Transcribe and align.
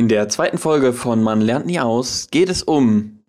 In 0.00 0.08
der 0.08 0.30
zweiten 0.30 0.56
Folge 0.56 0.94
von 0.94 1.22
Man 1.22 1.42
lernt 1.42 1.66
nie 1.66 1.78
aus 1.78 2.28
geht 2.30 2.48
es 2.48 2.62
um 2.62 3.22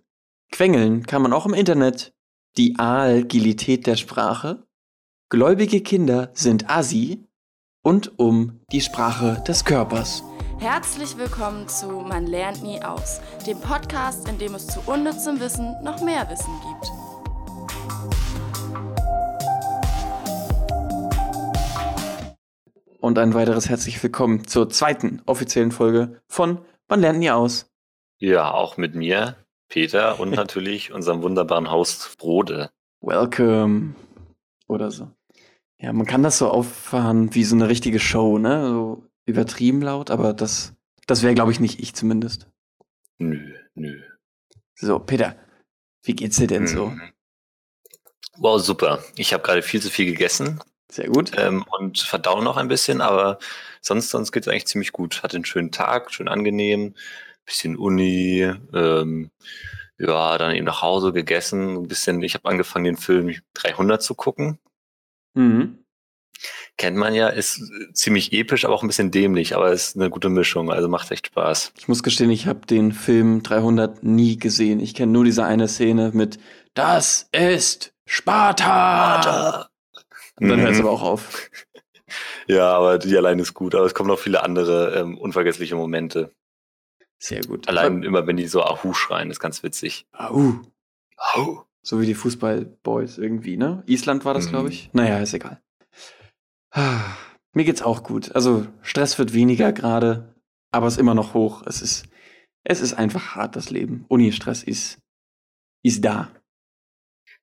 Quengeln 0.53 1.05
kann 1.05 1.21
man 1.21 1.33
auch 1.33 1.45
im 1.45 1.53
Internet, 1.53 2.13
die 2.55 2.79
Agilität 2.79 3.87
der 3.87 3.97
Sprache, 3.97 4.65
gläubige 5.29 5.81
Kinder 5.81 6.31
sind 6.33 6.69
Asi 6.69 7.27
und 7.83 8.17
um 8.17 8.61
die 8.71 8.79
Sprache 8.79 9.43
des 9.45 9.65
Körpers. 9.65 10.23
Herzlich 10.59 11.17
willkommen 11.17 11.67
zu 11.67 11.87
Man 11.87 12.25
lernt 12.25 12.63
nie 12.63 12.81
aus, 12.81 13.19
dem 13.45 13.59
Podcast, 13.59 14.29
in 14.29 14.37
dem 14.37 14.55
es 14.55 14.67
zu 14.67 14.79
unnützem 14.85 15.41
Wissen 15.41 15.75
noch 15.83 16.01
mehr 16.01 16.29
Wissen 16.29 16.53
gibt. 16.69 17.10
Und 23.01 23.17
ein 23.17 23.33
weiteres 23.33 23.67
herzlich 23.67 24.01
willkommen 24.03 24.47
zur 24.47 24.69
zweiten 24.69 25.23
offiziellen 25.25 25.71
Folge 25.71 26.21
von 26.27 26.59
Man 26.87 27.01
lernt 27.01 27.17
nie 27.17 27.31
aus. 27.31 27.67
Ja, 28.19 28.51
auch 28.51 28.77
mit 28.77 28.93
mir, 28.93 29.37
Peter 29.69 30.19
und 30.19 30.29
natürlich 30.35 30.91
unserem 30.91 31.23
wunderbaren 31.23 31.71
Host 31.71 32.19
Brode. 32.19 32.69
Welcome. 33.01 33.95
Oder 34.67 34.91
so. 34.91 35.09
Ja, 35.79 35.93
man 35.93 36.05
kann 36.05 36.21
das 36.21 36.37
so 36.37 36.51
auffahren 36.51 37.33
wie 37.33 37.43
so 37.43 37.55
eine 37.55 37.69
richtige 37.69 37.99
Show, 37.99 38.37
ne? 38.37 38.67
So 38.67 39.03
übertrieben 39.25 39.81
laut, 39.81 40.11
aber 40.11 40.33
das, 40.33 40.75
das 41.07 41.23
wäre, 41.23 41.33
glaube 41.33 41.51
ich, 41.51 41.59
nicht 41.59 41.79
ich 41.79 41.95
zumindest. 41.95 42.51
Nö, 43.17 43.55
nö. 43.73 43.99
So, 44.75 44.99
Peter, 44.99 45.35
wie 46.03 46.13
geht's 46.13 46.37
dir 46.37 46.45
denn 46.45 46.67
so? 46.67 46.89
Mhm. 46.89 47.01
Wow, 48.37 48.61
super. 48.61 49.03
Ich 49.15 49.33
habe 49.33 49.41
gerade 49.41 49.63
viel 49.63 49.81
zu 49.81 49.89
viel 49.89 50.05
gegessen 50.05 50.61
Sehr 50.91 51.07
gut. 51.07 51.31
ähm, 51.37 51.63
und 51.79 51.99
verdaue 51.99 52.43
noch 52.43 52.57
ein 52.57 52.67
bisschen, 52.67 52.99
aber 53.01 53.39
sonst, 53.79 54.09
sonst 54.09 54.31
geht 54.31 54.43
es 54.43 54.49
eigentlich 54.49 54.67
ziemlich 54.67 54.91
gut. 54.91 55.23
Hatte 55.23 55.37
einen 55.37 55.45
schönen 55.45 55.71
Tag, 55.71 56.11
schön 56.13 56.27
angenehm, 56.27 56.95
bisschen 57.45 57.77
Uni, 57.77 58.53
ähm, 58.73 59.31
ja, 59.97 60.37
dann 60.37 60.53
eben 60.53 60.65
nach 60.65 60.81
Hause 60.81 61.13
gegessen, 61.13 61.77
ein 61.77 61.87
bisschen, 61.87 62.21
ich 62.23 62.33
habe 62.33 62.49
angefangen, 62.49 62.85
den 62.85 62.97
Film 62.97 63.33
300 63.53 64.01
zu 64.01 64.15
gucken. 64.15 64.59
Mhm. 65.33 65.77
Kennt 66.77 66.97
man 66.97 67.13
ja, 67.13 67.27
ist 67.29 67.61
ziemlich 67.93 68.33
episch, 68.33 68.65
aber 68.65 68.73
auch 68.73 68.81
ein 68.83 68.87
bisschen 68.87 69.11
dämlich, 69.11 69.55
aber 69.55 69.71
ist 69.71 69.95
eine 69.95 70.09
gute 70.09 70.29
Mischung, 70.29 70.71
also 70.71 70.87
macht 70.87 71.11
echt 71.11 71.27
Spaß. 71.27 71.73
Ich 71.77 71.87
muss 71.87 72.03
gestehen, 72.03 72.31
ich 72.31 72.47
habe 72.47 72.65
den 72.65 72.91
Film 72.91 73.43
300 73.43 74.03
nie 74.03 74.37
gesehen. 74.37 74.79
Ich 74.79 74.95
kenne 74.95 75.11
nur 75.11 75.23
diese 75.23 75.45
eine 75.45 75.67
Szene 75.67 76.11
mit 76.13 76.39
Das 76.73 77.29
ist 77.31 77.93
Sparta. 78.05 79.70
Und 80.41 80.49
dann 80.49 80.59
hört 80.59 80.71
es 80.71 80.79
Mhm. 80.79 80.85
aber 80.85 80.91
auch 80.93 81.01
auf. 81.03 81.49
Ja, 82.45 82.73
aber 82.73 82.97
die 82.97 83.15
allein 83.15 83.39
ist 83.39 83.53
gut, 83.53 83.73
aber 83.73 83.85
es 83.85 83.93
kommen 83.93 84.09
noch 84.09 84.19
viele 84.19 84.43
andere 84.43 84.99
ähm, 84.99 85.17
unvergessliche 85.17 85.75
Momente. 85.75 86.35
Sehr 87.17 87.39
gut. 87.41 87.69
Allein 87.69 88.03
immer, 88.03 88.27
wenn 88.27 88.35
die 88.35 88.47
so 88.47 88.63
Ahu 88.63 88.93
schreien, 88.93 89.31
ist 89.31 89.39
ganz 89.39 89.63
witzig. 89.63 90.07
Au. 90.11 90.55
Ahu. 91.15 91.61
So 91.83 92.01
wie 92.01 92.05
die 92.05 92.13
Fußballboys 92.15 93.17
irgendwie, 93.17 93.55
ne? 93.55 93.83
Island 93.85 94.25
war 94.25 94.33
das, 94.33 94.47
Mhm. 94.47 94.49
glaube 94.49 94.69
ich. 94.69 94.89
Naja, 94.91 95.19
ist 95.19 95.33
egal. 95.33 95.61
Mir 97.53 97.63
geht's 97.63 97.81
auch 97.81 98.03
gut. 98.03 98.35
Also 98.35 98.67
Stress 98.81 99.17
wird 99.17 99.33
weniger 99.33 99.71
gerade, 99.71 100.35
aber 100.71 100.87
es 100.87 100.93
ist 100.95 100.99
immer 100.99 101.15
noch 101.15 101.33
hoch. 101.33 101.63
Es 101.65 101.81
ist, 101.81 102.07
es 102.65 102.81
ist 102.81 102.93
einfach 102.93 103.35
hart, 103.35 103.55
das 103.55 103.69
Leben. 103.69 104.03
Uni-Stress 104.09 104.63
ist, 104.63 104.99
ist 105.83 106.03
da. 106.03 106.29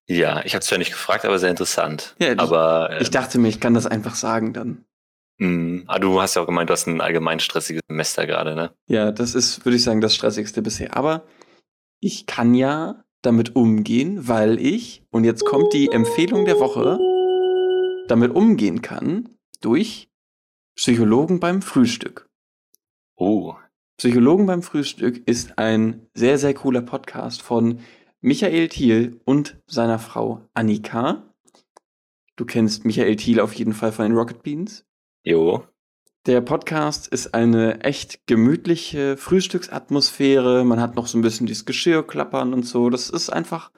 Ja, 0.08 0.42
ich 0.44 0.54
habe 0.54 0.62
es 0.62 0.70
ja 0.70 0.78
nicht 0.78 0.90
gefragt, 0.92 1.24
aber 1.24 1.38
sehr 1.38 1.50
interessant. 1.50 2.16
Ja, 2.18 2.32
ich- 2.32 2.38
aber 2.40 2.90
äh, 2.92 3.02
Ich 3.02 3.10
dachte 3.10 3.38
mir, 3.38 3.48
ich 3.48 3.60
kann 3.60 3.74
das 3.74 3.86
einfach 3.86 4.14
sagen 4.14 4.52
dann. 4.54 4.84
mh, 5.38 5.82
ah, 5.86 5.98
du 5.98 6.20
hast 6.20 6.34
ja 6.34 6.42
auch 6.42 6.46
gemeint, 6.46 6.70
du 6.70 6.72
hast 6.72 6.86
ein 6.86 7.00
allgemein 7.00 7.40
stressiges 7.40 7.82
Semester 7.88 8.26
gerade, 8.26 8.54
ne? 8.54 8.72
Ja, 8.86 9.12
das 9.12 9.34
ist, 9.34 9.64
würde 9.64 9.76
ich 9.76 9.84
sagen, 9.84 10.00
das 10.00 10.14
Stressigste 10.14 10.62
bisher. 10.62 10.96
Aber 10.96 11.24
ich 12.00 12.26
kann 12.26 12.54
ja 12.54 13.04
damit 13.22 13.54
umgehen, 13.54 14.26
weil 14.28 14.58
ich, 14.58 15.02
und 15.10 15.24
jetzt 15.24 15.44
kommt 15.44 15.72
die 15.74 15.90
Empfehlung 15.92 16.44
der 16.46 16.58
Woche, 16.58 16.98
damit 18.08 18.34
umgehen 18.34 18.80
kann 18.82 19.28
durch 19.60 20.08
Psychologen 20.76 21.40
beim 21.40 21.60
Frühstück. 21.60 22.28
Oh, 23.16 23.54
Psychologen 23.98 24.46
beim 24.46 24.62
Frühstück 24.62 25.26
ist 25.26 25.58
ein 25.58 26.06
sehr, 26.14 26.38
sehr 26.38 26.54
cooler 26.54 26.82
Podcast 26.82 27.42
von 27.42 27.80
Michael 28.20 28.68
Thiel 28.68 29.20
und 29.24 29.60
seiner 29.68 30.00
Frau 30.00 30.48
Annika. 30.52 31.22
Du 32.34 32.44
kennst 32.44 32.84
Michael 32.84 33.14
Thiel 33.14 33.38
auf 33.38 33.52
jeden 33.54 33.72
Fall 33.72 33.92
von 33.92 34.06
den 34.06 34.16
Rocket 34.16 34.42
Beans. 34.42 34.84
jo. 35.24 35.64
Der 36.26 36.40
Podcast 36.40 37.06
ist 37.08 37.32
eine 37.32 37.80
echt 37.84 38.26
gemütliche 38.26 39.16
Frühstücksatmosphäre. 39.16 40.64
Man 40.64 40.80
hat 40.80 40.94
noch 40.94 41.06
so 41.06 41.16
ein 41.16 41.22
bisschen 41.22 41.46
dieses 41.46 41.64
Geschirr 41.64 42.06
klappern 42.06 42.52
und 42.52 42.64
so. 42.64 42.90
Das 42.90 43.08
ist 43.08 43.30
einfach, 43.30 43.70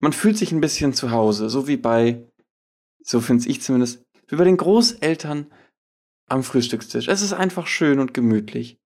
man 0.00 0.12
fühlt 0.12 0.36
sich 0.36 0.52
ein 0.52 0.60
bisschen 0.60 0.92
zu 0.92 1.12
Hause, 1.12 1.48
so 1.48 1.66
wie 1.66 1.78
bei, 1.78 2.28
so 3.02 3.20
finde 3.20 3.48
ich 3.48 3.62
zumindest, 3.62 4.04
wie 4.28 4.36
bei 4.36 4.44
den 4.44 4.58
Großeltern 4.58 5.46
am 6.28 6.42
Frühstückstisch. 6.42 7.08
Es 7.08 7.22
ist 7.22 7.32
einfach 7.32 7.68
schön 7.68 8.00
und 8.00 8.12
gemütlich. 8.12 8.78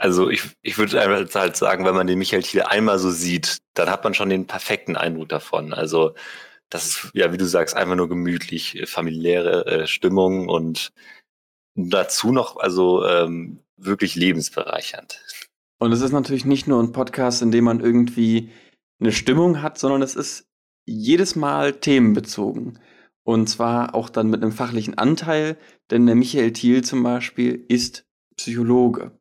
Also 0.00 0.30
ich, 0.30 0.56
ich 0.62 0.78
würde 0.78 0.98
einfach 0.98 1.34
halt 1.38 1.56
sagen, 1.56 1.84
wenn 1.84 1.94
man 1.94 2.06
den 2.06 2.18
Michael 2.18 2.42
Thiel 2.42 2.62
einmal 2.62 2.98
so 2.98 3.10
sieht, 3.10 3.58
dann 3.74 3.90
hat 3.90 4.02
man 4.02 4.14
schon 4.14 4.30
den 4.30 4.46
perfekten 4.46 4.96
Eindruck 4.96 5.28
davon. 5.28 5.74
Also 5.74 6.14
das 6.70 6.86
ist, 6.86 7.10
ja, 7.12 7.34
wie 7.34 7.36
du 7.36 7.44
sagst, 7.44 7.76
einfach 7.76 7.96
nur 7.96 8.08
gemütlich, 8.08 8.80
äh, 8.80 8.86
familiäre 8.86 9.66
äh, 9.66 9.86
Stimmung 9.86 10.48
und 10.48 10.90
dazu 11.74 12.32
noch 12.32 12.56
also 12.56 13.04
ähm, 13.04 13.60
wirklich 13.76 14.14
lebensbereichernd. 14.14 15.22
Und 15.78 15.92
es 15.92 16.00
ist 16.00 16.12
natürlich 16.12 16.46
nicht 16.46 16.66
nur 16.66 16.82
ein 16.82 16.92
Podcast, 16.92 17.42
in 17.42 17.50
dem 17.50 17.64
man 17.64 17.80
irgendwie 17.80 18.48
eine 19.00 19.12
Stimmung 19.12 19.60
hat, 19.60 19.78
sondern 19.78 20.00
es 20.00 20.16
ist 20.16 20.48
jedes 20.86 21.36
Mal 21.36 21.74
themenbezogen. 21.74 22.78
Und 23.22 23.48
zwar 23.48 23.94
auch 23.94 24.08
dann 24.08 24.30
mit 24.30 24.42
einem 24.42 24.52
fachlichen 24.52 24.96
Anteil, 24.96 25.58
denn 25.90 26.06
der 26.06 26.14
Michael 26.14 26.54
Thiel 26.54 26.82
zum 26.84 27.02
Beispiel 27.02 27.66
ist 27.68 28.06
Psychologe. 28.36 29.19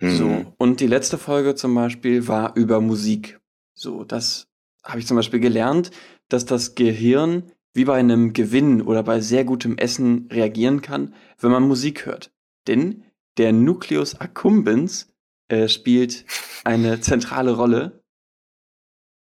So. 0.00 0.26
Mhm. 0.26 0.46
Und 0.58 0.80
die 0.80 0.86
letzte 0.86 1.18
Folge 1.18 1.54
zum 1.54 1.74
Beispiel 1.74 2.28
war 2.28 2.56
über 2.56 2.80
Musik. 2.80 3.40
So, 3.74 4.04
das 4.04 4.48
habe 4.84 4.98
ich 4.98 5.06
zum 5.06 5.16
Beispiel 5.16 5.40
gelernt, 5.40 5.90
dass 6.28 6.44
das 6.44 6.74
Gehirn 6.74 7.44
wie 7.72 7.84
bei 7.84 7.98
einem 7.98 8.32
Gewinn 8.32 8.82
oder 8.82 9.02
bei 9.02 9.20
sehr 9.20 9.44
gutem 9.44 9.76
Essen 9.76 10.28
reagieren 10.30 10.80
kann, 10.80 11.14
wenn 11.38 11.50
man 11.50 11.62
Musik 11.66 12.06
hört. 12.06 12.32
Denn 12.66 13.04
der 13.36 13.52
Nucleus 13.52 14.18
accumbens 14.20 15.12
äh, 15.48 15.68
spielt 15.68 16.24
eine 16.64 17.00
zentrale 17.00 17.52
Rolle, 17.52 18.02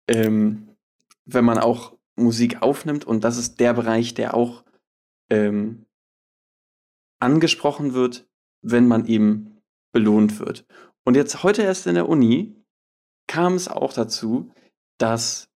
ähm, 0.07 0.69
wenn 1.25 1.43
man 1.43 1.57
auch 1.57 1.97
Musik 2.15 2.61
aufnimmt. 2.61 3.05
Und 3.05 3.23
das 3.23 3.37
ist 3.37 3.59
der 3.59 3.73
Bereich, 3.73 4.13
der 4.13 4.35
auch 4.35 4.63
ähm, 5.29 5.85
angesprochen 7.19 7.93
wird, 7.93 8.27
wenn 8.61 8.87
man 8.87 9.07
eben 9.07 9.54
belohnt 9.95 10.39
wird. 10.39 10.65
Und 11.05 11.15
jetzt 11.15 11.41
heute 11.43 11.61
erst 11.63 11.87
in 11.87 11.95
der 11.95 12.09
Uni 12.09 12.53
kam 13.27 13.53
es 13.53 13.69
auch 13.69 13.93
dazu, 13.93 14.51
dass 14.97 15.47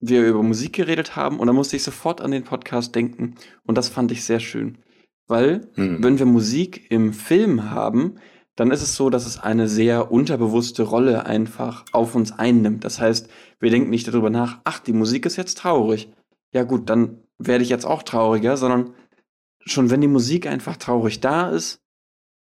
wir 0.00 0.26
über 0.26 0.42
Musik 0.42 0.72
geredet 0.72 1.14
haben 1.14 1.38
und 1.38 1.46
da 1.46 1.52
musste 1.52 1.76
ich 1.76 1.82
sofort 1.82 2.22
an 2.22 2.30
den 2.30 2.42
Podcast 2.44 2.94
denken 2.94 3.34
und 3.64 3.76
das 3.76 3.90
fand 3.90 4.10
ich 4.12 4.24
sehr 4.24 4.40
schön. 4.40 4.78
Weil, 5.28 5.68
Mhm. 5.76 6.02
wenn 6.02 6.18
wir 6.18 6.26
Musik 6.26 6.90
im 6.90 7.12
Film 7.12 7.70
haben, 7.70 8.14
dann 8.56 8.70
ist 8.70 8.80
es 8.82 8.96
so, 8.96 9.10
dass 9.10 9.26
es 9.26 9.38
eine 9.38 9.68
sehr 9.68 10.10
unterbewusste 10.10 10.84
Rolle 10.84 11.26
einfach 11.26 11.84
auf 11.92 12.14
uns 12.14 12.32
einnimmt. 12.32 12.84
Das 12.84 12.98
heißt, 12.98 13.28
wir 13.60 13.70
denken 13.70 13.90
nicht 13.90 14.08
darüber 14.08 14.30
nach, 14.30 14.60
ach, 14.64 14.78
die 14.78 14.94
Musik 14.94 15.26
ist 15.26 15.36
jetzt 15.36 15.58
traurig. 15.58 16.10
Ja 16.54 16.62
gut, 16.62 16.88
dann 16.88 17.18
werde 17.38 17.62
ich 17.64 17.68
jetzt 17.70 17.84
auch 17.84 18.02
trauriger, 18.02 18.56
sondern 18.56 18.94
schon 19.66 19.90
wenn 19.90 20.00
die 20.00 20.08
Musik 20.08 20.46
einfach 20.46 20.76
traurig 20.78 21.20
da 21.20 21.50
ist, 21.50 21.82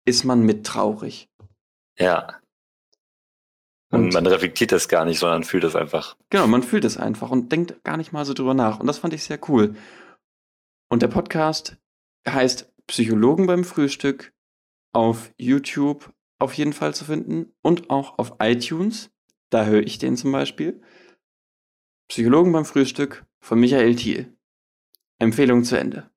ist 0.06 0.24
man 0.24 0.42
mit 0.44 0.66
traurig. 0.66 1.30
Ja. 1.98 2.40
Und 3.92 4.06
Und- 4.06 4.14
man 4.14 4.28
reflektiert 4.28 4.72
das 4.72 4.88
gar 4.88 5.06
nicht, 5.06 5.20
sondern 5.20 5.44
fühlt 5.44 5.64
das 5.64 5.76
einfach. 5.76 6.18
Genau, 6.30 6.48
man 6.48 6.64
fühlt 6.64 6.86
es 6.86 6.98
einfach 6.98 7.32
und 7.32 7.52
denkt 7.52 7.84
gar 7.84 7.98
nicht 7.98 8.12
mal 8.12 8.26
so 8.26 8.34
drüber 8.34 8.54
nach. 8.54 8.80
Und 8.80 8.88
das 8.88 9.00
fand 9.00 9.14
ich 9.14 9.24
sehr 9.24 9.40
cool. 9.50 9.76
Und 10.90 11.02
der 11.02 11.08
Podcast 11.08 11.78
heißt 12.28 12.72
Psychologen 12.88 13.48
beim 13.48 13.64
Frühstück 13.64 14.34
auf 14.94 15.34
YouTube 15.38 16.14
auf 16.40 16.54
jeden 16.54 16.74
Fall 16.74 16.94
zu 16.94 17.06
finden 17.06 17.54
und 17.62 17.90
auch 17.90 18.18
auf 18.20 18.36
iTunes. 18.40 19.10
Da 19.50 19.66
höre 19.66 19.82
ich 19.84 19.98
den 19.98 20.18
zum 20.18 20.32
Beispiel. 20.32 20.82
Psychologen 22.10 22.52
beim 22.52 22.66
Frühstück 22.66 23.26
von 23.40 23.60
Michael 23.60 23.96
Thiel. 23.96 24.36
Empfehlung 25.20 25.64
zu 25.64 25.78
Ende. 25.80 26.10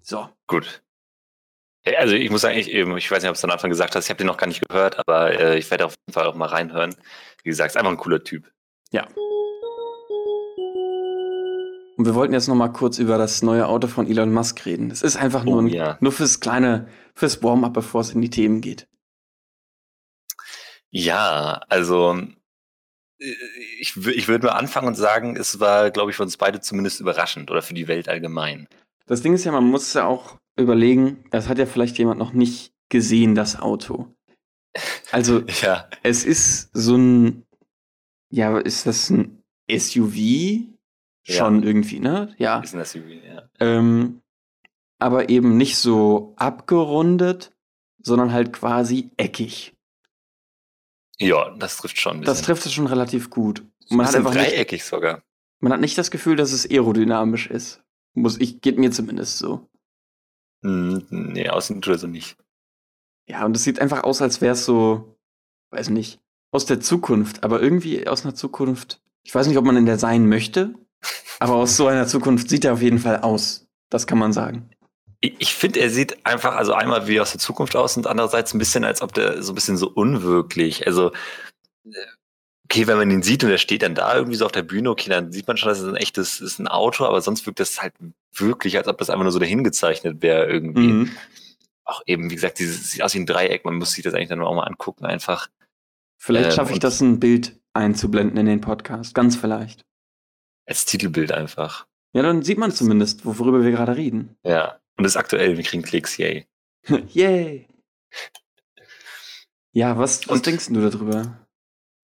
So. 0.00 0.28
Gut. 0.46 0.82
Also 1.96 2.14
ich 2.14 2.30
muss 2.30 2.40
sagen, 2.42 2.58
ich, 2.58 2.72
ich 2.72 3.10
weiß 3.10 3.22
nicht, 3.22 3.30
ob 3.30 3.34
du 3.34 3.38
es 3.38 3.44
am 3.44 3.50
Anfang 3.50 3.70
gesagt 3.70 3.94
hast, 3.94 4.04
ich 4.04 4.10
habe 4.10 4.18
den 4.18 4.26
noch 4.26 4.36
gar 4.36 4.46
nicht 4.46 4.66
gehört, 4.68 4.98
aber 4.98 5.32
äh, 5.38 5.58
ich 5.58 5.70
werde 5.70 5.86
auf 5.86 5.94
jeden 6.06 6.12
Fall 6.14 6.26
auch 6.26 6.34
mal 6.34 6.46
reinhören. 6.46 6.94
Wie 7.42 7.48
gesagt, 7.50 7.70
ist 7.70 7.76
einfach 7.76 7.90
ein 7.90 7.96
cooler 7.98 8.22
Typ. 8.24 8.50
Ja. 8.90 9.06
Und 11.96 12.04
wir 12.06 12.14
wollten 12.14 12.32
jetzt 12.32 12.46
noch 12.48 12.54
mal 12.54 12.68
kurz 12.68 12.98
über 12.98 13.18
das 13.18 13.42
neue 13.42 13.66
Auto 13.66 13.88
von 13.88 14.06
Elon 14.08 14.32
Musk 14.32 14.64
reden. 14.66 14.90
Es 14.90 15.02
ist 15.02 15.16
einfach 15.16 15.44
nur, 15.44 15.56
Oh, 15.56 15.60
ein, 15.62 15.66
ja. 15.68 15.98
nur 16.00 16.12
fürs 16.12 16.38
kleine, 16.40 16.88
fürs 17.14 17.42
Warm-up, 17.42 17.72
bevor 17.74 18.02
es 18.02 18.12
in 18.12 18.20
die 18.20 18.30
Themen 18.30 18.60
geht. 18.60 18.86
Ja, 20.90 21.60
also 21.68 22.16
äh, 23.20 23.34
ich, 23.80 23.96
ich 23.96 24.28
würde 24.28 24.46
mal 24.46 24.52
anfangen 24.52 24.86
und 24.88 24.94
sagen, 24.94 25.36
es 25.36 25.60
war, 25.60 25.90
glaube 25.90 26.10
ich, 26.10 26.16
für 26.16 26.22
uns 26.22 26.36
beide 26.36 26.60
zumindest 26.60 27.00
überraschend 27.00 27.50
oder 27.50 27.62
für 27.62 27.74
die 27.74 27.88
Welt 27.88 28.08
allgemein. 28.08 28.68
Das 29.06 29.22
Ding 29.22 29.34
ist 29.34 29.44
ja, 29.44 29.52
man 29.52 29.64
muss 29.64 29.92
ja 29.94 30.06
auch 30.06 30.36
überlegen, 30.58 31.24
das 31.30 31.48
hat 31.48 31.58
ja 31.58 31.66
vielleicht 31.66 31.98
jemand 31.98 32.18
noch 32.18 32.32
nicht 32.32 32.72
gesehen, 32.88 33.34
das 33.34 33.58
Auto. 33.58 34.14
Also, 35.10 35.42
Ja, 35.62 35.88
es 36.02 36.24
ist 36.24 36.70
so 36.72 36.96
ein, 36.96 37.44
ja, 38.30 38.58
ist 38.58 38.86
das 38.86 39.10
ein 39.10 39.42
SUV? 39.70 40.64
Schon 41.22 41.62
irgendwie, 41.62 42.00
ne? 42.00 42.34
Ja. 42.38 42.60
ist 42.60 42.74
ein 42.74 42.84
SUV, 42.84 43.04
ja. 43.22 43.50
Ähm, 43.60 44.22
aber 44.98 45.28
eben 45.28 45.58
nicht 45.58 45.76
so 45.76 46.32
abgerundet, 46.36 47.52
sondern 48.02 48.32
halt 48.32 48.52
quasi 48.52 49.10
eckig. 49.18 49.74
Ja, 51.18 51.50
das 51.56 51.76
trifft 51.76 52.00
schon 52.00 52.12
ein 52.16 52.20
bisschen. 52.20 52.34
Das 52.34 52.42
trifft 52.42 52.64
es 52.64 52.72
schon 52.72 52.86
relativ 52.86 53.28
gut. 53.28 53.64
man 53.90 54.06
hat 54.06 54.14
einfach 54.14 54.34
nicht, 54.34 54.52
dreieckig 54.52 54.84
sogar. 54.84 55.22
man 55.60 55.72
hat 55.72 55.80
nicht 55.80 55.98
das 55.98 56.10
Gefühl, 56.10 56.36
dass 56.36 56.52
es 56.52 56.68
aerodynamisch 56.68 57.48
ist. 57.48 57.82
Muss 58.14 58.40
ich, 58.40 58.60
geht 58.60 58.78
mir 58.78 58.90
zumindest 58.90 59.38
so. 59.38 59.68
Hm, 60.62 61.06
nee, 61.10 61.48
außen 61.48 61.80
tut 61.80 61.94
er 61.94 61.98
so 61.98 62.06
nicht. 62.06 62.36
Ja, 63.28 63.44
und 63.44 63.54
es 63.54 63.64
sieht 63.64 63.80
einfach 63.80 64.04
aus, 64.04 64.22
als 64.22 64.40
wäre 64.40 64.54
es 64.54 64.64
so, 64.64 65.18
weiß 65.70 65.90
nicht, 65.90 66.20
aus 66.50 66.66
der 66.66 66.80
Zukunft, 66.80 67.44
aber 67.44 67.60
irgendwie 67.60 68.06
aus 68.08 68.24
einer 68.24 68.34
Zukunft. 68.34 69.00
Ich 69.22 69.34
weiß 69.34 69.46
nicht, 69.46 69.58
ob 69.58 69.64
man 69.64 69.76
in 69.76 69.86
der 69.86 69.98
sein 69.98 70.26
möchte, 70.28 70.74
aber 71.38 71.54
aus 71.56 71.76
so 71.76 71.86
einer 71.86 72.06
Zukunft 72.06 72.48
sieht 72.48 72.64
er 72.64 72.72
auf 72.72 72.82
jeden 72.82 72.98
Fall 72.98 73.18
aus. 73.18 73.68
Das 73.90 74.06
kann 74.06 74.18
man 74.18 74.32
sagen. 74.32 74.70
Ich, 75.20 75.34
ich 75.38 75.54
finde, 75.54 75.80
er 75.80 75.90
sieht 75.90 76.24
einfach, 76.26 76.54
also 76.56 76.72
einmal 76.72 77.06
wie 77.06 77.20
aus 77.20 77.32
der 77.32 77.40
Zukunft 77.40 77.76
aus 77.76 77.96
und 77.96 78.06
andererseits 78.06 78.54
ein 78.54 78.58
bisschen, 78.58 78.84
als 78.84 79.02
ob 79.02 79.12
der 79.12 79.42
so 79.42 79.52
ein 79.52 79.54
bisschen 79.54 79.76
so 79.76 79.88
unwirklich. 79.90 80.86
Also, 80.86 81.12
äh, 81.84 81.90
okay, 82.70 82.86
wenn 82.86 82.98
man 82.98 83.10
ihn 83.10 83.22
sieht 83.22 83.42
und 83.44 83.50
er 83.50 83.58
steht 83.58 83.82
dann 83.82 83.94
da 83.94 84.14
irgendwie 84.14 84.36
so 84.36 84.44
auf 84.44 84.52
der 84.52 84.62
Bühne, 84.62 84.90
okay, 84.90 85.08
dann 85.08 85.32
sieht 85.32 85.46
man 85.48 85.56
schon, 85.56 85.70
dass 85.70 85.80
es 85.80 85.88
ein 85.88 85.96
echtes 85.96 86.40
ist 86.40 86.58
ein 86.58 86.68
Auto, 86.68 87.04
aber 87.06 87.20
sonst 87.22 87.46
wirkt 87.46 87.60
das 87.60 87.80
halt 87.80 87.94
wirklich, 88.34 88.76
als 88.76 88.88
ob 88.88 88.98
das 88.98 89.08
einfach 89.10 89.22
nur 89.22 89.32
so 89.32 89.38
dahin 89.38 89.64
gezeichnet 89.64 90.20
wäre 90.22 90.46
irgendwie. 90.46 90.88
Mhm. 90.88 91.12
Auch 91.84 92.02
eben, 92.06 92.30
wie 92.30 92.34
gesagt, 92.34 92.58
dieses 92.58 92.90
sieht 92.90 93.02
aus 93.02 93.14
wie 93.14 93.20
ein 93.20 93.26
Dreieck, 93.26 93.64
man 93.64 93.76
muss 93.76 93.92
sich 93.92 94.04
das 94.04 94.12
eigentlich 94.12 94.28
dann 94.28 94.42
auch 94.42 94.54
mal 94.54 94.64
angucken, 94.64 95.06
einfach. 95.06 95.48
Vielleicht 96.20 96.50
Ähm, 96.50 96.56
schaffe 96.56 96.72
ich 96.74 96.78
das, 96.78 97.00
ein 97.00 97.18
Bild 97.20 97.58
einzublenden 97.72 98.36
in 98.36 98.46
den 98.46 98.60
Podcast. 98.60 99.14
Ganz 99.14 99.36
vielleicht. 99.36 99.84
Als 100.66 100.84
Titelbild 100.84 101.32
einfach. 101.32 101.86
Ja, 102.12 102.22
dann 102.22 102.42
sieht 102.42 102.58
man 102.58 102.72
zumindest, 102.72 103.24
worüber 103.24 103.62
wir 103.64 103.70
gerade 103.70 103.96
reden. 103.96 104.36
Ja. 104.44 104.78
Und 104.96 105.04
das 105.04 105.12
ist 105.12 105.16
aktuell, 105.16 105.56
wir 105.56 105.64
kriegen 105.64 105.82
Klicks, 105.82 106.18
yay. 106.18 106.46
Yay! 107.12 107.66
Ja, 109.72 109.96
was, 109.96 110.26
was 110.28 110.36
Und- 110.38 110.46
denkst 110.46 110.66
du 110.68 110.90
darüber? 110.90 111.38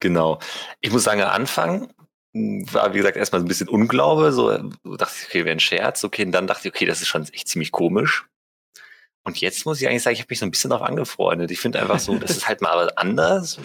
Genau. 0.00 0.38
Ich 0.80 0.90
muss 0.92 1.04
sagen, 1.04 1.22
am 1.22 1.30
Anfang 1.30 1.92
mh, 2.32 2.72
war, 2.72 2.92
wie 2.94 2.98
gesagt, 2.98 3.16
erstmal 3.16 3.40
so 3.40 3.46
ein 3.46 3.48
bisschen 3.48 3.68
Unglaube. 3.68 4.32
So 4.32 4.50
äh, 4.50 4.62
dachte 4.98 5.14
ich, 5.20 5.26
okay, 5.28 5.44
wäre 5.44 5.56
ein 5.56 5.60
Scherz. 5.60 6.04
Okay, 6.04 6.24
und 6.24 6.32
dann 6.32 6.46
dachte 6.46 6.68
ich, 6.68 6.74
okay, 6.74 6.86
das 6.86 7.00
ist 7.00 7.08
schon 7.08 7.22
echt 7.32 7.48
ziemlich 7.48 7.72
komisch. 7.72 8.26
Und 9.26 9.40
jetzt 9.40 9.64
muss 9.64 9.80
ich 9.80 9.88
eigentlich 9.88 10.02
sagen, 10.02 10.14
ich 10.14 10.20
habe 10.20 10.28
mich 10.30 10.38
so 10.38 10.44
ein 10.46 10.50
bisschen 10.50 10.70
darauf 10.70 10.86
angefreundet. 10.86 11.50
Ich 11.50 11.60
finde 11.60 11.80
einfach 11.80 11.98
so, 11.98 12.14
das 12.18 12.32
ist 12.32 12.48
halt 12.48 12.60
mal 12.60 12.90
anders. 12.96 13.58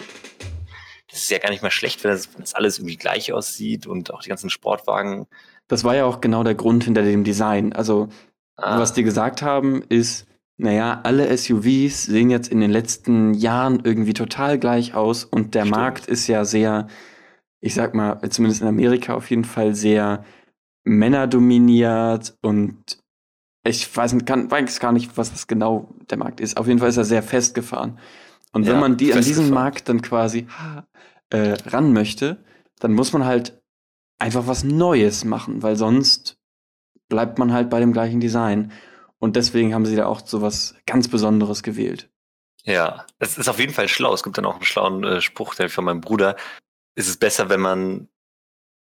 Das 1.10 1.22
ist 1.22 1.31
ja 1.31 1.40
gar 1.40 1.50
nicht 1.50 1.64
mal 1.64 1.72
schlecht, 1.72 2.04
wenn 2.04 2.12
das, 2.12 2.34
wenn 2.34 2.42
das 2.42 2.54
alles 2.54 2.78
irgendwie 2.78 2.96
gleich 2.98 3.34
aussieht 3.34 3.88
und 3.88 4.14
auch 4.14 4.22
die 4.22 4.30
ganzen 4.30 4.50
Sportwagen. 4.50 5.26
Das 5.68 5.84
war 5.84 5.96
ja 5.96 6.06
auch 6.06 6.22
genau 6.22 6.44
der 6.44 6.56
Grund 6.56 6.84
hinter 6.84 7.02
dem 7.02 7.24
Design. 7.24 7.74
Also, 7.74 8.10
Ah, 8.56 8.78
was 8.80 8.94
die 8.94 9.04
gesagt 9.04 9.42
haben, 9.42 9.84
ist, 9.90 10.28
naja, 10.60 11.02
alle 11.04 11.30
SUVs 11.30 12.06
sehen 12.06 12.32
jetzt 12.32 12.50
in 12.50 12.62
den 12.62 12.72
letzten 12.72 13.34
Jahren 13.36 13.82
irgendwie 13.86 14.14
total 14.14 14.60
gleich 14.60 14.96
aus 14.96 15.26
und 15.26 15.56
der 15.56 15.66
Stimmt. 15.66 15.66
Markt 15.66 16.08
ist 16.08 16.28
ja 16.28 16.46
sehr, 16.46 16.88
ich 17.62 17.76
sag 17.76 17.96
mal, 17.96 18.20
zumindest 18.30 18.62
in 18.62 18.68
Amerika 18.70 19.16
auf 19.16 19.30
jeden 19.30 19.46
Fall 19.46 19.76
sehr 19.76 20.26
männerdominiert 20.86 22.38
und 22.42 23.00
ich 23.66 23.96
weiß 23.96 24.16
kann, 24.26 24.50
weiß 24.52 24.80
gar 24.80 24.92
nicht, 24.94 25.18
was 25.18 25.32
das 25.32 25.48
genau 25.48 25.90
der 26.10 26.18
Markt 26.18 26.42
ist. 26.42 26.58
Auf 26.58 26.68
jeden 26.68 26.80
Fall 26.80 26.90
ist 26.90 26.98
er 26.98 27.06
sehr 27.06 27.24
festgefahren. 27.24 28.00
Und 28.54 28.68
wenn 28.68 28.78
Ja, 28.78 28.80
man 28.80 28.98
die 28.98 29.14
an 29.14 29.24
diesen. 29.26 29.50
Markt 29.52 29.90
dann 29.90 30.02
quasi 30.02 30.48
äh, 31.32 31.54
ran 31.68 31.94
möchte, 31.94 32.44
dann 32.80 32.94
muss 32.94 33.14
man 33.14 33.26
halt 33.26 33.62
einfach 34.20 34.48
was 34.48 34.64
Neues 34.64 35.26
machen, 35.26 35.64
weil 35.64 35.76
sonst 35.76 36.38
bleibt 37.10 37.40
man 37.40 37.54
halt 37.54 37.70
bei 37.70 37.80
dem 37.80 37.94
gleichen 37.94 38.20
Design. 38.20 38.72
Und 39.19 39.36
deswegen 39.36 39.74
haben 39.74 39.86
sie 39.86 39.95
da 39.95 40.06
auch 40.06 40.21
so 40.25 40.42
was 40.42 40.75
ganz 40.86 41.07
Besonderes 41.07 41.62
gewählt. 41.63 42.10
Ja, 42.63 43.06
es 43.19 43.38
ist 43.38 43.48
auf 43.50 43.60
jeden 43.60 43.74
Fall 43.74 43.88
schlau. 43.88 44.13
Es 44.13 44.24
gibt 44.24 44.38
dann 44.38 44.45
auch 44.45 44.56
einen 44.56 44.63
schlauen 44.63 45.04
äh, 45.04 45.21
Spruch 45.21 45.56
der 45.56 45.69
von 45.69 45.86
meinem 45.86 46.01
Bruder. 46.01 46.36
Es 46.95 47.07
ist 47.07 47.19
besser, 47.19 47.50
wenn 47.50 47.62
man 47.62 48.10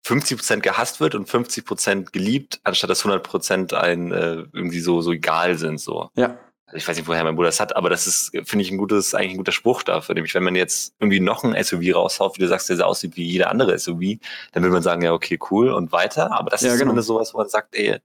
50% 0.06 0.60
gehasst 0.60 1.00
wird 1.00 1.14
und 1.14 1.28
50% 1.28 2.12
geliebt, 2.12 2.60
anstatt 2.64 2.90
dass 2.90 3.04
100% 3.04 3.74
ein 3.74 4.12
äh, 4.12 4.44
irgendwie 4.52 4.80
so, 4.80 5.00
so 5.02 5.12
egal 5.12 5.56
sind. 5.58 5.80
So. 5.80 6.10
Ja, 6.16 6.38
Also 6.66 6.76
ich 6.78 6.88
weiß 6.88 6.96
nicht, 6.96 7.08
woher 7.08 7.22
mein 7.24 7.34
Bruder 7.36 7.48
das 7.48 7.60
hat, 7.60 7.76
aber 7.76 7.90
das 7.90 8.06
ist, 8.06 8.30
finde 8.44 8.64
ich, 8.64 8.70
ein 8.70 8.78
gutes, 8.78 9.14
eigentlich 9.14 9.32
ein 9.32 9.38
guter 9.38 9.52
Spruch 9.52 9.82
dafür. 9.82 10.14
Nämlich, 10.14 10.34
wenn 10.34 10.44
man 10.44 10.54
jetzt 10.54 10.94
irgendwie 10.98 11.20
noch 11.20 11.44
ein 11.44 11.62
SUV 11.62 11.94
raushaut, 11.94 12.36
wie 12.36 12.42
du 12.42 12.48
sagst, 12.48 12.68
der 12.68 12.76
so 12.76 12.84
aussieht 12.84 13.16
wie 13.16 13.24
jeder 13.24 13.50
andere 13.50 13.78
SUV, 13.78 14.18
dann 14.52 14.62
würde 14.62 14.72
man 14.72 14.82
sagen, 14.82 15.02
ja, 15.02 15.12
okay, 15.12 15.38
cool 15.50 15.70
und 15.70 15.92
weiter. 15.92 16.32
Aber 16.32 16.50
das 16.50 16.62
Ja, 16.62 16.68
ist 16.68 16.74
genau. 16.74 16.86
zumindest 16.90 17.08
sowas, 17.08 17.34
wo 17.34 17.38
man 17.38 17.48
sagt, 17.48 17.74
ey, 17.74 17.98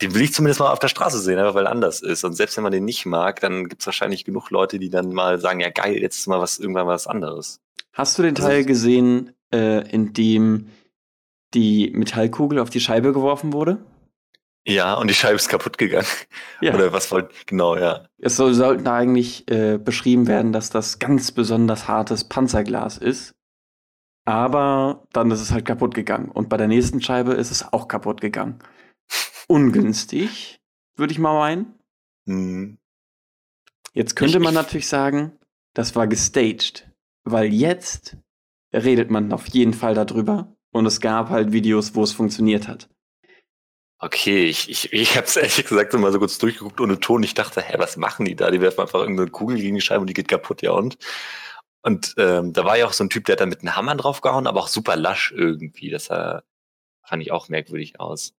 den 0.00 0.14
will 0.14 0.22
ich 0.22 0.32
zumindest 0.32 0.60
mal 0.60 0.70
auf 0.72 0.78
der 0.78 0.88
Straße 0.88 1.18
sehen, 1.18 1.38
einfach 1.38 1.54
weil 1.54 1.66
er 1.66 1.72
anders 1.72 2.00
ist. 2.02 2.22
Und 2.24 2.34
selbst 2.34 2.56
wenn 2.56 2.62
man 2.62 2.72
den 2.72 2.84
nicht 2.84 3.04
mag, 3.06 3.40
dann 3.40 3.68
gibt 3.68 3.82
es 3.82 3.86
wahrscheinlich 3.86 4.24
genug 4.24 4.50
Leute, 4.50 4.78
die 4.78 4.90
dann 4.90 5.12
mal 5.12 5.40
sagen, 5.40 5.60
ja 5.60 5.70
geil, 5.70 5.96
jetzt 5.96 6.18
ist 6.18 6.26
mal 6.28 6.40
was, 6.40 6.58
irgendwann 6.58 6.86
was 6.86 7.06
anderes. 7.06 7.60
Hast 7.92 8.16
du 8.18 8.22
den 8.22 8.36
Also- 8.36 8.48
Teil 8.48 8.64
gesehen, 8.64 9.32
äh, 9.52 9.88
in 9.90 10.12
dem 10.12 10.68
die 11.54 11.90
Metallkugel 11.94 12.58
auf 12.58 12.70
die 12.70 12.80
Scheibe 12.80 13.12
geworfen 13.12 13.52
wurde? 13.52 13.78
Ja, 14.66 14.94
und 14.94 15.08
die 15.08 15.14
Scheibe 15.14 15.36
ist 15.36 15.48
kaputt 15.48 15.78
gegangen. 15.78 16.06
Ja. 16.60 16.74
Oder 16.74 16.92
was 16.92 17.10
wollt, 17.10 17.30
genau, 17.46 17.76
ja. 17.76 18.04
Es 18.18 18.36
soll, 18.36 18.52
sollten 18.52 18.86
eigentlich 18.88 19.48
äh, 19.50 19.78
beschrieben 19.78 20.26
werden, 20.26 20.52
dass 20.52 20.70
das 20.70 20.98
ganz 20.98 21.30
besonders 21.32 21.88
hartes 21.88 22.24
Panzerglas 22.24 22.98
ist. 22.98 23.34
Aber 24.24 25.06
dann 25.12 25.30
ist 25.30 25.40
es 25.40 25.52
halt 25.52 25.64
kaputt 25.64 25.94
gegangen. 25.94 26.28
Und 26.30 26.48
bei 26.48 26.56
der 26.56 26.68
nächsten 26.68 27.00
Scheibe 27.00 27.32
ist 27.32 27.50
es 27.50 27.72
auch 27.72 27.88
kaputt 27.88 28.20
gegangen. 28.20 28.58
Ungünstig, 29.48 30.60
würde 30.96 31.12
ich 31.12 31.18
mal 31.18 31.34
meinen. 31.34 31.74
Hm. 32.26 32.78
Jetzt 33.94 34.14
könnte 34.14 34.38
Ich- 34.38 34.44
man 34.44 34.52
ich- 34.52 34.60
natürlich 34.60 34.86
sagen, 34.88 35.32
das 35.74 35.96
war 35.96 36.06
gestaged. 36.06 36.88
Weil 37.24 37.52
jetzt 37.52 38.16
redet 38.72 39.10
man 39.10 39.32
auf 39.32 39.46
jeden 39.48 39.74
Fall 39.74 39.94
darüber. 39.94 40.54
Und 40.70 40.86
es 40.86 41.00
gab 41.00 41.30
halt 41.30 41.52
Videos, 41.52 41.94
wo 41.94 42.02
es 42.02 42.12
funktioniert 42.12 42.68
hat. 42.68 42.88
Okay, 44.00 44.44
ich, 44.46 44.68
ich, 44.70 44.92
ich 44.92 45.16
habe 45.16 45.26
es 45.26 45.36
ehrlich 45.36 45.64
gesagt 45.66 45.92
mal 45.94 46.12
so 46.12 46.18
kurz 46.18 46.38
durchgeguckt 46.38 46.80
ohne 46.80 47.00
Ton. 47.00 47.22
Ich 47.22 47.34
dachte, 47.34 47.60
hä, 47.62 47.74
was 47.78 47.96
machen 47.96 48.26
die 48.26 48.36
da? 48.36 48.50
Die 48.50 48.60
werfen 48.60 48.82
einfach 48.82 49.00
irgendeine 49.00 49.30
Kugel 49.30 49.56
gegen 49.56 49.74
die 49.74 49.80
Scheibe 49.80 50.02
und 50.02 50.06
die 50.08 50.14
geht 50.14 50.28
kaputt, 50.28 50.62
ja 50.62 50.70
und? 50.72 50.98
Und 51.82 52.14
ähm, 52.18 52.52
da 52.52 52.64
war 52.64 52.76
ja 52.78 52.86
auch 52.86 52.92
so 52.92 53.02
ein 53.04 53.10
Typ, 53.10 53.24
der 53.24 53.32
hat 53.34 53.40
da 53.40 53.46
mit 53.46 53.60
einem 53.62 53.74
Hammer 53.74 53.96
draufgehauen, 53.96 54.46
aber 54.46 54.60
auch 54.60 54.68
super 54.68 54.94
lasch 54.96 55.32
irgendwie. 55.34 55.90
Das 55.90 56.04
sah, 56.06 56.42
fand 57.02 57.22
ich 57.22 57.32
auch 57.32 57.48
merkwürdig 57.48 57.98
aus. 57.98 58.34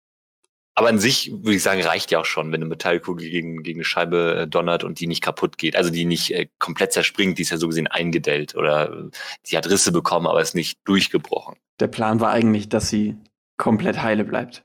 Aber 0.78 0.90
an 0.90 1.00
sich 1.00 1.32
würde 1.32 1.56
ich 1.56 1.62
sagen, 1.64 1.82
reicht 1.82 2.12
ja 2.12 2.20
auch 2.20 2.24
schon, 2.24 2.52
wenn 2.52 2.60
eine 2.60 2.68
Metallkugel 2.68 3.28
gegen, 3.28 3.64
gegen 3.64 3.78
eine 3.80 3.84
Scheibe 3.84 4.42
äh, 4.42 4.46
donnert 4.46 4.84
und 4.84 5.00
die 5.00 5.08
nicht 5.08 5.24
kaputt 5.24 5.58
geht. 5.58 5.74
Also 5.74 5.90
die 5.90 6.04
nicht 6.04 6.32
äh, 6.32 6.46
komplett 6.60 6.92
zerspringt, 6.92 7.36
die 7.36 7.42
ist 7.42 7.50
ja 7.50 7.56
so 7.56 7.66
gesehen 7.66 7.88
eingedellt 7.88 8.54
oder 8.54 8.92
äh, 8.92 9.10
die 9.46 9.56
hat 9.56 9.68
Risse 9.68 9.90
bekommen, 9.90 10.28
aber 10.28 10.40
ist 10.40 10.54
nicht 10.54 10.78
durchgebrochen. 10.84 11.56
Der 11.80 11.88
Plan 11.88 12.20
war 12.20 12.30
eigentlich, 12.30 12.68
dass 12.68 12.88
sie 12.90 13.16
komplett 13.56 14.04
heile 14.04 14.22
bleibt. 14.22 14.62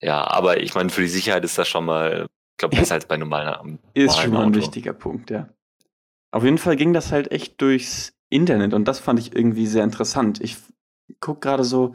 Ja, 0.00 0.26
aber 0.28 0.60
ich 0.60 0.74
meine, 0.74 0.90
für 0.90 1.02
die 1.02 1.06
Sicherheit 1.06 1.44
ist 1.44 1.56
das 1.56 1.68
schon 1.68 1.84
mal, 1.84 2.26
ich 2.54 2.58
glaube, 2.58 2.74
besser 2.74 2.94
als 2.96 3.06
bei 3.06 3.16
normalen 3.16 3.78
Ist 3.94 4.06
normalen 4.06 4.22
schon 4.24 4.32
mal 4.32 4.42
ein 4.42 4.48
Auto. 4.48 4.58
wichtiger 4.58 4.94
Punkt, 4.94 5.30
ja. 5.30 5.48
Auf 6.32 6.42
jeden 6.42 6.58
Fall 6.58 6.74
ging 6.74 6.92
das 6.92 7.12
halt 7.12 7.30
echt 7.30 7.60
durchs 7.60 8.14
Internet 8.30 8.74
und 8.74 8.88
das 8.88 8.98
fand 8.98 9.20
ich 9.20 9.36
irgendwie 9.36 9.68
sehr 9.68 9.84
interessant. 9.84 10.40
Ich 10.40 10.56
guck 11.20 11.40
gerade 11.40 11.62
so, 11.62 11.94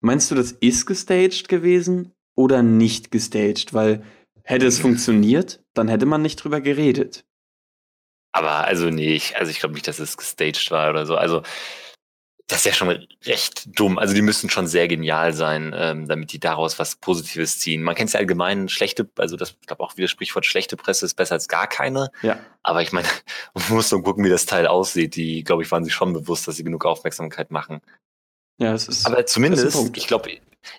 meinst 0.00 0.30
du, 0.30 0.34
das 0.34 0.52
ist 0.52 0.86
gestaged 0.86 1.50
gewesen 1.50 2.14
oder 2.34 2.62
nicht 2.62 3.10
gestaged? 3.10 3.74
Weil 3.74 4.02
hätte 4.44 4.66
es 4.66 4.78
funktioniert, 4.78 5.62
dann 5.74 5.88
hätte 5.88 6.06
man 6.06 6.22
nicht 6.22 6.36
drüber 6.36 6.60
geredet. 6.60 7.24
Aber 8.32 8.64
also 8.64 8.88
nee, 8.90 9.14
ich, 9.14 9.36
also 9.36 9.50
ich 9.50 9.60
glaube 9.60 9.74
nicht, 9.74 9.86
dass 9.86 9.98
es 9.98 10.16
gestaged 10.16 10.70
war 10.70 10.90
oder 10.90 11.06
so. 11.06 11.16
Also 11.16 11.42
das 12.48 12.60
ist 12.60 12.64
ja 12.66 12.72
schon 12.72 13.06
recht 13.24 13.78
dumm. 13.78 13.98
Also 13.98 14.14
die 14.14 14.22
müssen 14.22 14.50
schon 14.50 14.66
sehr 14.66 14.88
genial 14.88 15.32
sein, 15.32 15.74
ähm, 15.76 16.06
damit 16.06 16.32
die 16.32 16.40
daraus 16.40 16.78
was 16.78 16.96
Positives 16.96 17.58
ziehen. 17.58 17.82
Man 17.82 17.94
kennt 17.94 18.08
es 18.08 18.12
ja 18.12 18.20
allgemein, 18.20 18.68
schlechte, 18.68 19.08
also 19.16 19.36
das, 19.36 19.56
ich 19.60 19.66
glaube 19.66 19.82
auch 19.82 19.96
wie 19.96 20.02
das 20.02 20.10
Sprichwort, 20.10 20.44
schlechte 20.44 20.76
Presse 20.76 21.06
ist 21.06 21.14
besser 21.14 21.34
als 21.34 21.48
gar 21.48 21.66
keine. 21.66 22.10
Ja. 22.22 22.38
Aber 22.62 22.82
ich 22.82 22.92
meine, 22.92 23.08
man 23.54 23.64
muss 23.70 23.90
nur 23.90 24.02
gucken, 24.02 24.24
wie 24.24 24.28
das 24.28 24.44
Teil 24.44 24.66
aussieht. 24.66 25.16
Die, 25.16 25.44
glaube 25.44 25.62
ich, 25.62 25.70
waren 25.70 25.84
sich 25.84 25.94
schon 25.94 26.12
bewusst, 26.12 26.46
dass 26.48 26.56
sie 26.56 26.64
genug 26.64 26.84
Aufmerksamkeit 26.84 27.50
machen. 27.50 27.80
Ja, 28.58 28.74
es 28.74 28.88
ist. 28.88 29.06
Aber 29.06 29.20
ist 29.20 29.32
zumindest, 29.32 29.72
Punkt. 29.72 29.96
ich 29.96 30.06
glaube, 30.06 30.30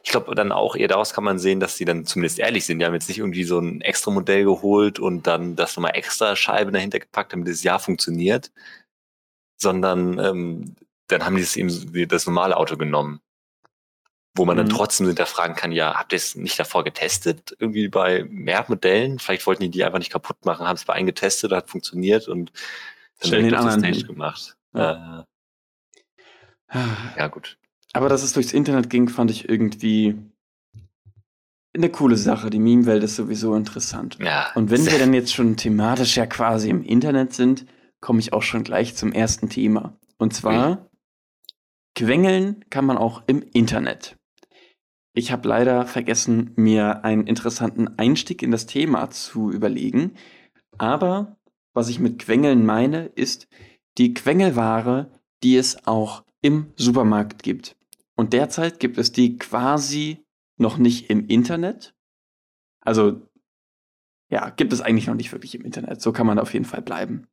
ich 0.04 0.12
glaube 0.12 0.34
dann 0.36 0.52
auch 0.52 0.76
eher 0.76 0.88
daraus 0.88 1.14
kann 1.14 1.24
man 1.24 1.40
sehen, 1.40 1.60
dass 1.60 1.78
sie 1.78 1.86
dann 1.86 2.06
zumindest 2.06 2.40
ehrlich 2.40 2.66
sind. 2.66 2.80
Die 2.80 2.86
haben 2.86 2.94
jetzt 2.94 3.10
nicht 3.10 3.20
irgendwie 3.20 3.44
so 3.44 3.60
ein 3.60 3.82
extra 3.82 4.12
Modell 4.12 4.44
geholt 4.46 5.00
und 5.00 5.28
dann 5.28 5.56
das 5.56 5.76
nochmal 5.76 5.96
extra 5.96 6.36
Scheiben 6.36 6.74
dahinter 6.74 7.00
gepackt, 7.00 7.34
damit 7.34 7.48
das 7.48 7.64
Jahr 7.64 7.80
funktioniert. 7.80 8.52
sondern 9.58 10.20
ähm, 10.20 10.76
dann 11.08 11.26
haben 11.26 11.36
die 11.36 11.42
es 11.42 11.56
eben 11.56 12.08
das 12.08 12.26
normale 12.26 12.58
Auto 12.58 12.78
genommen. 12.78 13.22
Wo 14.36 14.46
man 14.46 14.58
dann 14.58 14.66
Mhm. 14.68 14.72
trotzdem 14.72 15.08
hinterfragen 15.08 15.56
kann, 15.56 15.72
ja, 15.72 15.94
habt 15.96 16.12
ihr 16.12 16.18
es 16.18 16.36
nicht 16.36 16.58
davor 16.60 16.84
getestet? 16.84 17.56
Irgendwie 17.60 17.88
bei 17.88 18.24
mehr 18.30 18.66
Modellen? 18.68 19.20
Vielleicht 19.20 19.46
wollten 19.46 19.62
die 19.64 19.70
die 19.70 19.84
einfach 19.84 20.00
nicht 20.00 20.12
kaputt 20.12 20.44
machen, 20.46 20.68
haben 20.68 20.76
es 20.76 20.86
bei 20.86 20.94
einem 20.94 21.06
getestet, 21.06 21.52
hat 21.52 21.70
funktioniert 21.70 22.28
und 22.28 22.52
dann 23.20 23.32
den 23.32 23.50
direkt 23.50 23.52
die 23.52 23.56
anderen 23.58 24.08
gemacht. 24.08 24.58
Ja. 24.74 25.28
Äh, 26.68 26.78
ja, 27.18 27.28
gut. 27.28 27.58
Aber 27.94 28.10
dass 28.10 28.24
es 28.24 28.34
durchs 28.34 28.54
Internet 28.54 28.90
ging, 28.90 29.08
fand 29.08 29.32
ich 29.32 29.48
irgendwie 29.48 30.16
eine 31.76 31.90
coole 31.90 32.18
Sache. 32.18 32.50
Die 32.50 32.60
Meme-Welt 32.60 33.04
ist 33.04 33.16
sowieso 33.16 33.56
interessant. 33.56 34.18
Ja. 34.20 34.52
Und 34.56 34.70
wenn 34.72 34.86
wir 34.86 35.00
dann 35.00 35.14
jetzt 35.14 35.34
schon 35.34 35.58
thematisch 35.58 36.18
ja 36.18 36.26
quasi 36.26 36.70
im 36.70 36.84
Internet 36.84 37.34
sind, 37.34 37.66
komme 38.02 38.20
ich 38.20 38.34
auch 38.34 38.42
schon 38.42 38.64
gleich 38.64 38.96
zum 38.96 39.12
ersten 39.12 39.50
Thema. 39.50 39.98
Und 40.18 40.34
zwar, 40.34 40.90
quengeln 41.96 42.66
kann 42.70 42.86
man 42.86 42.98
auch 42.98 43.24
im 43.28 43.44
Internet. 43.54 44.18
Ich 45.16 45.32
habe 45.32 45.48
leider 45.48 45.86
vergessen, 45.86 46.52
mir 46.56 47.06
einen 47.06 47.28
interessanten 47.28 48.00
Einstieg 48.00 48.42
in 48.42 48.52
das 48.52 48.66
Thema 48.66 49.12
zu 49.12 49.52
überlegen. 49.52 50.16
Aber 50.80 51.38
was 51.74 51.90
ich 51.90 52.00
mit 52.00 52.20
Quengeln 52.20 52.66
meine, 52.66 53.06
ist 53.06 53.48
die 53.98 54.14
Quengelware, 54.14 55.12
die 55.44 55.56
es 55.56 55.86
auch 55.86 56.24
im 56.42 56.74
Supermarkt 56.76 57.44
gibt. 57.44 57.76
Und 58.16 58.34
derzeit 58.34 58.80
gibt 58.80 58.98
es 58.98 59.12
die 59.12 59.38
quasi 59.38 60.24
noch 60.58 60.78
nicht 60.78 61.10
im 61.10 61.28
Internet. 61.28 61.96
Also 62.82 63.28
ja, 64.30 64.50
gibt 64.50 64.74
es 64.74 64.82
eigentlich 64.82 65.08
noch 65.08 65.16
nicht 65.16 65.32
wirklich 65.32 65.56
im 65.56 65.62
Internet. 65.64 66.02
So 66.02 66.12
kann 66.12 66.28
man 66.28 66.40
auf 66.40 66.54
jeden 66.54 66.66
Fall 66.66 66.82
bleiben. 66.82 67.28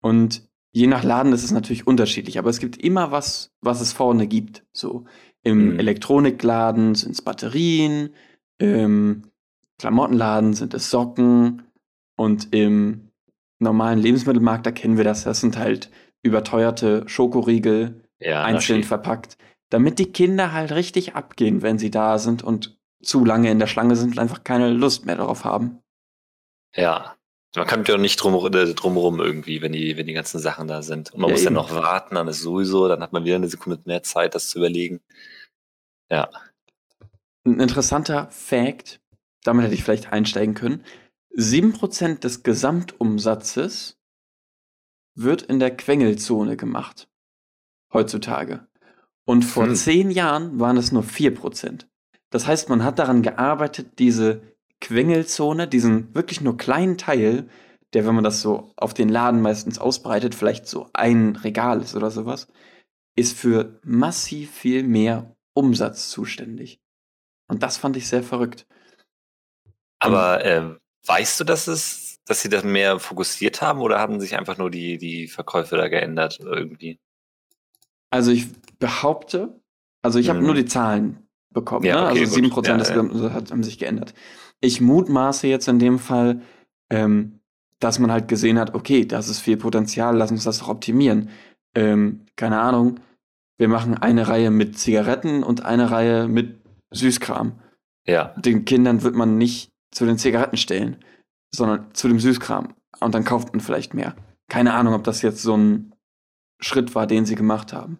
Und 0.00 0.48
je 0.72 0.86
nach 0.86 1.04
Laden 1.04 1.32
ist 1.32 1.44
es 1.44 1.50
natürlich 1.50 1.86
unterschiedlich, 1.86 2.38
aber 2.38 2.50
es 2.50 2.60
gibt 2.60 2.76
immer 2.76 3.10
was, 3.10 3.52
was 3.60 3.80
es 3.80 3.92
vorne 3.92 4.26
gibt. 4.26 4.64
So 4.72 5.06
im 5.42 5.72
Mhm. 5.72 5.78
Elektronikladen 5.78 6.94
sind 6.94 7.12
es 7.12 7.22
Batterien, 7.22 8.10
im 8.58 9.30
Klamottenladen 9.78 10.54
sind 10.54 10.74
es 10.74 10.90
Socken 10.90 11.62
und 12.16 12.52
im 12.52 13.10
normalen 13.58 13.98
Lebensmittelmarkt, 13.98 14.66
da 14.66 14.70
kennen 14.72 14.96
wir 14.96 15.04
das, 15.04 15.24
das 15.24 15.40
sind 15.40 15.56
halt 15.56 15.90
überteuerte 16.22 17.04
Schokoriegel, 17.06 18.02
ja, 18.18 18.42
einzeln 18.42 18.82
verpackt, 18.82 19.36
damit 19.76 19.98
die 19.98 20.10
Kinder 20.10 20.52
halt 20.52 20.72
richtig 20.72 21.16
abgehen, 21.16 21.60
wenn 21.60 21.78
sie 21.78 21.90
da 21.90 22.18
sind 22.18 22.42
und 22.42 22.78
zu 23.02 23.26
lange 23.26 23.50
in 23.50 23.58
der 23.58 23.66
Schlange 23.66 23.94
sind 23.94 24.12
und 24.12 24.18
einfach 24.18 24.42
keine 24.42 24.70
Lust 24.70 25.04
mehr 25.04 25.16
darauf 25.16 25.44
haben. 25.44 25.82
Ja. 26.74 27.14
Man 27.54 27.66
kommt 27.66 27.86
ja 27.86 27.98
nicht 27.98 28.16
drum, 28.16 28.34
äh, 28.54 28.72
drumherum 28.72 29.20
irgendwie, 29.20 29.60
wenn 29.60 29.72
die, 29.72 29.98
wenn 29.98 30.06
die 30.06 30.14
ganzen 30.14 30.38
Sachen 30.38 30.66
da 30.66 30.80
sind. 30.80 31.12
Und 31.12 31.20
man 31.20 31.28
Ja, 31.28 31.34
muss 31.34 31.44
dann 31.44 31.52
eben. 31.52 31.62
noch 31.62 31.74
warten, 31.74 32.14
dann 32.14 32.26
ist 32.26 32.40
sowieso, 32.40 32.88
dann 32.88 33.02
hat 33.02 33.12
man 33.12 33.26
wieder 33.26 33.36
eine 33.36 33.48
Sekunde 33.48 33.78
mehr 33.84 34.02
Zeit, 34.02 34.34
das 34.34 34.48
zu 34.48 34.56
überlegen. 34.60 35.02
Ja. 36.10 36.30
Ein 37.44 37.60
interessanter 37.60 38.30
Fact, 38.30 39.02
damit 39.44 39.66
hätte 39.66 39.74
ich 39.74 39.84
vielleicht 39.84 40.10
einsteigen 40.10 40.54
können. 40.54 40.84
7% 41.36 42.20
des 42.20 42.42
Gesamtumsatzes 42.44 43.98
wird 45.14 45.42
in 45.42 45.58
der 45.58 45.76
Quengelzone 45.76 46.56
gemacht. 46.56 47.10
Heutzutage. 47.92 48.66
Und 49.26 49.44
vor 49.44 49.66
Hm. 49.66 49.74
zehn 49.74 50.10
Jahren 50.10 50.60
waren 50.60 50.78
es 50.78 50.92
nur 50.92 51.02
4%. 51.02 51.88
Das 52.30 52.46
heißt, 52.46 52.68
man 52.68 52.84
hat 52.84 52.98
daran 52.98 53.22
gearbeitet, 53.22 53.98
diese 53.98 54.42
Quengelzone, 54.80 55.68
diesen 55.68 56.14
wirklich 56.14 56.40
nur 56.40 56.56
kleinen 56.56 56.98
Teil, 56.98 57.48
der, 57.92 58.06
wenn 58.06 58.14
man 58.14 58.24
das 58.24 58.42
so 58.42 58.72
auf 58.76 58.94
den 58.94 59.08
Laden 59.08 59.42
meistens 59.42 59.78
ausbreitet, 59.78 60.34
vielleicht 60.34 60.66
so 60.66 60.88
ein 60.92 61.36
Regal 61.36 61.80
ist 61.82 61.96
oder 61.96 62.10
sowas, 62.10 62.48
ist 63.16 63.36
für 63.38 63.80
massiv 63.84 64.52
viel 64.52 64.82
mehr 64.84 65.36
Umsatz 65.54 66.10
zuständig. 66.10 66.80
Und 67.48 67.62
das 67.62 67.78
fand 67.78 67.96
ich 67.96 68.08
sehr 68.08 68.22
verrückt. 68.22 68.66
Aber 69.98 70.44
äh, 70.44 70.76
weißt 71.06 71.40
du, 71.40 71.44
dass 71.44 71.68
es, 71.68 72.20
dass 72.26 72.42
sie 72.42 72.48
das 72.48 72.64
mehr 72.64 72.98
fokussiert 72.98 73.62
haben 73.62 73.80
oder 73.80 73.98
haben 73.98 74.20
sich 74.20 74.36
einfach 74.36 74.58
nur 74.58 74.70
die, 74.70 74.98
die 74.98 75.28
Verkäufe 75.28 75.76
da 75.76 75.88
geändert 75.88 76.38
irgendwie? 76.40 77.00
Also 78.10 78.30
ich 78.30 78.48
behaupte, 78.78 79.60
also 80.02 80.18
ich 80.18 80.28
habe 80.28 80.40
Mhm. 80.40 80.46
nur 80.46 80.54
die 80.54 80.64
Zahlen 80.66 81.18
bekommen. 81.52 81.84
Ja, 81.84 82.02
ne? 82.02 82.10
okay, 82.10 82.20
also 82.20 82.24
gut. 82.24 82.34
7% 82.34 82.66
Ja, 82.68 82.76
des 82.78 82.88
ja. 82.88 82.94
Gesamtumsatzes 82.94 83.34
hat- 83.34 83.50
haben 83.50 83.62
sich 83.62 83.78
geändert. 83.78 84.14
Ich 84.60 84.80
mutmaße 84.80 85.46
jetzt 85.46 85.68
in 85.68 85.78
dem 85.78 85.98
Fall, 85.98 86.40
ähm, 86.90 87.40
dass 87.80 87.98
man 87.98 88.10
halt 88.10 88.28
gesehen 88.28 88.58
hat, 88.58 88.74
okay, 88.74 89.04
das 89.06 89.28
ist 89.28 89.40
viel 89.40 89.56
Potenzial, 89.56 90.16
lass 90.16 90.30
uns 90.30 90.44
das 90.44 90.58
doch 90.58 90.68
optimieren. 90.68 91.28
Ähm, 91.74 92.24
keine 92.36 92.58
Ahnung, 92.60 93.00
wir 93.58 93.68
machen 93.68 93.94
eine 93.96 94.28
Reihe 94.28 94.50
mit 94.50 94.78
Zigaretten 94.78 95.42
und 95.42 95.64
eine 95.64 95.90
Reihe 95.90 96.28
mit 96.28 96.60
Süßkram. 96.90 97.52
Ja. 98.06 98.34
Den 98.36 98.64
Kindern 98.64 99.02
wird 99.02 99.14
man 99.14 99.36
nicht 99.36 99.70
zu 99.90 100.06
den 100.06 100.16
Zigaretten 100.18 100.56
stellen, 100.56 100.96
sondern 101.54 101.86
zu 101.94 102.08
dem 102.08 102.18
Süßkram. 102.20 102.74
Und 103.00 103.14
dann 103.14 103.24
kauft 103.24 103.52
man 103.52 103.60
vielleicht 103.60 103.92
mehr. 103.94 104.14
Keine 104.48 104.74
Ahnung, 104.74 104.94
ob 104.94 105.04
das 105.04 105.22
jetzt 105.22 105.42
so 105.42 105.54
ein 105.56 105.92
Schritt 106.60 106.94
war, 106.94 107.06
den 107.06 107.26
sie 107.26 107.34
gemacht 107.34 107.72
haben. 107.72 107.98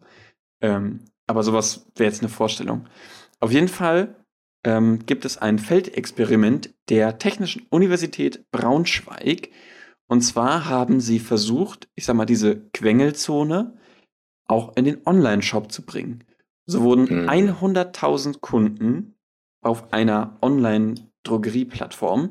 Ähm, 0.61 1.01
aber 1.27 1.43
sowas 1.43 1.87
wäre 1.97 2.09
jetzt 2.11 2.23
eine 2.23 2.29
Vorstellung. 2.29 2.87
Auf 3.41 3.53
jeden 3.53 3.69
Fall 3.69 4.17
ähm, 4.65 5.05
gibt 5.07 5.25
es 5.25 5.39
ein 5.39 5.59
Feldexperiment 5.59 6.75
der 6.89 7.19
Technischen 7.19 7.67
Universität 7.71 8.45
Braunschweig. 8.51 9.51
Und 10.09 10.23
zwar 10.23 10.67
haben 10.67 11.01
sie 11.01 11.19
versucht, 11.19 11.89
ich 11.95 12.05
sag 12.05 12.17
mal, 12.17 12.27
diese 12.27 12.61
Quengelzone 12.73 13.77
auch 14.47 14.77
in 14.77 14.85
den 14.85 15.05
Online-Shop 15.05 15.73
zu 15.73 15.83
bringen. 15.83 16.25
So 16.67 16.83
wurden 16.83 17.23
Mhm. 17.23 17.29
100.000 17.29 18.41
Kunden 18.41 19.15
auf 19.63 19.93
einer 19.93 20.37
Online-Drogerieplattform 20.43 22.31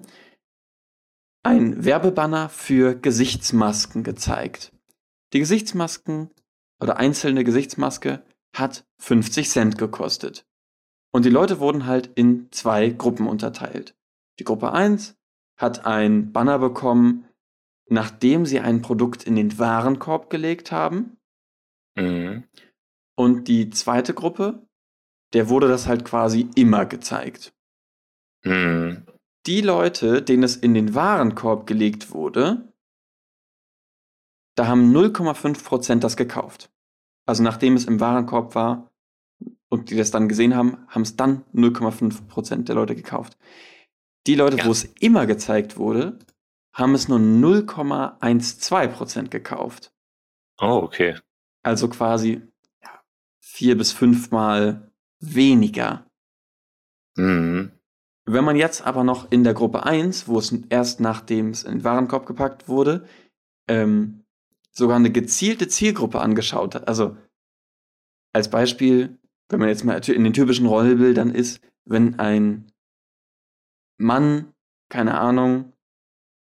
ein 1.44 1.86
Werbebanner 1.86 2.50
für 2.50 2.96
Gesichtsmasken 2.96 4.03
gezeigt. 4.03 4.72
Die 5.34 5.39
Gesichtsmasken 5.39 6.32
oder 6.79 6.98
einzelne 6.98 7.44
Gesichtsmaske 7.44 8.24
hat 8.55 8.86
50 9.00 9.50
Cent 9.50 9.77
gekostet. 9.77 10.46
Und 11.12 11.25
die 11.25 11.29
Leute 11.29 11.60
wurden 11.60 11.86
halt 11.86 12.10
in 12.15 12.51
zwei 12.51 12.89
Gruppen 12.89 13.27
unterteilt. 13.27 13.96
Die 14.39 14.44
Gruppe 14.44 14.74
1 14.74 15.15
hat 15.58 15.86
ein 15.86 16.34
Banner 16.34 16.60
bekommen, 16.60 17.25
nachdem 17.88 18.46
sie 18.46 18.60
ein 18.60 18.82
Produkt 18.82 19.24
in 19.24 19.36
den 19.36 19.58
Warenkorb 19.58 20.29
gelegt 20.29 20.72
haben. 20.72 21.17
Mhm. 21.96 22.44
Und 23.15 23.48
die 23.48 23.70
zweite 23.70 24.13
Gruppe, 24.13 24.67
der 25.34 25.50
wurde 25.50 25.67
das 25.67 25.88
halt 25.88 26.03
quasi 26.03 26.50
immer 26.55 26.86
gezeigt. 26.86 27.53
Mhm. 28.44 29.05
Die 29.46 29.62
Leute, 29.62 30.22
denen 30.22 30.44
es 30.44 30.55
in 30.55 30.74
den 30.74 30.96
Warenkorb 30.96 31.67
gelegt 31.67 32.12
wurde, 32.12 32.74
da 34.55 34.67
haben 34.67 34.95
0,5% 34.95 36.00
das 36.00 36.17
gekauft. 36.17 36.71
Also 37.25 37.43
nachdem 37.43 37.75
es 37.75 37.85
im 37.85 38.00
Warenkorb 38.00 38.55
war 38.55 38.91
und 39.69 39.89
die 39.89 39.95
das 39.97 40.12
dann 40.12 40.29
gesehen 40.29 40.55
haben, 40.55 40.77
haben 40.88 41.01
es 41.01 41.15
dann 41.15 41.43
0,5% 41.53 42.63
der 42.63 42.75
Leute 42.75 42.95
gekauft. 42.95 43.38
Die 44.27 44.35
Leute, 44.35 44.57
Ja. 44.57 44.65
wo 44.65 44.71
es 44.71 44.83
immer 45.00 45.25
gezeigt 45.25 45.77
wurde, 45.77 46.19
haben 46.74 46.93
es 46.95 47.07
nur 47.07 47.19
0,12% 47.19 49.29
gekauft. 49.29 49.93
Oh, 50.59 50.81
okay. 50.83 51.17
Also 51.63 51.89
quasi 51.89 52.41
ja, 52.81 53.01
vier 53.39 53.77
bis 53.77 53.91
fünfmal 53.91 54.91
weniger. 55.19 56.05
Mhm. 57.17 57.71
Wenn 58.25 58.43
man 58.43 58.55
jetzt 58.55 58.85
aber 58.85 59.03
noch 59.03 59.31
in 59.31 59.43
der 59.43 59.53
Gruppe 59.53 59.83
1, 59.83 60.27
wo 60.27 60.39
es 60.39 60.51
erst 60.69 61.00
nachdem 61.00 61.50
es 61.50 61.63
in 61.63 61.79
den 61.79 61.83
Warenkorb 61.83 62.25
gepackt 62.25 62.67
wurde, 62.67 63.07
ähm, 63.67 64.25
sogar 64.77 64.98
eine 64.98 65.12
gezielte 65.12 65.67
Zielgruppe 65.67 66.20
angeschaut 66.20 66.75
hat. 66.75 66.88
Also 66.88 67.17
als 68.34 68.50
Beispiel, 68.50 69.17
wenn 69.50 69.60
man 69.60 69.70
jetzt 69.70 69.86
mal 69.86 69.98
in 69.98 70.24
den 70.24 70.34
typischen 70.34 70.65
Rollbildern 70.65 71.32
ist, 71.32 71.62
wenn 71.86 72.20
ein 72.20 72.72
Mann, 73.98 74.53
keine 74.89 75.17
Ahnung, 75.17 75.74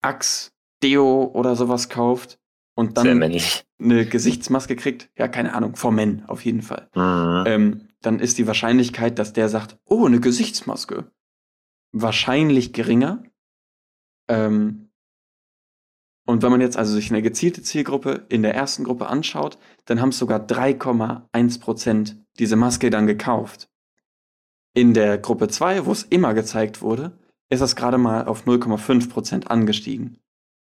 Axe, 0.01 0.51
Deo 0.81 1.31
oder 1.33 1.55
sowas 1.55 1.89
kauft 1.89 2.39
und 2.75 2.97
dann 2.97 3.21
eine 3.21 4.05
Gesichtsmaske 4.05 4.75
kriegt, 4.75 5.09
ja, 5.17 5.27
keine 5.27 5.53
Ahnung, 5.53 5.75
vor 5.75 5.91
Men 5.91 6.25
auf 6.27 6.45
jeden 6.45 6.61
Fall 6.61 6.89
Mhm. 6.95 7.43
ähm, 7.47 7.87
dann 8.01 8.19
ist 8.19 8.37
die 8.37 8.47
Wahrscheinlichkeit, 8.47 9.17
dass 9.17 9.33
der 9.33 9.47
sagt, 9.49 9.77
oh, 9.85 10.05
eine 10.05 10.19
Gesichtsmaske, 10.19 11.09
wahrscheinlich 11.93 12.73
geringer. 12.73 13.23
Ähm, 14.27 14.89
und 16.25 16.41
wenn 16.41 16.51
man 16.51 16.61
jetzt 16.61 16.77
also 16.77 16.93
sich 16.93 17.11
eine 17.11 17.21
gezielte 17.21 17.61
Zielgruppe 17.61 18.25
in 18.29 18.43
der 18.43 18.55
ersten 18.55 18.85
Gruppe 18.85 19.07
anschaut, 19.07 19.57
dann 19.85 20.01
haben 20.01 20.09
es 20.09 20.17
sogar 20.17 20.39
3,1% 20.39 22.15
diese 22.39 22.55
Maske 22.55 22.89
dann 22.89 23.07
gekauft. 23.07 23.69
In 24.73 24.93
der 24.93 25.17
Gruppe 25.17 25.49
2, 25.49 25.85
wo 25.85 25.91
es 25.91 26.03
immer 26.03 26.33
gezeigt 26.33 26.81
wurde, 26.81 27.17
ist 27.49 27.61
das 27.61 27.75
gerade 27.75 27.97
mal 27.97 28.25
auf 28.25 28.45
0,5% 28.45 29.47
angestiegen. 29.47 30.19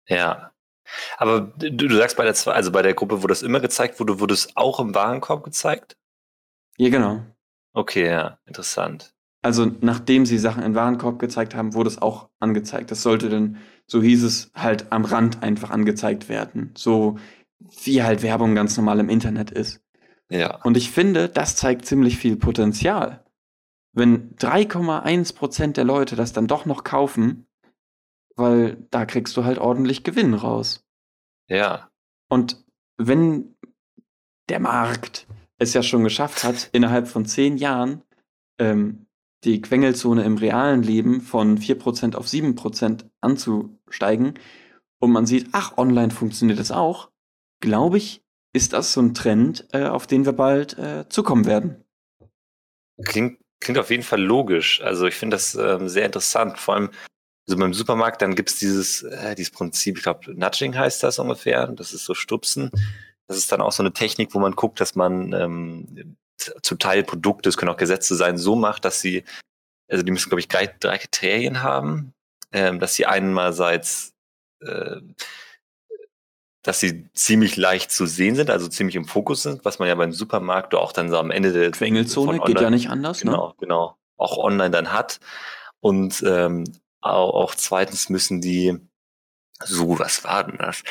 Ja. 0.07 0.51
Aber 1.17 1.41
du, 1.57 1.71
du 1.71 1.95
sagst 1.95 2.17
bei 2.17 2.25
der 2.25 2.35
zwei, 2.35 2.51
also 2.51 2.71
bei 2.71 2.83
der 2.83 2.93
Gruppe, 2.93 3.23
wo 3.23 3.27
das 3.27 3.41
immer 3.41 3.59
gezeigt 3.59 3.99
wurde, 3.99 4.19
wurde 4.19 4.35
es 4.35 4.55
auch 4.55 4.79
im 4.79 4.93
Warenkorb 4.93 5.43
gezeigt? 5.43 5.97
Ja, 6.77 6.89
genau. 6.89 7.25
Okay, 7.73 8.07
ja, 8.07 8.37
interessant. 8.45 9.15
Also 9.41 9.71
nachdem 9.81 10.25
sie 10.25 10.37
Sachen 10.37 10.63
in 10.63 10.75
Warenkorb 10.75 11.19
gezeigt 11.19 11.55
haben, 11.55 11.73
wurde 11.73 11.89
es 11.89 12.01
auch 12.01 12.29
angezeigt. 12.39 12.91
Das 12.91 13.03
sollte 13.03 13.29
dann, 13.29 13.57
so 13.87 14.01
hieß 14.01 14.23
es, 14.23 14.51
halt 14.53 14.91
am 14.91 15.05
Rand 15.05 15.43
einfach 15.43 15.69
angezeigt 15.69 16.29
werden. 16.29 16.71
So 16.75 17.17
wie 17.83 18.03
halt 18.03 18.23
Werbung 18.23 18.55
ganz 18.55 18.77
normal 18.77 18.99
im 18.99 19.09
Internet 19.09 19.51
ist. 19.51 19.81
Ja. 20.29 20.61
Und 20.63 20.77
ich 20.77 20.91
finde, 20.91 21.29
das 21.29 21.55
zeigt 21.55 21.85
ziemlich 21.85 22.17
viel 22.17 22.35
Potenzial. 22.35 23.23
Wenn 23.93 24.35
3,1 24.35 25.35
Prozent 25.35 25.77
der 25.77 25.83
Leute 25.83 26.15
das 26.15 26.33
dann 26.33 26.47
doch 26.47 26.65
noch 26.65 26.83
kaufen, 26.83 27.47
weil 28.35 28.85
da 28.91 29.05
kriegst 29.05 29.37
du 29.37 29.45
halt 29.45 29.57
ordentlich 29.57 30.03
Gewinn 30.03 30.33
raus. 30.33 30.83
Ja. 31.47 31.89
Und 32.29 32.63
wenn 32.97 33.55
der 34.49 34.59
Markt 34.59 35.27
es 35.57 35.73
ja 35.73 35.83
schon 35.83 36.03
geschafft 36.03 36.43
hat, 36.43 36.69
innerhalb 36.73 37.07
von 37.07 37.25
zehn 37.25 37.57
Jahren 37.57 38.03
ähm, 38.59 39.05
die 39.43 39.61
Quengelzone 39.61 40.23
im 40.23 40.37
realen 40.37 40.81
Leben 40.81 41.21
von 41.21 41.57
4% 41.57 42.15
auf 42.15 42.25
7% 42.25 43.05
anzusteigen 43.85 44.39
und 44.99 45.11
man 45.11 45.25
sieht, 45.25 45.49
ach, 45.51 45.77
online 45.77 46.11
funktioniert 46.11 46.59
das 46.59 46.71
auch, 46.71 47.09
glaube 47.61 47.97
ich, 47.97 48.23
ist 48.53 48.73
das 48.73 48.93
so 48.93 49.01
ein 49.01 49.13
Trend, 49.13 49.67
äh, 49.73 49.85
auf 49.85 50.07
den 50.07 50.25
wir 50.25 50.33
bald 50.33 50.77
äh, 50.77 51.07
zukommen 51.09 51.45
werden. 51.45 51.83
Klingt, 53.03 53.39
klingt 53.59 53.77
auf 53.77 53.89
jeden 53.89 54.03
Fall 54.03 54.21
logisch. 54.21 54.81
Also 54.81 55.05
ich 55.05 55.15
finde 55.15 55.35
das 55.35 55.55
ähm, 55.55 55.89
sehr 55.89 56.05
interessant. 56.05 56.57
Vor 56.57 56.75
allem 56.75 56.89
also 57.47 57.59
beim 57.59 57.73
Supermarkt, 57.73 58.21
dann 58.21 58.33
gibt 58.33 58.49
es 58.49 58.57
dieses, 58.57 59.03
äh, 59.03 59.35
dieses 59.35 59.51
Prinzip, 59.51 59.97
ich 59.97 60.03
glaube, 60.03 60.33
Nudging 60.33 60.75
heißt 60.75 61.03
das 61.03 61.19
ungefähr. 61.19 61.67
Das 61.67 61.93
ist 61.93 62.05
so 62.05 62.13
Stupsen. 62.13 62.71
Das 63.27 63.37
ist 63.37 63.51
dann 63.51 63.61
auch 63.61 63.71
so 63.71 63.83
eine 63.83 63.91
Technik, 63.91 64.33
wo 64.33 64.39
man 64.39 64.53
guckt, 64.53 64.79
dass 64.79 64.95
man 64.95 65.33
ähm, 65.33 66.15
zum 66.37 66.79
Teil 66.79 67.03
Produkte, 67.03 67.49
es 67.49 67.57
können 67.57 67.71
auch 67.71 67.77
Gesetze 67.77 68.15
sein, 68.15 68.37
so 68.37 68.55
macht, 68.55 68.85
dass 68.85 69.01
sie, 69.01 69.23
also 69.89 70.03
die 70.03 70.11
müssen, 70.11 70.29
glaube 70.29 70.39
ich, 70.39 70.47
drei, 70.47 70.67
drei 70.79 70.97
Kriterien 70.97 71.61
haben, 71.61 72.14
ähm, 72.55 72.79
dass 72.79 72.95
sie 72.95 73.05
einerseits, 73.05 74.13
äh, 74.61 75.01
dass 76.63 76.79
sie 76.79 77.11
ziemlich 77.13 77.57
leicht 77.57 77.91
zu 77.91 78.05
sehen 78.05 78.35
sind, 78.35 78.49
also 78.49 78.69
ziemlich 78.69 78.95
im 78.95 79.05
Fokus 79.05 79.43
sind, 79.43 79.65
was 79.65 79.77
man 79.77 79.89
ja 79.89 79.95
beim 79.95 80.13
Supermarkt 80.13 80.73
auch 80.73 80.93
dann 80.93 81.09
so 81.09 81.17
am 81.17 81.31
Ende 81.31 81.51
der 81.51 81.69
Quengelzone 81.71 82.39
geht 82.39 82.61
ja 82.61 82.69
nicht 82.69 82.89
anders, 82.89 83.19
genau, 83.19 83.49
ne? 83.49 83.55
Genau, 83.59 83.97
auch 84.15 84.37
online 84.37 84.71
dann 84.71 84.93
hat. 84.93 85.19
Und 85.81 86.23
ähm, 86.25 86.63
auch, 87.01 87.33
auch 87.33 87.55
zweitens 87.55 88.09
müssen 88.09 88.39
die, 88.39 88.79
so, 89.63 89.99
was 89.99 90.23
war 90.23 90.45
denn 90.45 90.57
das? 90.57 90.81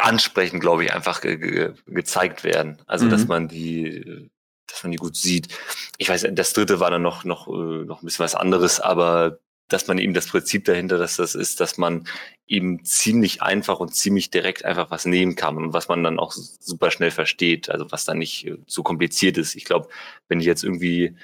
ansprechend, 0.00 0.60
glaube 0.60 0.84
ich, 0.84 0.92
einfach 0.92 1.20
ge 1.20 1.36
ge 1.38 1.74
gezeigt 1.86 2.44
werden. 2.44 2.78
Also, 2.86 3.06
mhm. 3.06 3.10
dass 3.10 3.26
man 3.26 3.48
die, 3.48 4.30
dass 4.68 4.84
man 4.84 4.92
die 4.92 4.98
gut 4.98 5.16
sieht. 5.16 5.48
Ich 5.96 6.08
weiß, 6.08 6.28
das 6.30 6.52
dritte 6.52 6.78
war 6.78 6.92
dann 6.92 7.02
noch, 7.02 7.24
noch, 7.24 7.48
äh, 7.48 7.84
noch 7.84 8.00
ein 8.00 8.04
bisschen 8.04 8.22
was 8.22 8.36
anderes, 8.36 8.78
aber 8.78 9.40
dass 9.68 9.86
man 9.86 9.98
eben 9.98 10.14
das 10.14 10.26
Prinzip 10.28 10.64
dahinter, 10.64 10.98
dass 10.98 11.16
das 11.16 11.34
ist, 11.34 11.60
dass 11.60 11.76
man 11.78 12.04
eben 12.46 12.84
ziemlich 12.84 13.42
einfach 13.42 13.80
und 13.80 13.94
ziemlich 13.94 14.30
direkt 14.30 14.64
einfach 14.64 14.90
was 14.90 15.04
nehmen 15.04 15.36
kann 15.36 15.56
und 15.58 15.72
was 15.74 15.88
man 15.88 16.02
dann 16.02 16.18
auch 16.18 16.32
super 16.32 16.90
schnell 16.90 17.10
versteht, 17.10 17.70
also 17.70 17.90
was 17.90 18.06
dann 18.06 18.18
nicht 18.18 18.50
so 18.66 18.82
kompliziert 18.82 19.36
ist. 19.36 19.54
Ich 19.54 19.64
glaube, 19.64 19.88
wenn 20.28 20.40
ich 20.40 20.46
jetzt 20.46 20.64
irgendwie 20.64 21.14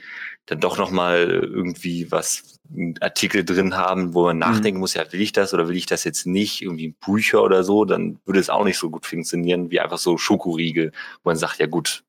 dann 0.46 0.60
doch 0.60 0.76
nochmal 0.76 1.26
irgendwie 1.26 2.10
was, 2.12 2.60
einen 2.70 3.00
Artikel 3.00 3.44
drin 3.44 3.76
haben, 3.76 4.12
wo 4.12 4.24
man 4.24 4.36
mhm. 4.36 4.40
nachdenken 4.40 4.80
muss, 4.80 4.94
ja, 4.94 5.10
will 5.10 5.22
ich 5.22 5.32
das 5.32 5.54
oder 5.54 5.68
will 5.68 5.76
ich 5.76 5.86
das 5.86 6.04
jetzt 6.04 6.26
nicht, 6.26 6.60
irgendwie 6.60 6.88
ein 6.88 6.94
Bücher 6.94 7.42
oder 7.42 7.64
so, 7.64 7.86
dann 7.86 8.18
würde 8.26 8.40
es 8.40 8.50
auch 8.50 8.64
nicht 8.64 8.78
so 8.78 8.90
gut 8.90 9.06
funktionieren 9.06 9.70
wie 9.70 9.80
einfach 9.80 9.98
so 9.98 10.18
Schokoriegel, 10.18 10.92
wo 11.22 11.30
man 11.30 11.36
sagt, 11.36 11.60
ja 11.60 11.66
gut, 11.66 12.04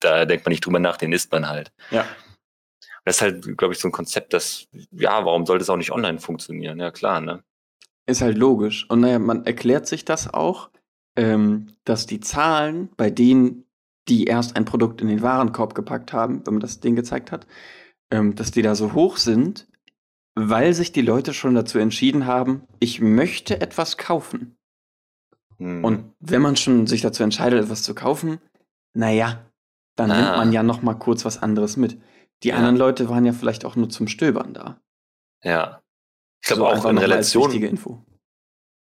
da 0.00 0.24
denkt 0.24 0.44
man 0.44 0.50
nicht 0.50 0.66
drüber 0.66 0.80
nach, 0.80 0.96
den 0.96 1.12
isst 1.12 1.30
man 1.30 1.48
halt. 1.48 1.70
Ja. 1.90 2.06
Das 3.06 3.16
ist 3.16 3.22
halt, 3.22 3.56
glaube 3.56 3.72
ich, 3.72 3.78
so 3.78 3.86
ein 3.86 3.92
Konzept, 3.92 4.32
das, 4.32 4.66
ja, 4.90 5.24
warum 5.24 5.46
sollte 5.46 5.62
es 5.62 5.70
auch 5.70 5.76
nicht 5.76 5.92
online 5.92 6.18
funktionieren? 6.18 6.80
Ja, 6.80 6.90
klar, 6.90 7.20
ne? 7.20 7.44
Ist 8.04 8.20
halt 8.20 8.36
logisch. 8.36 8.90
Und 8.90 9.00
naja, 9.00 9.20
man 9.20 9.46
erklärt 9.46 9.86
sich 9.86 10.04
das 10.04 10.34
auch, 10.34 10.70
ähm, 11.16 11.68
dass 11.84 12.06
die 12.06 12.18
Zahlen 12.18 12.88
bei 12.96 13.10
denen, 13.10 13.64
die 14.08 14.24
erst 14.24 14.56
ein 14.56 14.64
Produkt 14.64 15.00
in 15.00 15.06
den 15.06 15.22
Warenkorb 15.22 15.76
gepackt 15.76 16.12
haben, 16.12 16.44
wenn 16.44 16.54
man 16.54 16.60
das 16.60 16.80
Ding 16.80 16.96
gezeigt 16.96 17.30
hat, 17.30 17.46
ähm, 18.10 18.34
dass 18.34 18.50
die 18.50 18.62
da 18.62 18.74
so 18.74 18.92
hoch 18.92 19.18
sind, 19.18 19.68
weil 20.34 20.74
sich 20.74 20.90
die 20.90 21.02
Leute 21.02 21.32
schon 21.32 21.54
dazu 21.54 21.78
entschieden 21.78 22.26
haben, 22.26 22.62
ich 22.80 23.00
möchte 23.00 23.60
etwas 23.60 23.98
kaufen. 23.98 24.56
Hm. 25.58 25.84
Und 25.84 26.12
wenn 26.18 26.42
man 26.42 26.56
schon 26.56 26.88
sich 26.88 27.02
dazu 27.02 27.22
entscheidet, 27.22 27.62
etwas 27.62 27.84
zu 27.84 27.94
kaufen, 27.94 28.40
naja, 28.94 29.46
dann 29.94 30.10
ah. 30.10 30.16
nimmt 30.16 30.36
man 30.38 30.52
ja 30.52 30.64
noch 30.64 30.82
mal 30.82 30.94
kurz 30.94 31.24
was 31.24 31.40
anderes 31.40 31.76
mit. 31.76 31.98
Die 32.42 32.48
ja. 32.48 32.56
anderen 32.56 32.76
Leute 32.76 33.08
waren 33.08 33.24
ja 33.24 33.32
vielleicht 33.32 33.64
auch 33.64 33.76
nur 33.76 33.88
zum 33.88 34.08
Stöbern 34.08 34.54
da. 34.54 34.80
Ja. 35.42 35.82
Ich 36.42 36.48
glaube 36.48 36.62
so 36.62 36.66
auch 36.68 36.84
in 36.90 36.98
Relation. 36.98 37.50
Info. 37.52 38.04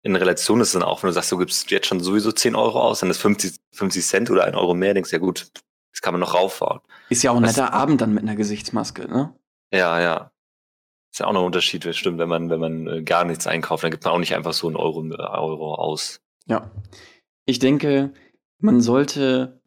In 0.03 0.15
Relation 0.15 0.61
ist 0.61 0.67
es 0.67 0.73
dann 0.73 0.83
auch, 0.83 1.01
wenn 1.01 1.07
du 1.07 1.13
sagst, 1.13 1.31
du 1.31 1.37
gibst 1.37 1.71
jetzt 1.71 1.87
schon 1.87 1.99
sowieso 1.99 2.31
10 2.31 2.55
Euro 2.55 2.79
aus, 2.79 2.99
dann 2.99 3.09
ist 3.09 3.17
50, 3.19 3.55
50 3.73 4.05
Cent 4.05 4.29
oder 4.29 4.43
ein 4.43 4.53
Euro 4.53 4.75
mehr, 4.75 4.93
denkst 4.93 5.09
du, 5.09 5.15
ja 5.15 5.19
gut, 5.19 5.49
das 5.91 6.01
kann 6.01 6.13
man 6.13 6.21
noch 6.21 6.35
rauffahren. 6.35 6.81
Ist 7.09 7.23
ja 7.23 7.31
auch 7.31 7.37
ein 7.37 7.43
netter 7.43 7.73
Abend 7.73 8.01
dann 8.01 8.13
mit 8.13 8.23
einer 8.23 8.35
Gesichtsmaske, 8.35 9.07
ne? 9.07 9.33
Ja, 9.71 9.99
ja. 9.99 10.31
Ist 11.11 11.19
ja 11.19 11.27
auch 11.27 11.33
noch 11.33 11.41
ein 11.41 11.47
Unterschied, 11.47 11.87
stimmt, 11.95 12.19
wenn 12.19 12.29
man, 12.29 12.49
wenn 12.49 12.59
man 12.59 12.87
äh, 12.87 13.01
gar 13.01 13.23
nichts 13.23 13.47
einkauft, 13.47 13.83
dann 13.83 13.91
gibt 13.91 14.03
man 14.03 14.13
auch 14.13 14.19
nicht 14.19 14.35
einfach 14.35 14.53
so 14.53 14.67
einen 14.67 14.75
Euro, 14.75 15.03
äh, 15.05 15.15
Euro 15.15 15.75
aus. 15.75 16.19
Ja. 16.45 16.69
Ich 17.45 17.59
denke, 17.59 18.13
man 18.59 18.81
sollte, 18.81 19.61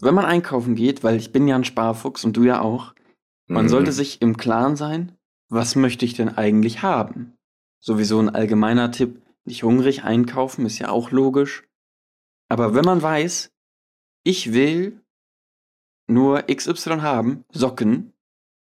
wenn 0.00 0.14
man 0.14 0.26
einkaufen 0.26 0.74
geht, 0.74 1.02
weil 1.02 1.16
ich 1.16 1.32
bin 1.32 1.48
ja 1.48 1.56
ein 1.56 1.64
Sparfuchs 1.64 2.24
und 2.24 2.36
du 2.36 2.44
ja 2.44 2.60
auch, 2.60 2.94
man 3.50 3.64
mhm. 3.64 3.68
sollte 3.68 3.92
sich 3.92 4.22
im 4.22 4.36
Klaren 4.36 4.76
sein, 4.76 5.18
was 5.48 5.74
möchte 5.74 6.04
ich 6.04 6.14
denn 6.14 6.28
eigentlich 6.28 6.82
haben? 6.82 7.36
Sowieso 7.80 8.20
ein 8.20 8.28
allgemeiner 8.28 8.92
Tipp, 8.92 9.20
nicht 9.44 9.64
hungrig 9.64 10.04
einkaufen, 10.04 10.66
ist 10.66 10.78
ja 10.78 10.90
auch 10.90 11.10
logisch. 11.10 11.64
Aber 12.48 12.74
wenn 12.74 12.84
man 12.84 13.02
weiß, 13.02 13.50
ich 14.22 14.52
will 14.52 15.02
nur 16.06 16.42
XY 16.42 17.00
haben, 17.00 17.44
Socken 17.50 18.12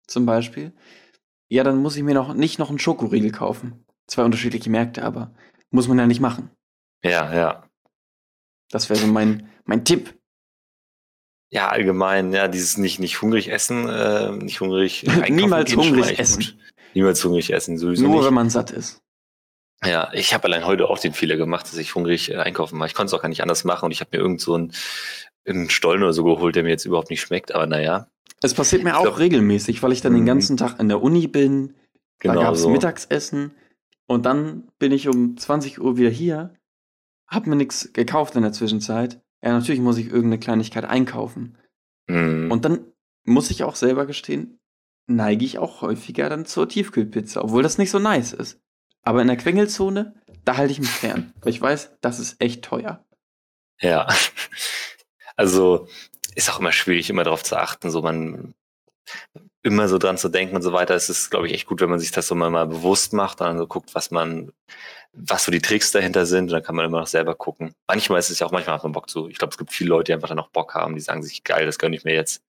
zum 0.06 0.28
Beispiel, 0.28 0.72
ja, 1.48 1.64
dann 1.64 1.82
muss 1.82 1.96
ich 1.96 2.04
mir 2.04 2.14
noch 2.14 2.36
nicht 2.36 2.60
noch 2.60 2.70
einen 2.70 2.80
Schokoriegel 2.80 3.32
kaufen. 3.32 3.86
Zwei 4.06 4.24
unterschiedliche 4.24 4.70
Märkte, 4.70 5.04
aber 5.04 5.34
muss 5.72 5.88
man 5.88 5.98
ja 5.98 6.06
nicht 6.06 6.22
machen. 6.22 6.52
Ja, 7.04 7.34
ja. 7.34 7.68
Das 8.70 8.90
wäre 8.90 9.00
so 9.00 9.08
mein, 9.08 9.50
mein 9.64 9.84
Tipp. 9.84 10.15
Ja, 11.56 11.70
allgemein, 11.70 12.34
ja, 12.34 12.50
dieses 12.50 12.78
nicht, 12.78 13.00
nicht 13.00 13.22
hungrig 13.22 13.50
essen, 13.50 13.88
äh, 13.88 14.30
nicht 14.30 14.60
hungrig. 14.60 15.06
Niemals 15.30 15.74
hungrig 15.74 16.20
essen. 16.20 16.60
Niemals 16.94 17.24
hungrig 17.24 17.54
essen, 17.54 17.78
sowieso. 17.78 18.04
Nur 18.04 18.16
nicht. 18.18 18.26
wenn 18.26 18.34
man 18.34 18.50
satt 18.50 18.72
ist. 18.72 19.02
Ja, 19.86 20.10
ich 20.12 20.34
habe 20.34 20.44
allein 20.44 20.66
heute 20.66 20.90
auch 20.90 21.00
den 21.00 21.14
Fehler 21.14 21.38
gemacht, 21.38 21.66
dass 21.66 21.78
ich 21.78 21.96
hungrig 21.96 22.30
äh, 22.30 22.36
einkaufen 22.36 22.78
war. 22.78 22.88
Ich 22.88 22.94
konnte 22.94 23.08
es 23.08 23.14
auch 23.14 23.22
gar 23.22 23.30
nicht 23.30 23.42
anders 23.42 23.64
machen 23.64 23.86
und 23.86 23.92
ich 23.92 24.02
habe 24.02 24.10
mir 24.12 24.22
irgend 24.22 24.42
so 24.42 24.56
einen, 24.56 24.74
einen 25.48 25.70
Stollen 25.70 26.04
oder 26.04 26.12
so 26.12 26.26
geholt, 26.26 26.58
der 26.58 26.64
mir 26.64 26.72
jetzt 26.72 26.84
überhaupt 26.84 27.10
nicht 27.10 27.22
schmeckt, 27.22 27.56
aber 27.56 27.68
naja. 27.68 28.10
Es 28.42 28.54
passiert 28.54 28.84
mir 28.84 28.98
auch 28.98 29.04
glaub, 29.04 29.20
regelmäßig, 29.20 29.82
weil 29.82 29.94
ich 29.94 30.02
dann 30.02 30.12
den 30.12 30.24
mhm. 30.24 30.28
ganzen 30.28 30.58
Tag 30.58 30.78
in 30.82 30.90
der 30.90 31.02
Uni 31.02 31.28
bin. 31.28 31.74
Genau 32.20 32.36
da 32.36 32.42
gab 32.42 32.56
es 32.56 32.64
so. 32.64 32.70
Mittagsessen 32.70 33.52
und 34.08 34.26
dann 34.26 34.68
bin 34.78 34.92
ich 34.92 35.08
um 35.08 35.38
20 35.38 35.80
Uhr 35.80 35.96
wieder 35.96 36.10
hier, 36.10 36.54
hab 37.28 37.48
mir 37.48 37.56
nichts 37.56 37.94
gekauft 37.94 38.36
in 38.36 38.42
der 38.42 38.52
Zwischenzeit. 38.52 39.22
Ja, 39.46 39.54
natürlich 39.54 39.80
muss 39.80 39.98
ich 39.98 40.08
irgendeine 40.08 40.40
Kleinigkeit 40.40 40.86
einkaufen. 40.86 41.58
Mhm. 42.08 42.52
Und 42.52 42.66
dann 42.66 42.92
muss 43.24 43.52
ich 43.52 43.64
auch 43.64 43.76
selber 43.76 44.08
gestehen, 44.08 44.60
neige 45.08 45.46
ich 45.46 45.60
auch 45.60 45.82
häufiger 45.82 46.30
dann 46.30 46.46
zur 46.46 46.68
Tiefkühlpizza, 46.68 47.44
obwohl 47.44 47.62
das 47.64 47.78
nicht 47.78 47.92
so 47.92 48.00
nice 48.00 48.34
ist. 48.34 48.60
Aber 49.04 49.22
in 49.22 49.28
der 49.28 49.38
Quengelzone, 49.38 50.16
da 50.46 50.58
halte 50.58 50.72
ich 50.72 50.80
mich 50.80 50.90
fern, 50.90 51.32
weil 51.42 51.52
ich 51.52 51.62
weiß, 51.62 51.98
das 52.02 52.20
ist 52.20 52.42
echt 52.42 52.64
teuer. 52.64 53.06
Ja. 53.80 54.08
Also 55.38 55.90
ist 56.34 56.50
auch 56.50 56.62
immer 56.62 56.72
schwierig, 56.72 57.10
immer 57.10 57.26
darauf 57.26 57.44
zu 57.44 57.58
achten, 57.58 57.92
so 57.92 58.02
man 58.02 58.54
immer 59.64 59.90
so 59.90 59.98
dran 59.98 60.18
zu 60.18 60.30
denken 60.30 60.56
und 60.56 60.62
so 60.62 60.72
weiter. 60.72 60.96
Es 60.96 61.10
ist, 61.10 61.30
glaube 61.30 61.48
ich, 61.48 61.54
echt 61.54 61.66
gut, 61.66 61.82
wenn 61.82 61.90
man 61.90 62.00
sich 62.00 62.12
das 62.12 62.28
so 62.28 62.36
mal, 62.36 62.50
mal 62.50 62.68
bewusst 62.68 63.12
macht 63.12 63.42
und 63.42 63.48
dann 63.48 63.58
so 63.58 63.68
guckt, 63.68 63.96
was 63.96 64.12
man, 64.12 64.54
was 65.16 65.46
so 65.46 65.52
die 65.52 65.62
Tricks 65.62 65.92
dahinter 65.92 66.26
sind. 66.26 66.46
Und 66.46 66.52
dann 66.52 66.64
kann 66.64 66.76
man 66.76 66.86
immer 66.86 67.00
noch 67.00 67.08
selber 67.08 67.36
gucken. 67.36 67.74
Manchmal 67.88 68.20
ist 68.20 68.30
es 68.30 68.40
ja 68.40 68.48
auch, 68.48 68.52
manchmal 68.52 68.76
hat 68.76 68.84
man 68.84 68.92
Bock 68.92 69.10
zu. 69.10 69.28
Ich 69.30 69.38
glaube, 69.38 69.52
es 69.52 69.58
gibt 69.58 69.72
viele 69.72 69.90
Leute, 69.90 70.06
die 70.06 70.14
einfach 70.14 70.30
dann 70.30 70.40
auch 70.40 70.50
Bock 70.50 70.76
haben, 70.76 70.96
die 70.96 71.02
sagen 71.02 71.24
sich, 71.24 71.44
geil, 71.44 71.66
das 71.66 71.80
gönne 71.80 71.96
ich 71.96 72.04
mir 72.04 72.14
jetzt. 72.14 72.44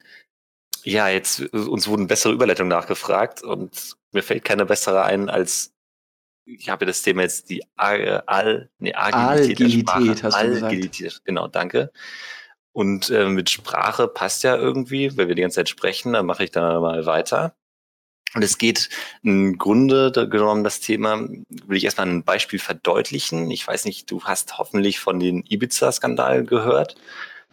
Ja, 0.85 1.09
jetzt, 1.09 1.41
uns 1.53 1.89
wurden 1.89 2.07
bessere 2.07 2.33
Überleitungen 2.33 2.69
nachgefragt 2.69 3.43
und 3.43 3.97
mir 4.13 4.23
fällt 4.23 4.45
keine 4.45 4.67
bessere 4.67 5.03
ein 5.03 5.29
als 5.29 5.73
ich 6.47 6.69
habe 6.69 6.87
das 6.87 7.03
Thema 7.03 7.23
jetzt 7.23 7.51
die 7.51 7.65
Al, 7.75 8.71
nee, 8.79 8.95
Agilität, 8.95 9.89
Agilität 9.89 10.23
hast 10.23 10.41
du 10.41 10.65
Agilität, 10.65 11.21
genau, 11.25 11.49
danke. 11.49 11.91
Und 12.73 13.11
äh, 13.11 13.27
mit 13.27 13.51
Sprache 13.51 14.07
passt 14.07 14.45
ja 14.45 14.55
irgendwie, 14.57 15.17
weil 15.17 15.29
wir 15.29 15.35
die 15.35 15.43
ganze 15.43 15.57
Zeit 15.57 15.69
sprechen, 15.69 16.13
dann 16.13 16.27
mache 16.27 16.45
ich 16.45 16.53
da 16.53 16.79
mal 16.79 17.05
weiter. 17.07 17.57
Und 18.37 18.43
es 18.43 18.59
geht 18.59 18.91
im 19.23 19.57
Grunde 19.57 20.13
genommen 20.29 20.63
das 20.63 20.81
Thema, 20.81 21.19
will 21.21 21.77
ich 21.77 21.85
erstmal 21.85 22.07
ein 22.07 22.23
Beispiel 22.23 22.59
verdeutlichen. 22.59 23.51
Ich 23.51 23.67
weiß 23.67 23.87
nicht, 23.87 24.11
du 24.11 24.25
hast 24.25 24.59
hoffentlich 24.59 25.01
von 25.01 25.19
den 25.19 25.43
Ibiza-Skandal 25.49 26.45
gehört, 26.45 26.97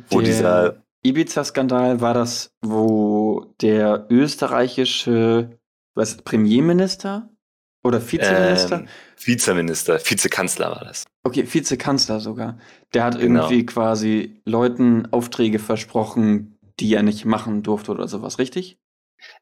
wo 0.10 0.20
der 0.20 0.28
dieser 0.28 0.84
Ibiza-Skandal 1.04 2.02
war 2.02 2.14
das, 2.14 2.52
wo 2.62 3.54
der 3.62 4.08
österreichische 4.10 5.58
was, 5.96 6.18
Premierminister 6.18 7.30
oder 7.82 8.02
Vizeminister? 8.02 8.80
Ähm, 8.80 8.88
Vizeminister, 9.18 10.00
Vizekanzler 10.04 10.70
war 10.72 10.84
das. 10.84 11.06
Okay, 11.24 11.48
Vizekanzler 11.50 12.20
sogar. 12.20 12.58
Der 12.94 13.06
hat 13.06 13.20
genau. 13.20 13.44
irgendwie 13.44 13.66
quasi 13.66 14.42
Leuten 14.44 15.08
Aufträge 15.14 15.60
versprochen, 15.60 16.58
die 16.82 16.94
er 16.94 17.04
nicht 17.04 17.24
machen 17.24 17.64
durfte 17.64 17.92
oder 17.92 18.10
sowas, 18.10 18.38
richtig? 18.38 18.78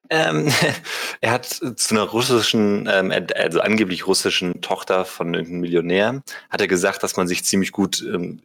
Ähm, 0.09 0.51
er 1.21 1.31
hat 1.31 1.45
zu 1.45 1.95
einer 1.95 2.03
russischen, 2.03 2.87
ähm, 2.91 3.13
also 3.35 3.61
angeblich 3.61 4.07
russischen 4.07 4.61
Tochter 4.61 5.05
von 5.05 5.33
irgendeinem 5.33 5.61
Millionär, 5.61 6.21
hat 6.49 6.61
er 6.61 6.67
gesagt, 6.67 7.03
dass 7.03 7.17
man 7.17 7.27
sich 7.27 7.45
ziemlich 7.45 7.71
gut 7.71 8.01
ähm, 8.01 8.41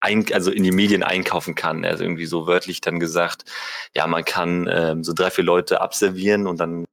ein, 0.00 0.26
also 0.32 0.50
in 0.50 0.62
die 0.62 0.72
Medien 0.72 1.02
einkaufen 1.02 1.54
kann. 1.54 1.82
Er 1.82 1.94
hat 1.94 2.00
irgendwie 2.00 2.26
so 2.26 2.46
wörtlich 2.46 2.80
dann 2.80 3.00
gesagt, 3.00 3.44
ja, 3.94 4.06
man 4.06 4.24
kann 4.24 4.68
ähm, 4.70 5.02
so 5.02 5.12
drei, 5.12 5.30
vier 5.30 5.44
Leute 5.44 5.80
abservieren 5.80 6.46
und 6.46 6.60
dann 6.60 6.84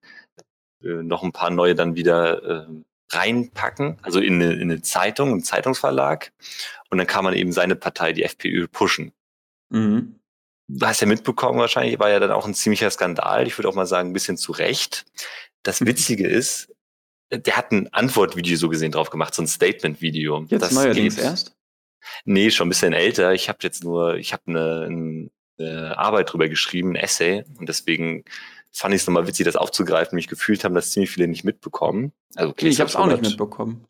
äh, 0.84 0.88
noch 0.88 1.24
ein 1.24 1.34
paar 1.34 1.52
neue 1.52 1.76
dann 1.76 1.96
wieder 1.96 2.44
äh, 2.44 2.68
reinpacken, 3.12 3.98
also 4.02 4.20
in 4.20 4.36
eine, 4.36 4.54
in 4.54 4.72
eine 4.72 4.82
Zeitung, 4.82 5.32
einen 5.32 5.44
Zeitungsverlag. 5.44 6.32
Und 6.90 6.98
dann 6.98 7.08
kann 7.08 7.26
man 7.26 7.34
eben 7.34 7.52
seine 7.52 7.76
Partei, 7.76 8.14
die 8.14 8.24
FPÖ, 8.24 8.68
pushen. 8.68 9.12
Mhm 9.70 10.21
du 10.68 10.86
hast 10.86 11.02
ja 11.02 11.08
mitbekommen 11.08 11.60
wahrscheinlich, 11.60 12.00
war 12.00 12.10
ja 12.10 12.20
dann 12.20 12.32
auch 12.32 12.48
ein 12.48 12.54
ziemlicher 12.54 12.90
Skandal. 12.90 13.48
Ich 13.48 13.58
würde 13.58 13.70
auch 13.70 13.76
mal 13.76 13.86
sagen, 13.86 14.10
ein 14.10 14.14
bisschen 14.14 14.38
zu 14.38 14.52
Recht. 14.52 15.06
Das 15.64 15.86
Witzige 15.86 16.28
ist, 16.28 16.74
der 17.32 17.56
hat 17.56 17.72
ein 17.72 17.92
Antwortvideo 17.94 18.58
so 18.58 18.70
gesehen 18.70 18.92
drauf 18.92 19.10
gemacht, 19.10 19.34
so 19.34 19.42
ein 19.42 19.48
Statement-Video. 19.48 20.46
Jetzt 20.50 20.62
das 20.62 20.72
neuerdings 20.72 21.16
geht, 21.16 21.24
erst? 21.24 21.56
Nee, 22.26 22.52
schon 22.52 22.68
ein 22.68 22.70
bisschen 22.70 22.94
älter. 22.94 23.34
Ich 23.34 23.48
habe 23.48 23.60
jetzt 23.62 23.84
nur, 23.84 24.16
ich 24.16 24.34
habe 24.34 24.44
eine, 24.48 25.30
eine 25.60 25.98
Arbeit 25.98 26.32
drüber 26.32 26.50
geschrieben, 26.50 26.92
ein 26.92 26.96
Essay. 26.96 27.44
Und 27.58 27.70
deswegen 27.70 28.24
fand 28.72 28.96
ich 28.96 29.02
es 29.02 29.08
nochmal 29.08 29.28
witzig, 29.28 29.46
das 29.46 29.56
aufzugreifen. 29.56 30.16
Mich 30.16 30.28
gefühlt 30.28 30.64
haben 30.64 30.76
das 30.76 30.92
ziemlich 30.92 31.12
viele 31.12 31.28
nicht 31.28 31.44
mitbekommen. 31.44 32.12
Also, 32.36 32.52
okay, 32.52 32.68
ich 32.68 32.80
habe 32.80 32.90
es 32.90 32.96
auch 32.96 33.08
nicht 33.08 33.22
mitbekommen. 33.22 33.86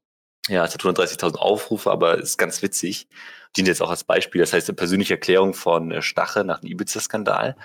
Ja, 0.48 0.66
es 0.66 0.74
hat 0.74 0.82
130.000 0.82 1.36
Aufrufe, 1.36 1.92
aber 1.92 2.18
ist 2.18 2.38
ganz 2.38 2.62
witzig. 2.62 3.08
Dient 3.56 3.68
jetzt 3.68 3.82
auch 3.82 3.90
als 3.90 4.04
Beispiel. 4.04 4.42
Das 4.42 4.54
heißt, 4.54 4.70
eine 4.70 4.76
persönliche 4.76 5.14
Erklärung 5.14 5.54
von 5.54 5.92
äh, 5.92 6.02
Stache 6.02 6.44
nach 6.44 6.62
dem 6.62 6.70
Ibiza-Skandal. 6.70 7.56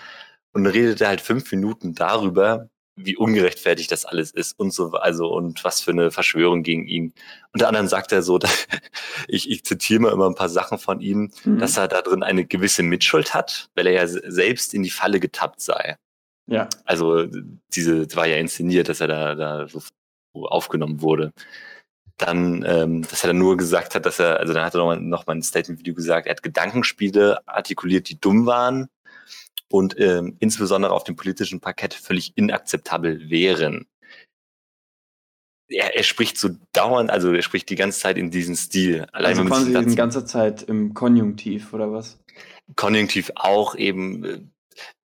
Und 0.52 0.64
dann 0.64 0.72
redet 0.72 1.00
er 1.00 1.08
halt 1.08 1.20
fünf 1.20 1.50
Minuten 1.52 1.94
darüber, 1.94 2.68
wie 2.96 3.16
ungerechtfertigt 3.16 3.92
das 3.92 4.06
alles 4.06 4.30
ist 4.30 4.58
und 4.58 4.72
so, 4.72 4.92
also, 4.92 5.28
und 5.28 5.64
was 5.64 5.82
für 5.82 5.90
eine 5.90 6.10
Verschwörung 6.10 6.62
gegen 6.62 6.86
ihn. 6.86 7.12
Unter 7.52 7.68
anderem 7.68 7.88
sagt 7.88 8.10
er 8.10 8.22
so, 8.22 8.38
dass, 8.38 8.66
ich, 9.28 9.50
ich 9.50 9.64
zitiere 9.64 10.00
mal 10.00 10.12
immer 10.12 10.26
ein 10.26 10.34
paar 10.34 10.48
Sachen 10.48 10.78
von 10.78 11.00
ihm, 11.00 11.30
mhm. 11.44 11.58
dass 11.58 11.76
er 11.76 11.88
da 11.88 12.02
drin 12.02 12.22
eine 12.22 12.46
gewisse 12.46 12.82
Mitschuld 12.82 13.34
hat, 13.34 13.68
weil 13.74 13.86
er 13.86 13.92
ja 13.92 14.06
selbst 14.06 14.74
in 14.74 14.82
die 14.82 14.90
Falle 14.90 15.20
getappt 15.20 15.60
sei. 15.60 15.96
Ja. 16.46 16.68
Also, 16.84 17.26
diese, 17.74 18.14
war 18.16 18.26
ja 18.26 18.36
inszeniert, 18.36 18.88
dass 18.88 19.00
er 19.00 19.08
da, 19.08 19.34
da 19.34 19.68
so 19.68 19.82
aufgenommen 20.34 21.00
wurde 21.00 21.32
dann, 22.16 22.64
ähm, 22.66 23.02
dass 23.02 23.22
er 23.22 23.28
dann 23.28 23.38
nur 23.38 23.56
gesagt 23.56 23.94
hat, 23.94 24.06
dass 24.06 24.18
er, 24.18 24.40
also 24.40 24.52
dann 24.52 24.64
hat 24.64 24.74
er 24.74 24.78
noch 24.78 24.86
mal, 24.86 25.00
noch 25.00 25.26
mal 25.26 25.36
ein 25.36 25.42
Statement-Video 25.42 25.94
gesagt, 25.94 26.26
er 26.26 26.30
hat 26.30 26.42
Gedankenspiele 26.42 27.46
artikuliert, 27.46 28.08
die 28.08 28.18
dumm 28.18 28.46
waren 28.46 28.88
und 29.70 29.98
ähm, 30.00 30.36
insbesondere 30.38 30.92
auf 30.92 31.04
dem 31.04 31.16
politischen 31.16 31.60
Parkett 31.60 31.94
völlig 31.94 32.36
inakzeptabel 32.36 33.28
wären. 33.28 33.86
Er, 35.68 35.96
er 35.96 36.04
spricht 36.04 36.38
so 36.38 36.50
dauernd, 36.72 37.10
also 37.10 37.32
er 37.32 37.42
spricht 37.42 37.68
die 37.68 37.74
ganze 37.74 38.00
Zeit 38.00 38.16
in 38.16 38.30
diesem 38.30 38.54
Stil. 38.54 39.06
Allein 39.12 39.38
also 39.38 39.44
quasi 39.44 39.84
die 39.84 39.96
ganze 39.96 40.24
Zeit 40.24 40.62
im 40.62 40.94
Konjunktiv 40.94 41.72
oder 41.72 41.92
was? 41.92 42.18
Konjunktiv 42.76 43.32
auch 43.34 43.74
eben. 43.74 44.24
Äh, 44.24 44.40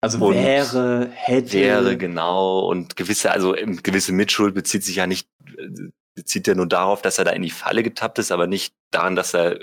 also 0.01 0.19
wäre, 0.31 1.09
hätte. 1.11 1.53
Wäre, 1.53 1.97
genau. 1.97 2.67
Und 2.67 2.95
gewisse, 2.95 3.31
also 3.31 3.55
gewisse 3.83 4.11
Mitschuld 4.11 4.53
bezieht 4.53 4.83
sich 4.83 4.97
ja 4.97 5.07
nicht 5.07 5.27
äh, 5.57 5.89
bezieht 6.17 6.47
er 6.47 6.55
nur 6.55 6.67
darauf, 6.67 7.03
dass 7.03 7.19
er 7.19 7.25
da 7.25 7.31
in 7.31 7.43
die 7.43 7.51
Falle 7.51 7.83
getappt 7.83 8.17
ist, 8.17 8.31
aber 8.31 8.47
nicht 8.47 8.73
daran, 8.89 9.15
dass 9.15 9.35
er 9.35 9.59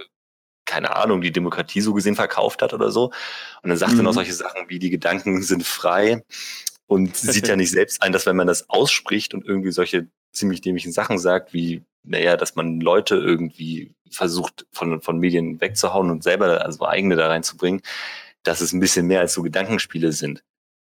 keine 0.65 0.95
Ahnung, 0.95 1.21
die 1.21 1.33
Demokratie 1.33 1.81
so 1.81 1.93
gesehen 1.93 2.15
verkauft 2.15 2.63
hat 2.63 2.73
oder 2.73 2.93
so. 2.93 3.07
Und 3.63 3.69
dann 3.69 3.77
sagt 3.77 3.95
mhm. 3.95 4.01
er 4.01 4.03
noch 4.05 4.15
solche 4.15 4.33
Sachen 4.33 4.69
wie, 4.69 4.79
die 4.79 4.89
Gedanken 4.89 5.43
sind 5.43 5.67
frei 5.67 6.23
und 6.87 7.17
sieht 7.17 7.49
ja 7.49 7.57
nicht 7.57 7.73
selbst 7.73 8.03
ein, 8.03 8.13
dass 8.13 8.25
wenn 8.25 8.37
man 8.37 8.47
das 8.47 8.71
ausspricht 8.71 9.35
und 9.35 9.45
irgendwie 9.45 9.73
solche 9.73 10.07
ziemlich 10.33 10.61
dämlichen 10.61 10.93
Sachen 10.93 11.19
sagt, 11.19 11.53
wie, 11.53 11.83
naja, 12.05 12.37
dass 12.37 12.55
man 12.55 12.81
Leute 12.81 13.17
irgendwie 13.17 13.93
versucht, 14.11 14.65
von, 14.71 15.03
von 15.03 15.19
Medien 15.19 15.61
wegzuhauen 15.61 16.11
und 16.11 16.23
selber 16.23 16.65
also 16.65 16.87
eigene 16.87 17.17
da 17.17 17.27
reinzubringen, 17.27 17.83
dass 18.45 18.61
es 18.61 18.73
ein 18.73 18.81
bisschen 18.81 19.07
mehr 19.09 19.21
als 19.21 19.35
so 19.35 19.43
Gedankenspiele 19.43 20.13
sind. 20.13 20.45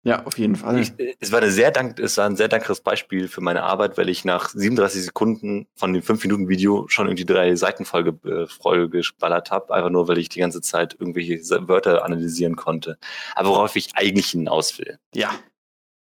Ja, 0.03 0.23
auf 0.25 0.37
jeden 0.37 0.55
Fall. 0.55 0.79
Ich, 0.79 0.93
es, 1.19 1.31
war 1.31 1.41
eine 1.41 1.51
sehr 1.51 1.71
dank, 1.71 1.99
es 1.99 2.17
war 2.17 2.25
ein 2.25 2.37
sehr 2.37 2.47
dankbares 2.47 2.81
Beispiel 2.81 3.27
für 3.27 3.41
meine 3.41 3.63
Arbeit, 3.63 3.97
weil 3.97 4.07
ich 4.07 4.23
nach 4.23 4.49
37 4.49 5.03
Sekunden 5.03 5.67
von 5.75 5.91
dem 5.91 6.01
5-Minuten-Video 6.01 6.87
schon 6.87 7.07
irgendwie 7.07 7.25
drei 7.25 7.55
Seiten 7.55 7.83
voll, 7.83 8.17
äh, 8.25 8.47
voll 8.47 8.89
geballert 8.89 9.51
habe, 9.51 9.73
einfach 9.73 9.89
nur, 9.89 10.07
weil 10.07 10.17
ich 10.17 10.29
die 10.29 10.39
ganze 10.39 10.61
Zeit 10.61 10.95
irgendwelche 10.97 11.39
Wörter 11.67 12.05
analysieren 12.05 12.55
konnte. 12.55 12.97
Aber 13.35 13.49
worauf 13.49 13.75
ich 13.75 13.89
eigentlich 13.95 14.27
hinaus 14.27 14.77
will. 14.79 14.97
Ja. 15.13 15.31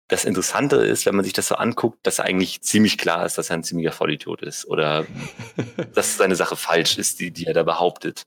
Das 0.08 0.24
Interessante 0.24 0.76
ist, 0.76 1.04
wenn 1.04 1.16
man 1.16 1.24
sich 1.24 1.34
das 1.34 1.48
so 1.48 1.56
anguckt, 1.56 2.06
dass 2.06 2.20
eigentlich 2.20 2.62
ziemlich 2.62 2.98
klar 2.98 3.26
ist, 3.26 3.38
dass 3.38 3.50
er 3.50 3.56
ein 3.56 3.64
ziemlicher 3.64 3.90
Vollidiot 3.90 4.40
ist 4.42 4.66
oder 4.68 5.04
dass 5.94 6.16
seine 6.16 6.36
Sache 6.36 6.54
falsch 6.54 6.96
ist, 6.96 7.18
die, 7.18 7.32
die 7.32 7.46
er 7.46 7.54
da 7.54 7.64
behauptet. 7.64 8.22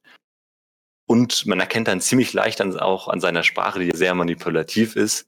Und 1.07 1.45
man 1.45 1.59
erkennt 1.61 1.87
dann 1.87 2.01
ziemlich 2.01 2.33
leicht 2.33 2.59
dann 2.59 2.77
auch 2.77 3.07
an 3.07 3.21
seiner 3.21 3.43
Sprache, 3.43 3.79
die 3.79 3.95
sehr 3.95 4.13
manipulativ 4.13 4.97
ist, 4.97 5.25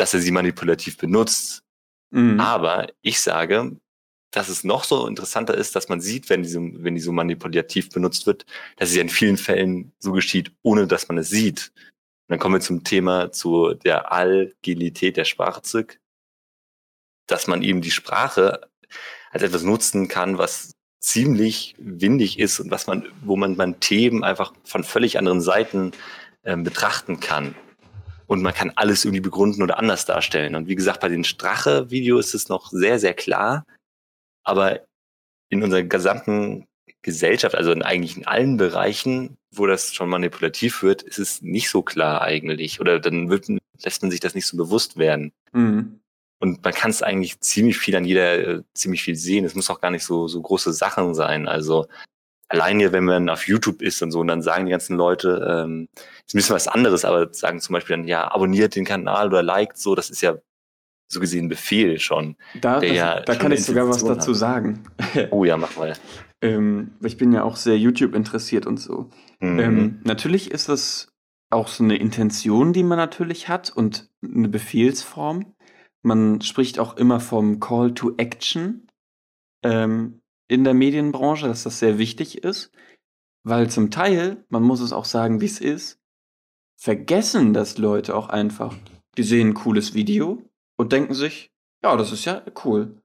dass 0.00 0.14
er 0.14 0.20
sie 0.20 0.30
manipulativ 0.30 0.96
benutzt. 0.96 1.62
Mhm. 2.10 2.40
Aber 2.40 2.88
ich 3.02 3.20
sage, 3.20 3.76
dass 4.30 4.48
es 4.48 4.64
noch 4.64 4.84
so 4.84 5.06
interessanter 5.06 5.54
ist, 5.54 5.76
dass 5.76 5.90
man 5.90 6.00
sieht, 6.00 6.30
wenn 6.30 6.42
die, 6.42 6.48
so, 6.48 6.60
wenn 6.60 6.94
die 6.94 7.02
so 7.02 7.12
manipulativ 7.12 7.90
benutzt 7.90 8.26
wird, 8.26 8.46
dass 8.76 8.90
es 8.90 8.96
in 8.96 9.10
vielen 9.10 9.36
Fällen 9.36 9.92
so 9.98 10.12
geschieht, 10.12 10.52
ohne 10.62 10.86
dass 10.86 11.08
man 11.08 11.18
es 11.18 11.28
sieht. 11.28 11.70
Und 11.74 12.30
dann 12.30 12.38
kommen 12.38 12.54
wir 12.54 12.60
zum 12.60 12.82
Thema 12.82 13.30
zu 13.30 13.74
der 13.74 14.10
Agilität 14.10 15.18
der 15.18 15.26
Sprache 15.26 15.60
zurück, 15.60 16.00
dass 17.26 17.46
man 17.46 17.60
eben 17.60 17.82
die 17.82 17.90
Sprache 17.90 18.70
als 19.30 19.42
etwas 19.42 19.64
nutzen 19.64 20.08
kann, 20.08 20.38
was 20.38 20.72
ziemlich 21.00 21.74
windig 21.78 22.38
ist 22.38 22.58
und 22.58 22.70
was 22.70 22.86
man, 22.86 23.06
wo 23.22 23.36
man, 23.36 23.56
man 23.56 23.80
Themen 23.80 24.24
einfach 24.24 24.54
von 24.64 24.82
völlig 24.82 25.18
anderen 25.18 25.42
Seiten 25.42 25.92
äh, 26.42 26.56
betrachten 26.56 27.20
kann 27.20 27.54
und 28.30 28.42
man 28.42 28.54
kann 28.54 28.70
alles 28.76 29.04
irgendwie 29.04 29.22
begründen 29.22 29.60
oder 29.60 29.80
anders 29.80 30.04
darstellen. 30.04 30.54
Und 30.54 30.68
wie 30.68 30.76
gesagt, 30.76 31.00
bei 31.00 31.08
den 31.08 31.24
Strache-Video 31.24 32.16
ist 32.16 32.32
es 32.32 32.48
noch 32.48 32.70
sehr, 32.70 33.00
sehr 33.00 33.12
klar. 33.12 33.66
Aber 34.44 34.86
in 35.48 35.64
unserer 35.64 35.82
gesamten 35.82 36.68
Gesellschaft, 37.02 37.56
also 37.56 37.72
in 37.72 37.82
eigentlich 37.82 38.16
in 38.16 38.28
allen 38.28 38.56
Bereichen, 38.56 39.36
wo 39.52 39.66
das 39.66 39.92
schon 39.92 40.08
manipulativ 40.08 40.84
wird, 40.84 41.02
ist 41.02 41.18
es 41.18 41.42
nicht 41.42 41.70
so 41.70 41.82
klar 41.82 42.22
eigentlich. 42.22 42.80
Oder 42.80 43.00
dann 43.00 43.30
wird, 43.30 43.48
lässt 43.82 44.02
man 44.02 44.12
sich 44.12 44.20
das 44.20 44.36
nicht 44.36 44.46
so 44.46 44.56
bewusst 44.56 44.96
werden. 44.96 45.32
Mhm. 45.50 45.98
Und 46.38 46.62
man 46.62 46.72
kann 46.72 46.92
es 46.92 47.02
eigentlich 47.02 47.40
ziemlich 47.40 47.78
viel 47.78 47.96
an 47.96 48.04
jeder, 48.04 48.38
äh, 48.38 48.62
ziemlich 48.74 49.02
viel 49.02 49.16
sehen. 49.16 49.44
Es 49.44 49.56
muss 49.56 49.70
auch 49.70 49.80
gar 49.80 49.90
nicht 49.90 50.04
so, 50.04 50.28
so 50.28 50.40
große 50.40 50.72
Sachen 50.72 51.14
sein. 51.16 51.48
Also 51.48 51.88
alleine, 52.46 52.92
wenn 52.92 53.04
man 53.04 53.28
auf 53.28 53.48
YouTube 53.48 53.82
ist 53.82 54.00
und 54.02 54.12
so, 54.12 54.20
und 54.20 54.28
dann 54.28 54.42
sagen 54.42 54.66
die 54.66 54.72
ganzen 54.72 54.96
Leute, 54.96 55.64
ähm, 55.64 55.88
ist 56.30 56.34
ein 56.34 56.38
bisschen 56.38 56.54
was 56.54 56.68
anderes, 56.68 57.04
aber 57.04 57.34
sagen 57.34 57.58
zum 57.58 57.72
Beispiel 57.72 57.96
dann, 57.96 58.06
ja, 58.06 58.30
abonniert 58.32 58.76
den 58.76 58.84
Kanal 58.84 59.26
oder 59.26 59.42
liked 59.42 59.76
so, 59.76 59.96
das 59.96 60.10
ist 60.10 60.22
ja 60.22 60.36
so 61.08 61.18
gesehen 61.18 61.46
ein 61.46 61.48
Befehl 61.48 61.98
schon. 61.98 62.36
Da, 62.60 62.78
das, 62.78 62.92
ja 62.92 63.20
da 63.20 63.34
kann 63.34 63.50
ich 63.50 63.64
sogar 63.64 63.88
was 63.88 64.04
dazu 64.04 64.30
hat. 64.30 64.38
sagen. 64.38 64.84
Oh 65.32 65.44
ja, 65.44 65.56
mach 65.56 65.76
mal. 65.76 65.94
ähm, 66.40 66.92
ich 67.02 67.16
bin 67.16 67.32
ja 67.32 67.42
auch 67.42 67.56
sehr 67.56 67.76
YouTube 67.76 68.14
interessiert 68.14 68.64
und 68.64 68.78
so. 68.78 69.10
Mhm. 69.40 69.58
Ähm, 69.58 70.00
natürlich 70.04 70.52
ist 70.52 70.68
das 70.68 71.12
auch 71.50 71.66
so 71.66 71.82
eine 71.82 71.96
Intention, 71.96 72.72
die 72.72 72.84
man 72.84 72.96
natürlich 72.96 73.48
hat 73.48 73.70
und 73.70 74.08
eine 74.22 74.48
Befehlsform. 74.48 75.56
Man 76.02 76.40
spricht 76.42 76.78
auch 76.78 76.96
immer 76.96 77.18
vom 77.18 77.58
Call 77.58 77.92
to 77.92 78.14
Action. 78.18 78.86
Ähm, 79.64 80.20
in 80.46 80.62
der 80.62 80.74
Medienbranche, 80.74 81.48
dass 81.48 81.64
das 81.64 81.80
sehr 81.80 81.98
wichtig 81.98 82.44
ist, 82.44 82.70
weil 83.42 83.68
zum 83.68 83.90
Teil, 83.90 84.44
man 84.48 84.62
muss 84.62 84.80
es 84.80 84.92
auch 84.92 85.04
sagen, 85.04 85.40
wie 85.40 85.46
es 85.46 85.60
ist, 85.60 85.99
vergessen 86.80 87.52
das 87.52 87.76
Leute 87.76 88.16
auch 88.16 88.30
einfach. 88.30 88.74
Die 89.18 89.22
sehen 89.22 89.48
ein 89.48 89.54
cooles 89.54 89.92
Video 89.92 90.42
und 90.76 90.92
denken 90.92 91.14
sich, 91.14 91.52
ja, 91.84 91.94
das 91.96 92.10
ist 92.10 92.24
ja 92.24 92.42
cool. 92.64 93.02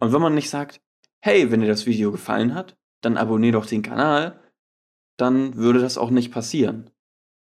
Und 0.00 0.12
wenn 0.12 0.22
man 0.22 0.34
nicht 0.34 0.48
sagt, 0.48 0.80
hey, 1.20 1.50
wenn 1.50 1.60
dir 1.60 1.66
das 1.66 1.86
Video 1.86 2.10
gefallen 2.10 2.54
hat, 2.54 2.76
dann 3.02 3.18
abonnier 3.18 3.52
doch 3.52 3.66
den 3.66 3.82
Kanal, 3.82 4.40
dann 5.18 5.56
würde 5.56 5.80
das 5.80 5.98
auch 5.98 6.10
nicht 6.10 6.32
passieren. 6.32 6.90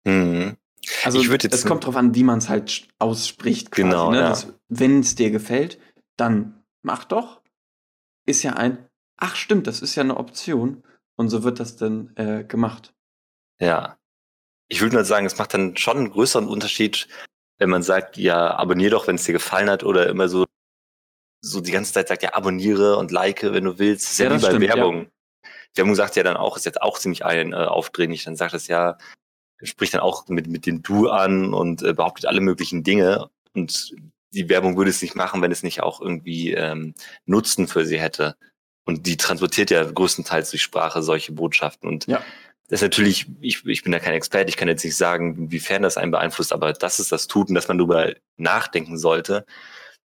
Mhm. 0.05 0.57
Also 1.03 1.21
es 1.21 1.67
kommt 1.67 1.85
drauf 1.85 1.97
an, 1.97 2.15
wie 2.15 2.23
man 2.23 2.39
es 2.39 2.49
halt 2.49 2.89
ausspricht. 2.99 3.73
Quasi, 3.73 3.83
genau. 3.83 4.11
Ne? 4.13 4.21
Ja. 4.21 4.39
Wenn 4.69 5.01
es 5.01 5.17
dir 5.17 5.31
gefällt, 5.31 5.81
dann 6.17 6.63
mach 6.83 7.05
doch, 7.05 7.43
ist 8.27 8.45
ja 8.45 8.53
ein, 8.53 8.89
ach 9.17 9.35
stimmt, 9.35 9.67
das 9.67 9.83
ist 9.83 9.97
ja 9.97 10.05
eine 10.05 10.17
Option. 10.17 10.85
Und 11.17 11.31
so 11.31 11.43
wird 11.43 11.59
das 11.59 11.77
dann 11.77 12.13
äh, 12.15 12.45
gemacht. 12.45 12.95
Ja. 13.61 13.98
Ich 14.69 14.81
würde 14.81 14.97
mal 14.97 15.05
sagen, 15.05 15.27
es 15.27 15.39
macht 15.39 15.55
dann 15.55 15.77
schon 15.77 15.97
einen 15.97 16.11
größeren 16.11 16.47
Unterschied, 16.47 17.09
wenn 17.59 17.71
man 17.71 17.83
sagt, 17.83 18.17
ja, 18.17 18.55
abonnier 18.57 18.91
doch, 18.91 19.07
wenn 19.07 19.17
es 19.17 19.25
dir 19.25 19.33
gefallen 19.33 19.71
hat, 19.71 19.83
oder 19.83 20.09
immer 20.09 20.29
so, 20.29 20.45
so 21.41 21.61
die 21.61 21.73
ganze 21.73 21.93
Zeit 21.93 22.09
sagt, 22.09 22.23
ja, 22.23 22.35
abonniere 22.35 22.97
und 22.97 23.11
like, 23.11 23.43
wenn 23.43 23.65
du 23.65 23.79
willst. 23.79 24.07
Das 24.07 24.13
ist 24.13 24.19
ja, 24.19 24.31
ja 24.31 24.37
wie 24.37 24.67
bei 24.67 24.75
Werbung. 24.75 25.03
Ja. 25.03 25.51
Werbung 25.77 25.95
sagt 25.95 26.17
ja 26.17 26.23
dann 26.23 26.37
auch, 26.37 26.57
ist 26.57 26.67
jetzt 26.67 26.83
auch 26.83 26.99
ziemlich 26.99 27.25
ein, 27.25 27.53
äh, 27.53 27.57
aufdringlich, 27.57 28.25
dann 28.25 28.37
sagt 28.37 28.55
es 28.55 28.67
ja, 28.69 28.99
spricht 29.63 29.95
dann 29.95 30.01
auch 30.01 30.27
mit, 30.29 30.47
mit 30.47 30.67
dem 30.67 30.83
Du 30.83 31.09
an 31.09 31.53
und 31.55 31.83
äh, 31.83 31.93
behauptet 31.95 32.27
alle 32.27 32.41
möglichen 32.41 32.83
Dinge. 32.83 33.31
Und 33.55 33.95
die 34.33 34.49
Werbung 34.49 34.77
würde 34.77 34.91
es 34.91 35.03
nicht 35.03 35.15
machen, 35.15 35.43
wenn 35.43 35.53
es 35.53 35.63
nicht 35.63 35.83
auch 35.83 36.01
irgendwie 36.01 36.53
ähm, 36.53 36.95
Nutzen 37.27 37.67
für 37.67 37.85
sie 37.85 37.99
hätte. 37.99 38.37
Und 38.85 39.07
die 39.07 39.17
transportiert 39.17 39.71
ja 39.71 39.85
größtenteils 39.85 40.51
durch 40.51 40.63
Sprache 40.63 41.03
solche 41.03 41.33
Botschaften. 41.33 41.89
Und 41.89 42.07
ja. 42.07 42.23
Das 42.69 42.81
ist 42.81 42.83
natürlich, 42.83 43.27
ich, 43.41 43.65
ich 43.65 43.83
bin 43.83 43.93
da 43.93 43.99
kein 43.99 44.13
Experte, 44.13 44.51
ich 44.51 44.59
kann 44.59 44.69
jetzt 44.69 44.85
nicht 44.85 44.97
sagen, 44.97 45.37
inwiefern 45.37 45.83
das 45.83 45.97
einen 45.97 46.11
beeinflusst, 46.11 46.53
aber 46.53 46.75
dass 46.75 46.99
es 46.99 47.09
das 47.09 47.27
tut 47.27 47.49
und 47.49 47.55
dass 47.55 47.69
man 47.69 47.79
darüber 47.79 48.13
nachdenken 48.37 48.99
sollte, 48.99 49.47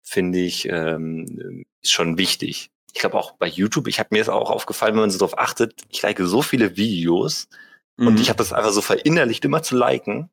finde 0.02 0.40
ich, 0.40 0.68
ähm, 0.68 1.64
ist 1.80 1.92
schon 1.92 2.18
wichtig. 2.18 2.70
Ich 2.92 3.00
glaube 3.00 3.18
auch 3.18 3.32
bei 3.32 3.46
YouTube, 3.46 3.88
ich 3.88 3.98
habe 3.98 4.08
mir 4.12 4.18
das 4.18 4.28
auch 4.28 4.50
aufgefallen, 4.50 4.94
wenn 4.94 5.00
man 5.00 5.10
so 5.10 5.18
darauf 5.18 5.38
achtet, 5.38 5.72
ich 5.88 6.02
like 6.02 6.18
so 6.18 6.42
viele 6.42 6.76
Videos 6.76 7.48
mhm. 7.96 8.08
und 8.08 8.20
ich 8.20 8.28
habe 8.28 8.38
das 8.38 8.52
einfach 8.52 8.72
so 8.72 8.82
verinnerlicht, 8.82 9.44
immer 9.44 9.62
zu 9.62 9.76
liken. 9.76 10.28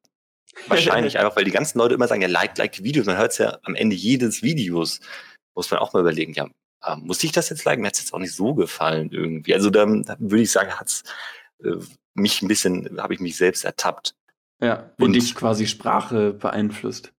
Wahrscheinlich 0.67 1.17
einfach, 1.19 1.35
weil 1.37 1.45
die 1.45 1.51
ganzen 1.51 1.77
Leute 1.77 1.93
immer 1.93 2.07
sagen, 2.07 2.21
ja, 2.21 2.27
like, 2.27 2.57
like 2.57 2.73
die 2.73 2.83
Videos. 2.83 3.05
Man 3.05 3.17
hört 3.17 3.31
es 3.31 3.37
ja 3.37 3.59
am 3.63 3.75
Ende 3.75 3.95
jedes 3.95 4.41
Videos. 4.41 4.99
Muss 5.53 5.69
man 5.69 5.79
auch 5.79 5.93
mal 5.93 5.99
überlegen, 5.99 6.33
ja, 6.33 6.47
äh, 6.83 6.95
muss 6.97 7.23
ich 7.23 7.31
das 7.31 7.49
jetzt 7.49 7.63
liken? 7.63 7.81
Mir 7.81 7.87
hat 7.87 7.93
es 7.93 8.01
jetzt 8.01 8.13
auch 8.13 8.19
nicht 8.19 8.33
so 8.33 8.55
gefallen 8.55 9.11
irgendwie. 9.11 9.53
Also 9.53 9.69
da, 9.69 9.85
da 9.85 10.15
würde 10.19 10.41
ich 10.41 10.51
sagen, 10.51 10.71
hat's 10.73 11.03
äh, 11.63 11.77
mich 12.17 12.41
ein 12.41 12.47
bisschen, 12.47 13.01
habe 13.01 13.13
ich 13.13 13.19
mich 13.19 13.37
selbst 13.37 13.63
ertappt. 13.63 14.15
Ja, 14.61 14.91
wie 14.97 15.05
und 15.05 15.13
dich 15.13 15.35
quasi 15.35 15.67
Sprache 15.67 16.33
beeinflusst. 16.33 17.13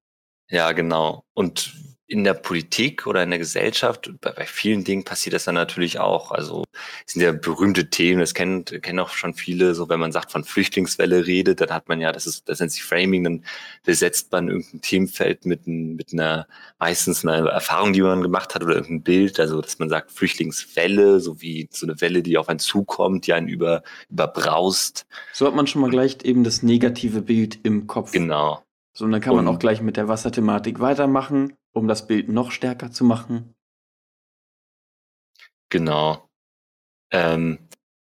Ja, 0.51 0.73
genau. 0.73 1.25
Und 1.35 1.75
in 2.11 2.25
der 2.25 2.33
Politik 2.33 3.07
oder 3.07 3.23
in 3.23 3.29
der 3.29 3.39
Gesellschaft, 3.39 4.11
bei, 4.23 4.33
bei, 4.33 4.47
vielen 4.47 4.83
Dingen 4.83 5.05
passiert 5.05 5.35
das 5.35 5.45
dann 5.45 5.55
natürlich 5.55 6.01
auch. 6.01 6.33
Also 6.33 6.65
sind 7.05 7.21
ja 7.21 7.33
berühmte 7.33 7.91
Themen, 7.91 8.21
das 8.21 8.33
kennen, 8.33 8.65
kennen 8.65 8.99
auch 8.99 9.11
schon 9.11 9.35
viele, 9.35 9.75
so 9.75 9.91
wenn 9.91 10.01
man 10.01 10.11
sagt, 10.11 10.33
von 10.33 10.43
Flüchtlingswelle 10.43 11.27
redet, 11.27 11.61
dann 11.61 11.69
hat 11.69 11.87
man 11.89 12.01
ja, 12.01 12.11
das 12.11 12.27
ist, 12.27 12.49
das 12.49 12.61
nennt 12.61 12.73
sich 12.73 12.83
Framing, 12.83 13.25
dann 13.25 13.45
besetzt 13.85 14.33
man 14.33 14.49
irgendein 14.49 14.81
Themenfeld 14.81 15.45
mit, 15.45 15.67
mit 15.67 16.15
einer, 16.15 16.47
meistens 16.79 17.27
einer 17.27 17.47
Erfahrung, 17.51 17.93
die 17.93 18.01
man 18.01 18.23
gemacht 18.23 18.55
hat 18.55 18.65
oder 18.65 18.77
irgendein 18.77 19.03
Bild, 19.03 19.39
also 19.39 19.61
dass 19.61 19.79
man 19.79 19.91
sagt 19.91 20.11
Flüchtlingswelle, 20.11 21.21
so 21.21 21.43
wie 21.43 21.69
so 21.71 21.87
eine 21.87 22.01
Welle, 22.01 22.23
die 22.23 22.39
auf 22.39 22.49
einen 22.49 22.59
zukommt, 22.59 23.27
die 23.27 23.35
einen 23.35 23.49
über, 23.49 23.83
überbraust. 24.09 25.07
So 25.35 25.47
hat 25.47 25.55
man 25.55 25.67
schon 25.67 25.83
mal 25.83 25.91
gleich 25.91 26.17
eben 26.25 26.43
das 26.43 26.63
negative 26.63 27.21
Bild 27.21 27.59
im 27.65 27.87
Kopf. 27.87 28.13
Genau. 28.13 28.63
So, 28.95 29.05
und 29.05 29.13
dann 29.13 29.21
kann 29.21 29.37
man 29.37 29.47
auch 29.47 29.59
gleich 29.59 29.83
mit 29.83 29.97
der 29.99 30.09
Wasserthematik 30.09 30.81
weitermachen 30.81 31.53
um 31.73 31.89
das 31.89 32.07
Bild 32.07 32.29
noch 32.29 32.51
stärker 32.51 32.91
zu 32.91 33.05
machen. 33.05 33.55
Genau. 35.71 36.29
Ähm, 37.11 37.69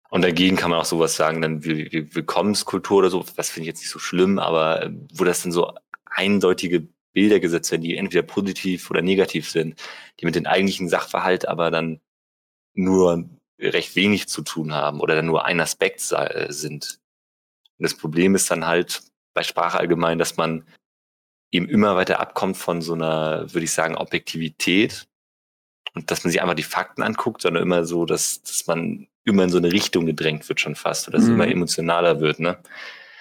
und 0.10 0.24
dagegen 0.24 0.56
kann 0.56 0.72
man 0.72 0.80
auch 0.80 0.86
sowas 0.86 1.16
sagen, 1.16 1.42
dann 1.42 1.64
wie, 1.64 1.92
wie 1.92 2.16
Willkommenskultur 2.16 2.98
oder 2.98 3.10
so, 3.10 3.24
das 3.36 3.50
finde 3.50 3.64
ich 3.64 3.68
jetzt 3.68 3.82
nicht 3.82 3.92
so 3.92 4.00
schlimm, 4.00 4.40
aber 4.40 4.84
äh, 4.84 4.92
wo 5.14 5.24
das 5.24 5.44
dann 5.44 5.52
so 5.52 5.74
eindeutige 6.06 6.88
Bilder 7.14 7.40
gesetzt 7.40 7.72
werden, 7.72 7.84
die 7.84 7.98
entweder 7.98 8.24
positiv 8.24 8.90
oder 8.90 9.02
negativ 9.02 9.50
sind, 9.50 9.80
die 10.20 10.26
mit 10.26 10.36
dem 10.36 10.46
eigentlichen 10.46 10.90
Sachverhalt 10.90 11.48
aber 11.48 11.72
dann 11.72 12.00
nur 12.74 13.30
recht 13.60 13.96
wenig 13.96 14.28
zu 14.30 14.42
tun 14.42 14.74
haben 14.74 15.02
oder 15.02 15.16
dann 15.16 15.26
nur 15.26 15.46
ein 15.46 15.60
Aspekt 15.60 16.00
sind. 16.00 17.00
Und 17.78 17.84
das 17.84 17.96
Problem 17.96 18.36
ist 18.36 18.50
dann 18.50 18.66
halt 18.66 19.04
bei 19.34 19.44
Sprache 19.44 19.80
allgemein, 19.80 20.18
dass 20.18 20.38
man 20.38 20.66
eben 21.52 21.68
immer 21.68 21.96
weiter 21.96 22.20
abkommt 22.20 22.58
von 22.58 22.82
so 22.82 22.94
einer, 22.94 23.52
würde 23.54 23.64
ich 23.64 23.72
sagen, 23.72 23.96
Objektivität 23.96 25.08
und 25.94 26.12
dass 26.12 26.24
man 26.24 26.32
sich 26.32 26.42
einfach 26.42 26.56
die 26.56 26.64
Fakten 26.64 27.02
anguckt, 27.02 27.42
sondern 27.42 27.64
immer 27.64 27.86
so, 27.86 28.06
dass, 28.06 28.42
dass 28.44 28.68
man 28.68 29.08
immer 29.24 29.44
in 29.44 29.50
so 29.50 29.58
eine 29.58 29.72
Richtung 29.72 30.06
gedrängt 30.06 30.48
wird 30.50 30.60
schon 30.60 30.76
fast 30.76 31.08
oder 31.08 31.18
dass 31.18 31.26
mhm. 31.26 31.34
es 31.34 31.36
immer 31.36 31.48
emotionaler 31.48 32.20
wird. 32.20 32.40
Ne? 32.40 32.58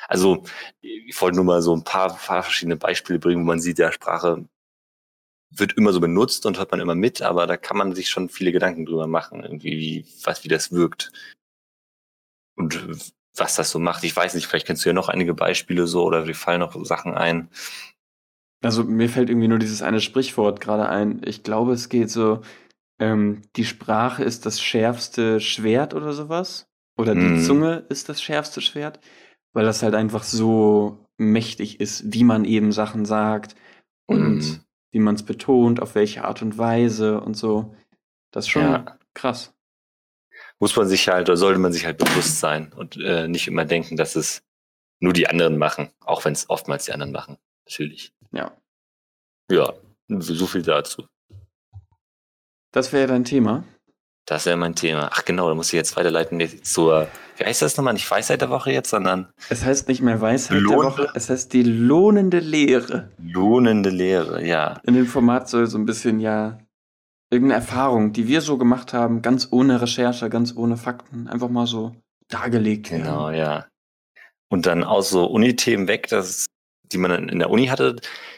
Also 0.08 0.44
ich 0.80 1.20
wollte 1.20 1.36
nur 1.36 1.44
mal 1.44 1.62
so 1.62 1.74
ein 1.74 1.84
paar, 1.84 2.14
paar 2.16 2.42
verschiedene 2.42 2.76
Beispiele 2.76 3.18
bringen, 3.18 3.42
wo 3.42 3.46
man 3.46 3.60
sieht, 3.60 3.78
ja, 3.78 3.92
Sprache 3.92 4.44
wird 5.50 5.74
immer 5.74 5.92
so 5.92 6.00
benutzt 6.00 6.44
und 6.46 6.58
hört 6.58 6.70
man 6.70 6.80
immer 6.80 6.94
mit, 6.94 7.22
aber 7.22 7.46
da 7.46 7.56
kann 7.56 7.76
man 7.78 7.94
sich 7.94 8.10
schon 8.10 8.28
viele 8.28 8.52
Gedanken 8.52 8.84
drüber 8.84 9.06
machen, 9.06 9.42
irgendwie, 9.42 9.78
wie, 9.78 10.06
was, 10.22 10.44
wie 10.44 10.48
das 10.48 10.72
wirkt. 10.72 11.10
Und 12.54 13.14
was 13.34 13.54
das 13.54 13.70
so 13.70 13.78
macht. 13.78 14.04
Ich 14.04 14.14
weiß 14.14 14.34
nicht, 14.34 14.46
vielleicht 14.46 14.66
kennst 14.66 14.84
du 14.84 14.88
ja 14.88 14.92
noch 14.92 15.08
einige 15.08 15.32
Beispiele 15.32 15.86
so 15.86 16.04
oder 16.04 16.24
dir 16.24 16.34
fallen 16.34 16.60
noch 16.60 16.74
Sachen 16.84 17.14
ein. 17.14 17.48
Also 18.60 18.84
mir 18.84 19.08
fällt 19.08 19.30
irgendwie 19.30 19.48
nur 19.48 19.58
dieses 19.58 19.82
eine 19.82 20.00
Sprichwort 20.00 20.60
gerade 20.60 20.88
ein. 20.88 21.22
Ich 21.24 21.42
glaube, 21.42 21.72
es 21.72 21.88
geht 21.88 22.10
so, 22.10 22.42
ähm, 22.98 23.42
die 23.56 23.64
Sprache 23.64 24.24
ist 24.24 24.46
das 24.46 24.60
schärfste 24.60 25.40
Schwert 25.40 25.94
oder 25.94 26.12
sowas. 26.12 26.68
Oder 26.96 27.14
die 27.14 27.20
mm. 27.20 27.42
Zunge 27.42 27.86
ist 27.88 28.08
das 28.08 28.20
schärfste 28.20 28.60
Schwert, 28.60 28.98
weil 29.52 29.64
das 29.64 29.84
halt 29.84 29.94
einfach 29.94 30.24
so 30.24 31.06
mächtig 31.16 31.80
ist, 31.80 32.12
wie 32.12 32.24
man 32.24 32.44
eben 32.44 32.72
Sachen 32.72 33.04
sagt 33.04 33.54
und 34.06 34.38
mm. 34.38 34.60
wie 34.90 34.98
man 34.98 35.14
es 35.14 35.22
betont, 35.22 35.80
auf 35.80 35.94
welche 35.94 36.24
Art 36.24 36.42
und 36.42 36.58
Weise 36.58 37.20
und 37.20 37.36
so. 37.36 37.76
Das 38.32 38.46
ist 38.46 38.50
schon 38.50 38.62
ja. 38.62 38.98
krass. 39.14 39.54
Muss 40.58 40.74
man 40.74 40.88
sich 40.88 41.08
halt, 41.08 41.28
oder 41.28 41.36
sollte 41.36 41.60
man 41.60 41.72
sich 41.72 41.86
halt 41.86 41.98
bewusst 41.98 42.40
sein 42.40 42.72
und 42.72 42.96
äh, 42.96 43.28
nicht 43.28 43.46
immer 43.46 43.64
denken, 43.64 43.96
dass 43.96 44.16
es 44.16 44.42
nur 44.98 45.12
die 45.12 45.28
anderen 45.28 45.56
machen, 45.56 45.90
auch 46.00 46.24
wenn 46.24 46.32
es 46.32 46.50
oftmals 46.50 46.86
die 46.86 46.92
anderen 46.92 47.12
machen. 47.12 47.38
Natürlich. 47.64 48.12
Ja. 48.32 48.56
Ja, 49.50 49.72
so 50.08 50.46
viel 50.46 50.62
dazu. 50.62 51.06
Das 52.72 52.92
wäre 52.92 53.06
dein 53.06 53.24
Thema. 53.24 53.64
Das 54.26 54.44
wäre 54.44 54.58
mein 54.58 54.74
Thema. 54.74 55.08
Ach 55.10 55.24
genau, 55.24 55.48
da 55.48 55.54
muss 55.54 55.68
ich 55.68 55.72
jetzt 55.72 55.96
weiterleiten 55.96 56.38
zur, 56.62 57.08
wie 57.38 57.44
heißt 57.44 57.62
das 57.62 57.78
nochmal? 57.78 57.94
Nicht 57.94 58.10
Weisheit 58.10 58.42
der 58.42 58.50
Woche 58.50 58.70
jetzt, 58.70 58.90
sondern. 58.90 59.32
Es 59.48 59.64
heißt 59.64 59.88
nicht 59.88 60.02
mehr 60.02 60.20
Weisheit 60.20 60.60
der 60.60 60.76
Woche, 60.76 61.08
es 61.14 61.30
heißt 61.30 61.50
die 61.54 61.62
lohnende 61.62 62.38
Lehre. 62.38 63.10
Lohnende 63.16 63.88
Lehre, 63.88 64.44
ja. 64.44 64.80
In 64.82 64.92
dem 64.92 65.06
Format 65.06 65.48
soll 65.48 65.66
so 65.66 65.78
ein 65.78 65.86
bisschen 65.86 66.20
ja 66.20 66.58
irgendeine 67.30 67.60
Erfahrung, 67.60 68.12
die 68.12 68.28
wir 68.28 68.42
so 68.42 68.58
gemacht 68.58 68.92
haben, 68.92 69.22
ganz 69.22 69.48
ohne 69.50 69.80
Recherche, 69.80 70.28
ganz 70.28 70.54
ohne 70.54 70.76
Fakten, 70.76 71.26
einfach 71.28 71.48
mal 71.48 71.66
so 71.66 71.96
dargelegt 72.28 72.90
werden. 72.90 73.04
Genau, 73.04 73.30
ja. 73.30 73.66
Und 74.50 74.66
dann 74.66 74.84
aus 74.84 75.08
so 75.08 75.24
Unithemen 75.24 75.88
weg, 75.88 76.08
das 76.08 76.46
die 76.92 76.98
man 76.98 77.28
in 77.28 77.38
der 77.38 77.50
Uni 77.50 77.66
hatte. 77.66 77.96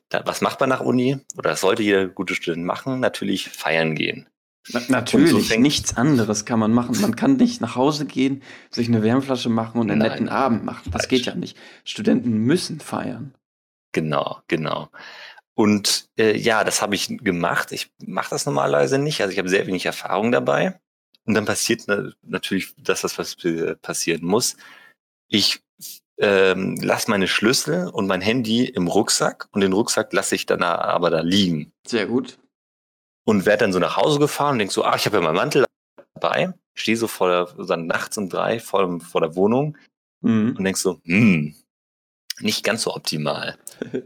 Da, 0.08 0.22
was 0.26 0.40
macht 0.40 0.60
man 0.60 0.68
nach 0.68 0.80
Uni? 0.80 1.18
Oder 1.36 1.50
das 1.50 1.60
sollte 1.60 1.82
jeder 1.82 2.08
gute 2.08 2.34
Student 2.34 2.64
machen? 2.64 3.00
Natürlich 3.00 3.48
feiern 3.48 3.94
gehen. 3.94 4.28
Na, 4.68 4.80
natürlich, 4.88 5.48
so 5.48 5.58
nichts 5.58 5.96
anderes 5.96 6.44
kann 6.44 6.58
man 6.58 6.72
machen. 6.72 7.00
Man 7.00 7.16
kann 7.16 7.36
nicht 7.36 7.60
nach 7.60 7.76
Hause 7.76 8.04
gehen, 8.04 8.42
sich 8.70 8.88
eine 8.88 9.02
Wärmflasche 9.02 9.48
machen 9.48 9.80
und 9.80 9.90
einen 9.90 10.00
Nein, 10.00 10.10
netten 10.10 10.28
Abend 10.28 10.64
machen. 10.64 10.90
Das 10.90 11.02
falsch. 11.02 11.08
geht 11.08 11.26
ja 11.26 11.34
nicht. 11.34 11.56
Studenten 11.84 12.38
müssen 12.38 12.80
feiern. 12.80 13.34
Genau, 13.92 14.40
genau. 14.48 14.90
Und 15.54 16.08
äh, 16.18 16.36
ja, 16.36 16.62
das 16.62 16.82
habe 16.82 16.94
ich 16.94 17.08
gemacht. 17.08 17.72
Ich 17.72 17.90
mache 18.04 18.30
das 18.30 18.46
normalerweise 18.46 18.98
nicht. 18.98 19.20
Also 19.20 19.32
ich 19.32 19.38
habe 19.38 19.48
sehr 19.48 19.66
wenig 19.66 19.86
Erfahrung 19.86 20.30
dabei. 20.30 20.78
Und 21.24 21.34
dann 21.34 21.44
passiert 21.44 21.82
natürlich 22.22 22.74
das, 22.78 23.02
was 23.04 23.36
passieren 23.82 24.24
muss. 24.24 24.56
Ich 25.28 25.60
ähm, 26.20 26.76
lasse 26.76 27.10
meine 27.10 27.26
Schlüssel 27.26 27.88
und 27.88 28.06
mein 28.06 28.20
Handy 28.20 28.66
im 28.66 28.88
Rucksack 28.88 29.48
und 29.52 29.62
den 29.62 29.72
Rucksack 29.72 30.12
lasse 30.12 30.34
ich 30.34 30.46
dann 30.46 30.62
aber 30.62 31.10
da 31.10 31.20
liegen. 31.20 31.72
Sehr 31.86 32.06
gut. 32.06 32.38
Und 33.24 33.46
werde 33.46 33.64
dann 33.64 33.72
so 33.72 33.78
nach 33.78 33.96
Hause 33.96 34.18
gefahren 34.18 34.52
und 34.52 34.58
denk 34.58 34.72
so, 34.72 34.84
ah, 34.84 34.96
ich 34.96 35.06
habe 35.06 35.16
ja 35.16 35.22
meinen 35.22 35.36
Mantel 35.36 35.64
dabei, 36.14 36.52
stehe 36.74 36.96
so 36.96 37.08
vor 37.08 37.28
der, 37.28 37.66
dann 37.66 37.86
nachts 37.86 38.18
um 38.18 38.28
drei 38.28 38.60
vor, 38.60 39.00
vor 39.00 39.22
der 39.22 39.34
Wohnung 39.34 39.78
mhm. 40.20 40.56
und 40.58 40.64
denk 40.64 40.76
so, 40.76 41.00
hm, 41.04 41.54
nicht 42.40 42.64
ganz 42.64 42.82
so 42.82 42.94
optimal. 42.94 43.56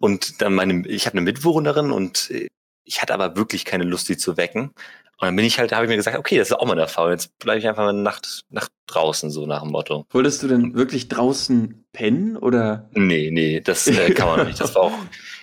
und 0.00 0.40
dann 0.40 0.54
meine, 0.54 0.86
ich 0.86 1.06
habe 1.06 1.14
eine 1.14 1.24
Mitbewohnerin 1.24 1.90
und 1.90 2.30
äh, 2.30 2.48
ich 2.88 3.02
hatte 3.02 3.14
aber 3.14 3.36
wirklich 3.36 3.64
keine 3.64 3.84
Lust, 3.84 4.06
sie 4.06 4.16
zu 4.16 4.36
wecken. 4.36 4.72
Und 5.20 5.26
dann 5.26 5.36
bin 5.36 5.44
ich 5.44 5.58
halt, 5.58 5.72
habe 5.72 5.84
ich 5.84 5.88
mir 5.88 5.96
gesagt, 5.96 6.16
okay, 6.16 6.38
das 6.38 6.48
ist 6.48 6.56
auch 6.56 6.64
mal 6.64 6.76
der 6.76 6.88
Fall. 6.88 7.10
Jetzt 7.10 7.38
bleibe 7.38 7.58
ich 7.58 7.68
einfach 7.68 7.84
mal 7.84 7.92
Nacht, 7.92 8.44
Nacht 8.50 8.70
draußen, 8.86 9.30
so 9.30 9.46
nach 9.46 9.62
dem 9.62 9.72
Motto. 9.72 10.06
Wolltest 10.10 10.42
du 10.42 10.48
denn 10.48 10.74
wirklich 10.74 11.08
draußen 11.08 11.84
pennen 11.92 12.36
oder? 12.36 12.88
Nee, 12.92 13.30
nee, 13.30 13.60
das 13.60 13.86
äh, 13.88 14.12
kann 14.14 14.28
man 14.28 14.46
nicht. 14.46 14.60
Das 14.60 14.74
war 14.74 14.82
auch, 14.82 14.98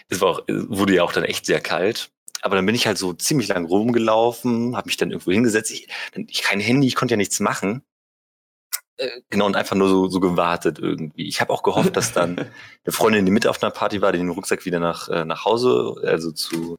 das 0.09 0.21
war 0.21 0.29
auch, 0.29 0.41
wurde 0.47 0.95
ja 0.95 1.03
auch 1.03 1.11
dann 1.11 1.25
echt 1.25 1.45
sehr 1.45 1.59
kalt. 1.59 2.09
Aber 2.41 2.55
dann 2.55 2.65
bin 2.65 2.75
ich 2.75 2.87
halt 2.87 2.97
so 2.97 3.13
ziemlich 3.13 3.49
lang 3.49 3.65
rumgelaufen, 3.65 4.77
habe 4.77 4.87
mich 4.87 4.97
dann 4.97 5.11
irgendwo 5.11 5.31
hingesetzt. 5.31 5.71
Ich, 5.71 5.87
ich 6.27 6.41
kein 6.41 6.59
Handy, 6.59 6.87
ich 6.87 6.95
konnte 6.95 7.13
ja 7.13 7.17
nichts 7.17 7.39
machen. 7.39 7.83
Äh, 8.97 9.09
genau, 9.29 9.45
und 9.45 9.57
einfach 9.57 9.75
nur 9.75 9.89
so, 9.89 10.07
so 10.07 10.21
gewartet 10.21 10.79
irgendwie. 10.79 11.27
Ich 11.27 11.41
habe 11.41 11.51
auch 11.51 11.63
gehofft, 11.63 11.97
dass 11.97 12.13
dann 12.13 12.37
eine 12.85 12.91
Freundin, 12.91 13.25
die 13.25 13.31
mit 13.31 13.45
auf 13.45 13.61
einer 13.61 13.71
Party 13.71 14.01
war, 14.01 14.13
die 14.13 14.19
den 14.19 14.29
Rucksack 14.29 14.65
wieder 14.65 14.79
nach, 14.79 15.09
äh, 15.09 15.25
nach 15.25 15.43
Hause, 15.43 15.95
also 16.03 16.31
zu 16.31 16.77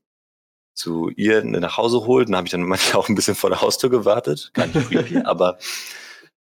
zu 0.77 1.11
ihr 1.17 1.43
nach 1.43 1.77
Hause 1.77 2.07
holt. 2.07 2.29
Dann 2.29 2.37
habe 2.37 2.47
ich 2.47 2.53
dann 2.53 2.63
manchmal 2.63 2.97
auch 3.03 3.09
ein 3.09 3.15
bisschen 3.15 3.35
vor 3.35 3.51
der 3.51 3.61
Haustür 3.61 3.91
gewartet. 3.91 4.51
Gar 4.55 4.69
nicht 4.69 4.89
creepy, 4.89 5.19
aber 5.25 5.59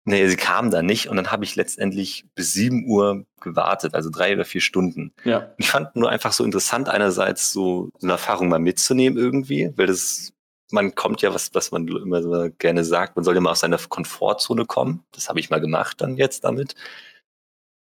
nee, 0.04 0.26
sie 0.28 0.36
kam 0.36 0.70
dann 0.70 0.86
nicht 0.86 1.08
und 1.08 1.16
dann 1.16 1.30
habe 1.30 1.44
ich 1.44 1.56
letztendlich 1.56 2.24
bis 2.34 2.52
7 2.52 2.86
Uhr 2.86 3.24
gewartet, 3.40 3.94
also 3.94 4.10
drei 4.10 4.34
oder 4.34 4.44
vier 4.44 4.60
Stunden. 4.60 5.12
Ja. 5.24 5.52
Ich 5.56 5.70
fand 5.70 5.96
nur 5.96 6.10
einfach 6.10 6.32
so 6.32 6.44
interessant, 6.44 6.88
einerseits 6.88 7.52
so 7.52 7.90
eine 8.02 8.12
Erfahrung 8.12 8.48
mal 8.48 8.58
mitzunehmen 8.58 9.18
irgendwie, 9.18 9.72
weil 9.76 9.86
das, 9.86 10.32
man 10.70 10.94
kommt 10.94 11.22
ja, 11.22 11.34
was, 11.34 11.54
was 11.54 11.70
man 11.70 11.88
immer 11.88 12.22
so 12.22 12.48
gerne 12.58 12.84
sagt, 12.84 13.16
man 13.16 13.24
soll 13.24 13.34
ja 13.34 13.40
mal 13.40 13.52
aus 13.52 13.60
seiner 13.60 13.78
Komfortzone 13.78 14.66
kommen. 14.66 15.04
Das 15.12 15.28
habe 15.28 15.40
ich 15.40 15.50
mal 15.50 15.60
gemacht 15.60 16.00
dann 16.00 16.16
jetzt 16.16 16.44
damit. 16.44 16.74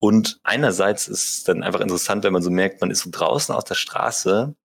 Und 0.01 0.41
einerseits 0.43 1.07
ist 1.07 1.33
es 1.33 1.45
dann 1.45 1.63
einfach 1.63 1.81
interessant, 1.81 2.25
wenn 2.25 2.33
man 2.33 2.43
so 2.43 2.51
merkt, 2.51 2.81
man 2.81 2.91
ist 2.91 3.03
so 3.03 3.11
draußen 3.13 3.55
aus 3.55 3.65
der 3.65 3.77
Straße 3.77 4.57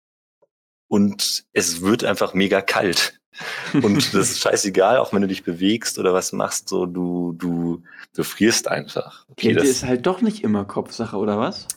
und 0.87 1.45
es 1.53 1.81
wird 1.81 2.03
einfach 2.03 2.33
mega 2.33 2.61
kalt. 2.61 3.19
Und 3.73 3.95
das 4.13 4.31
ist 4.31 4.39
scheißegal, 4.39 4.97
auch 4.97 5.13
wenn 5.13 5.21
du 5.21 5.27
dich 5.27 5.43
bewegst 5.43 5.99
oder 5.99 6.13
was 6.13 6.31
machst, 6.33 6.69
so 6.69 6.85
du, 6.85 7.33
du, 7.33 7.83
du 8.15 8.23
frierst 8.23 8.67
einfach. 8.67 9.25
Okay, 9.29 9.53
Kälte 9.53 9.65
ist 9.65 9.83
halt 9.83 10.05
doch 10.05 10.21
nicht 10.21 10.43
immer 10.43 10.65
Kopfsache, 10.65 11.17
oder 11.17 11.37
was? 11.37 11.67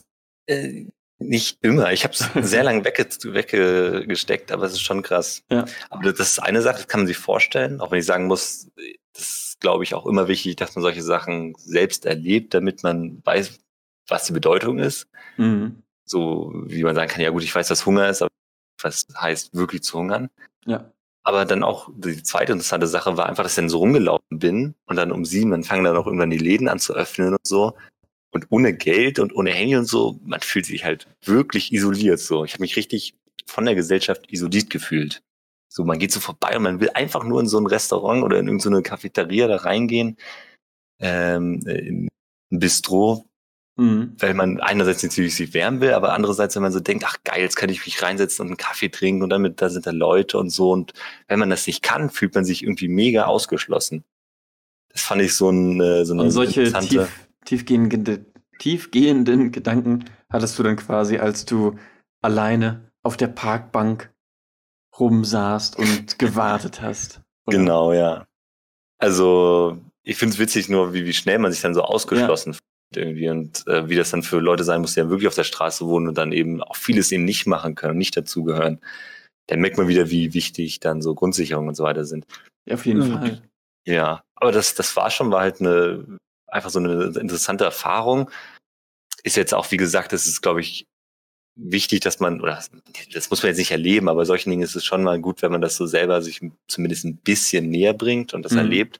Äh, 0.47 0.85
nicht 1.19 1.59
immer. 1.61 1.91
Ich 1.91 2.03
habe 2.03 2.13
es 2.13 2.29
sehr 2.49 2.63
lange 2.63 2.83
wegge 2.83 3.07
weggesteckt, 3.23 4.51
aber 4.51 4.65
es 4.65 4.73
ist 4.73 4.81
schon 4.81 5.03
krass. 5.03 5.43
Ja. 5.51 5.65
Aber 5.89 6.11
das 6.11 6.19
ist 6.19 6.39
eine 6.39 6.61
Sache, 6.61 6.77
das 6.77 6.87
kann 6.87 7.01
man 7.01 7.07
sich 7.07 7.17
vorstellen, 7.17 7.79
auch 7.79 7.91
wenn 7.91 7.99
ich 7.99 8.05
sagen 8.05 8.27
muss, 8.27 8.71
das 9.13 9.23
ist, 9.23 9.59
glaube 9.59 9.83
ich, 9.83 9.93
auch 9.93 10.05
immer 10.05 10.27
wichtig, 10.27 10.55
dass 10.55 10.75
man 10.75 10.81
solche 10.81 11.03
Sachen 11.03 11.53
selbst 11.57 12.05
erlebt, 12.05 12.53
damit 12.53 12.81
man 12.83 13.21
weiß, 13.23 13.59
was 14.07 14.25
die 14.25 14.33
Bedeutung 14.33 14.79
ist. 14.79 15.07
Mhm. 15.37 15.83
So 16.05 16.51
wie 16.65 16.83
man 16.83 16.95
sagen 16.95 17.09
kann, 17.09 17.21
ja 17.21 17.29
gut, 17.29 17.43
ich 17.43 17.53
weiß, 17.53 17.69
was 17.69 17.85
Hunger 17.85 18.09
ist, 18.09 18.21
aber 18.21 18.31
was 18.83 19.07
heißt 19.15 19.53
wirklich 19.53 19.83
zu 19.83 19.99
hungern. 19.99 20.29
Ja. 20.65 20.91
Aber 21.23 21.45
dann 21.45 21.63
auch 21.63 21.89
die 21.95 22.23
zweite 22.23 22.53
interessante 22.53 22.87
Sache 22.87 23.15
war 23.15 23.27
einfach, 23.27 23.43
dass 23.43 23.53
ich 23.53 23.57
dann 23.57 23.69
so 23.69 23.77
rumgelaufen 23.77 24.39
bin 24.39 24.75
und 24.85 24.95
dann 24.95 25.11
um 25.11 25.23
sieben, 25.23 25.51
dann 25.51 25.63
fangen 25.63 25.83
dann 25.83 25.95
auch 25.95 26.07
irgendwann 26.07 26.31
die 26.31 26.37
Läden 26.37 26.67
an 26.67 26.79
zu 26.79 26.93
öffnen 26.93 27.33
und 27.33 27.45
so. 27.45 27.75
Und 28.31 28.47
ohne 28.49 28.73
Geld 28.73 29.19
und 29.19 29.35
ohne 29.35 29.51
Handy 29.51 29.75
und 29.75 29.85
so, 29.85 30.19
man 30.23 30.39
fühlt 30.39 30.65
sich 30.65 30.83
halt 30.83 31.07
wirklich 31.23 31.73
isoliert 31.73 32.19
so. 32.19 32.45
Ich 32.45 32.53
habe 32.53 32.61
mich 32.61 32.75
richtig 32.75 33.13
von 33.45 33.65
der 33.65 33.75
Gesellschaft 33.75 34.31
isoliert 34.31 34.69
gefühlt. 34.69 35.21
So, 35.67 35.83
man 35.83 35.99
geht 35.99 36.11
so 36.11 36.19
vorbei 36.19 36.57
und 36.57 36.63
man 36.63 36.79
will 36.79 36.89
einfach 36.93 37.23
nur 37.23 37.39
in 37.39 37.47
so 37.47 37.57
ein 37.57 37.67
Restaurant 37.67 38.23
oder 38.23 38.39
in 38.39 38.47
irgendeine 38.47 38.81
Cafeteria 38.81 39.47
da 39.47 39.57
reingehen, 39.57 40.17
ähm, 40.99 41.61
in 41.65 42.09
ein 42.51 42.59
Bistro, 42.59 43.25
Mhm. 43.77 44.15
weil 44.19 44.33
man 44.33 44.59
einerseits 44.59 45.01
natürlich 45.01 45.35
sich 45.35 45.53
wärmen 45.53 45.79
will, 45.79 45.93
aber 45.93 46.13
andererseits, 46.13 46.55
wenn 46.55 46.61
man 46.61 46.73
so 46.73 46.81
denkt, 46.81 47.05
ach 47.07 47.17
geil, 47.23 47.41
jetzt 47.41 47.55
kann 47.55 47.69
ich 47.69 47.85
mich 47.85 48.01
reinsetzen 48.01 48.43
und 48.43 48.47
einen 48.49 48.57
Kaffee 48.57 48.89
trinken 48.89 49.23
und 49.23 49.29
dann 49.29 49.41
mit, 49.41 49.61
da 49.61 49.69
sind 49.69 49.87
da 49.87 49.91
Leute 49.91 50.37
und 50.37 50.49
so. 50.49 50.71
Und 50.71 50.93
wenn 51.27 51.39
man 51.39 51.49
das 51.49 51.67
nicht 51.67 51.81
kann, 51.81 52.09
fühlt 52.09 52.35
man 52.35 52.43
sich 52.43 52.63
irgendwie 52.63 52.89
mega 52.89 53.25
ausgeschlossen. 53.25 54.03
Das 54.89 55.01
fand 55.03 55.21
ich 55.21 55.35
so, 55.35 55.49
ein, 55.49 55.79
äh, 55.79 56.05
so 56.05 56.13
eine 56.13 56.23
Und 56.23 56.31
solche 56.31 56.71
tief, 56.71 57.07
tiefgehende, 57.45 58.25
tiefgehenden 58.59 59.53
Gedanken 59.53 60.05
hattest 60.29 60.59
du 60.59 60.63
dann 60.63 60.75
quasi, 60.75 61.17
als 61.17 61.45
du 61.45 61.79
alleine 62.21 62.91
auf 63.03 63.15
der 63.15 63.29
Parkbank 63.29 64.13
rumsaßt 64.99 65.79
und 65.79 66.19
gewartet 66.19 66.81
hast. 66.81 67.21
oder? 67.47 67.57
Genau, 67.57 67.93
ja. 67.93 68.27
Also, 68.97 69.79
ich 70.03 70.17
finde 70.17 70.33
es 70.33 70.39
witzig 70.39 70.67
nur, 70.67 70.93
wie, 70.93 71.05
wie 71.05 71.13
schnell 71.13 71.39
man 71.39 71.53
sich 71.53 71.61
dann 71.61 71.73
so 71.73 71.83
ausgeschlossen 71.83 72.53
fühlt 72.53 72.70
irgendwie 72.95 73.29
und 73.29 73.65
äh, 73.67 73.89
wie 73.89 73.95
das 73.95 74.11
dann 74.11 74.23
für 74.23 74.39
Leute 74.39 74.63
sein 74.63 74.81
muss, 74.81 74.93
die 74.93 74.99
ja 74.99 75.09
wirklich 75.09 75.27
auf 75.27 75.35
der 75.35 75.43
Straße 75.43 75.85
wohnen 75.85 76.07
und 76.07 76.17
dann 76.17 76.31
eben 76.31 76.61
auch 76.61 76.75
vieles 76.75 77.11
eben 77.11 77.25
nicht 77.25 77.47
machen 77.47 77.75
können 77.75 77.91
und 77.91 77.97
nicht 77.97 78.15
dazugehören. 78.17 78.79
Dann 79.47 79.59
merkt 79.59 79.77
man 79.77 79.87
wieder, 79.87 80.09
wie 80.09 80.33
wichtig 80.33 80.79
dann 80.79 81.01
so 81.01 81.15
Grundsicherung 81.15 81.67
und 81.67 81.75
so 81.75 81.83
weiter 81.83 82.05
sind. 82.05 82.25
Ja, 82.65 82.75
auf 82.75 82.85
jeden 82.85 83.01
Ja. 83.01 83.17
Fall. 83.17 83.41
Ja, 83.85 84.23
aber 84.35 84.51
das, 84.51 84.75
das 84.75 84.95
war 84.95 85.09
schon, 85.09 85.31
war 85.31 85.41
halt 85.41 85.59
eine, 85.59 86.05
einfach 86.47 86.69
so 86.69 86.79
eine 86.79 87.05
interessante 87.19 87.63
Erfahrung. 87.63 88.29
Ist 89.23 89.37
jetzt 89.37 89.53
auch, 89.53 89.71
wie 89.71 89.77
gesagt, 89.77 90.13
das 90.13 90.27
ist, 90.27 90.41
glaube 90.41 90.61
ich, 90.61 90.85
wichtig, 91.55 92.01
dass 92.01 92.19
man, 92.19 92.41
oder 92.41 92.63
das 93.13 93.29
muss 93.29 93.41
man 93.41 93.49
jetzt 93.49 93.57
nicht 93.57 93.71
erleben, 93.71 94.07
aber 94.07 94.25
solchen 94.25 94.51
Dingen 94.51 94.61
ist 94.63 94.75
es 94.75 94.85
schon 94.85 95.03
mal 95.03 95.19
gut, 95.19 95.41
wenn 95.41 95.51
man 95.51 95.61
das 95.61 95.75
so 95.75 95.85
selber 95.85 96.21
sich 96.21 96.41
zumindest 96.67 97.05
ein 97.05 97.17
bisschen 97.17 97.69
näher 97.69 97.93
bringt 97.93 98.33
und 98.33 98.43
das 98.43 98.53
Mhm. 98.53 98.57
erlebt. 98.59 98.99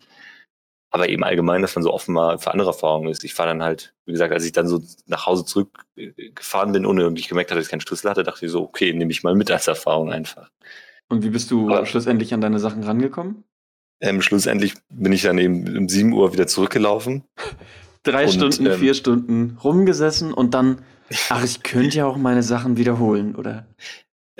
Aber 0.94 1.08
eben 1.10 1.24
allgemein, 1.24 1.62
dass 1.62 1.74
man 1.76 1.84
so 1.84 1.94
offen 1.94 2.14
mal 2.14 2.38
für 2.38 2.52
andere 2.52 2.70
Erfahrungen 2.70 3.10
ist. 3.10 3.24
Ich 3.24 3.38
war 3.40 3.46
dann 3.46 3.64
halt, 3.64 3.94
wie 4.06 4.12
gesagt, 4.12 4.34
als 4.34 4.44
ich 4.44 4.52
dann 4.52 4.68
so 4.68 4.84
nach 5.08 5.26
Hause 5.26 5.46
zurückgefahren 5.46 6.74
bin, 6.74 6.86
ohne 6.86 7.02
irgendwie 7.02 7.24
gemerkt 7.24 7.50
hatte, 7.50 7.60
dass 7.60 7.68
ich 7.68 7.72
keinen 7.72 7.82
Schlüssel 7.82 8.10
hatte, 8.10 8.24
dachte 8.24 8.46
ich 8.46 8.52
so, 8.52 8.62
okay, 8.64 8.94
nehme 8.94 9.12
ich 9.12 9.24
mal 9.24 9.34
mit 9.36 9.50
als 9.50 9.68
Erfahrung 9.68 10.12
einfach. 10.12 10.50
Und 11.10 11.24
wie 11.24 11.30
bist 11.30 11.50
du 11.52 11.70
Aber- 11.70 11.86
schlussendlich 11.86 12.34
an 12.34 12.42
deine 12.42 12.60
Sachen 12.60 12.84
rangekommen? 12.84 13.44
Ähm, 14.02 14.22
schlussendlich 14.22 14.74
bin 14.90 15.14
ich 15.14 15.22
dann 15.22 15.38
eben 15.38 15.78
um 15.78 15.88
7 15.88 16.12
Uhr 16.12 16.34
wieder 16.34 16.48
zurückgelaufen. 16.48 17.24
Drei 18.04 18.26
Und, 18.26 18.32
Stunden, 18.34 18.66
ähm, 18.66 18.80
vier 18.80 18.94
Stunden 18.96 19.58
rumgesessen 19.64 20.34
und 20.34 20.54
dann, 20.56 20.82
ach, 21.30 21.44
ich 21.44 21.62
könnte 21.64 21.98
ja 22.00 22.06
auch 22.08 22.18
meine 22.18 22.42
Sachen 22.44 22.76
wiederholen, 22.78 23.36
oder? 23.36 23.68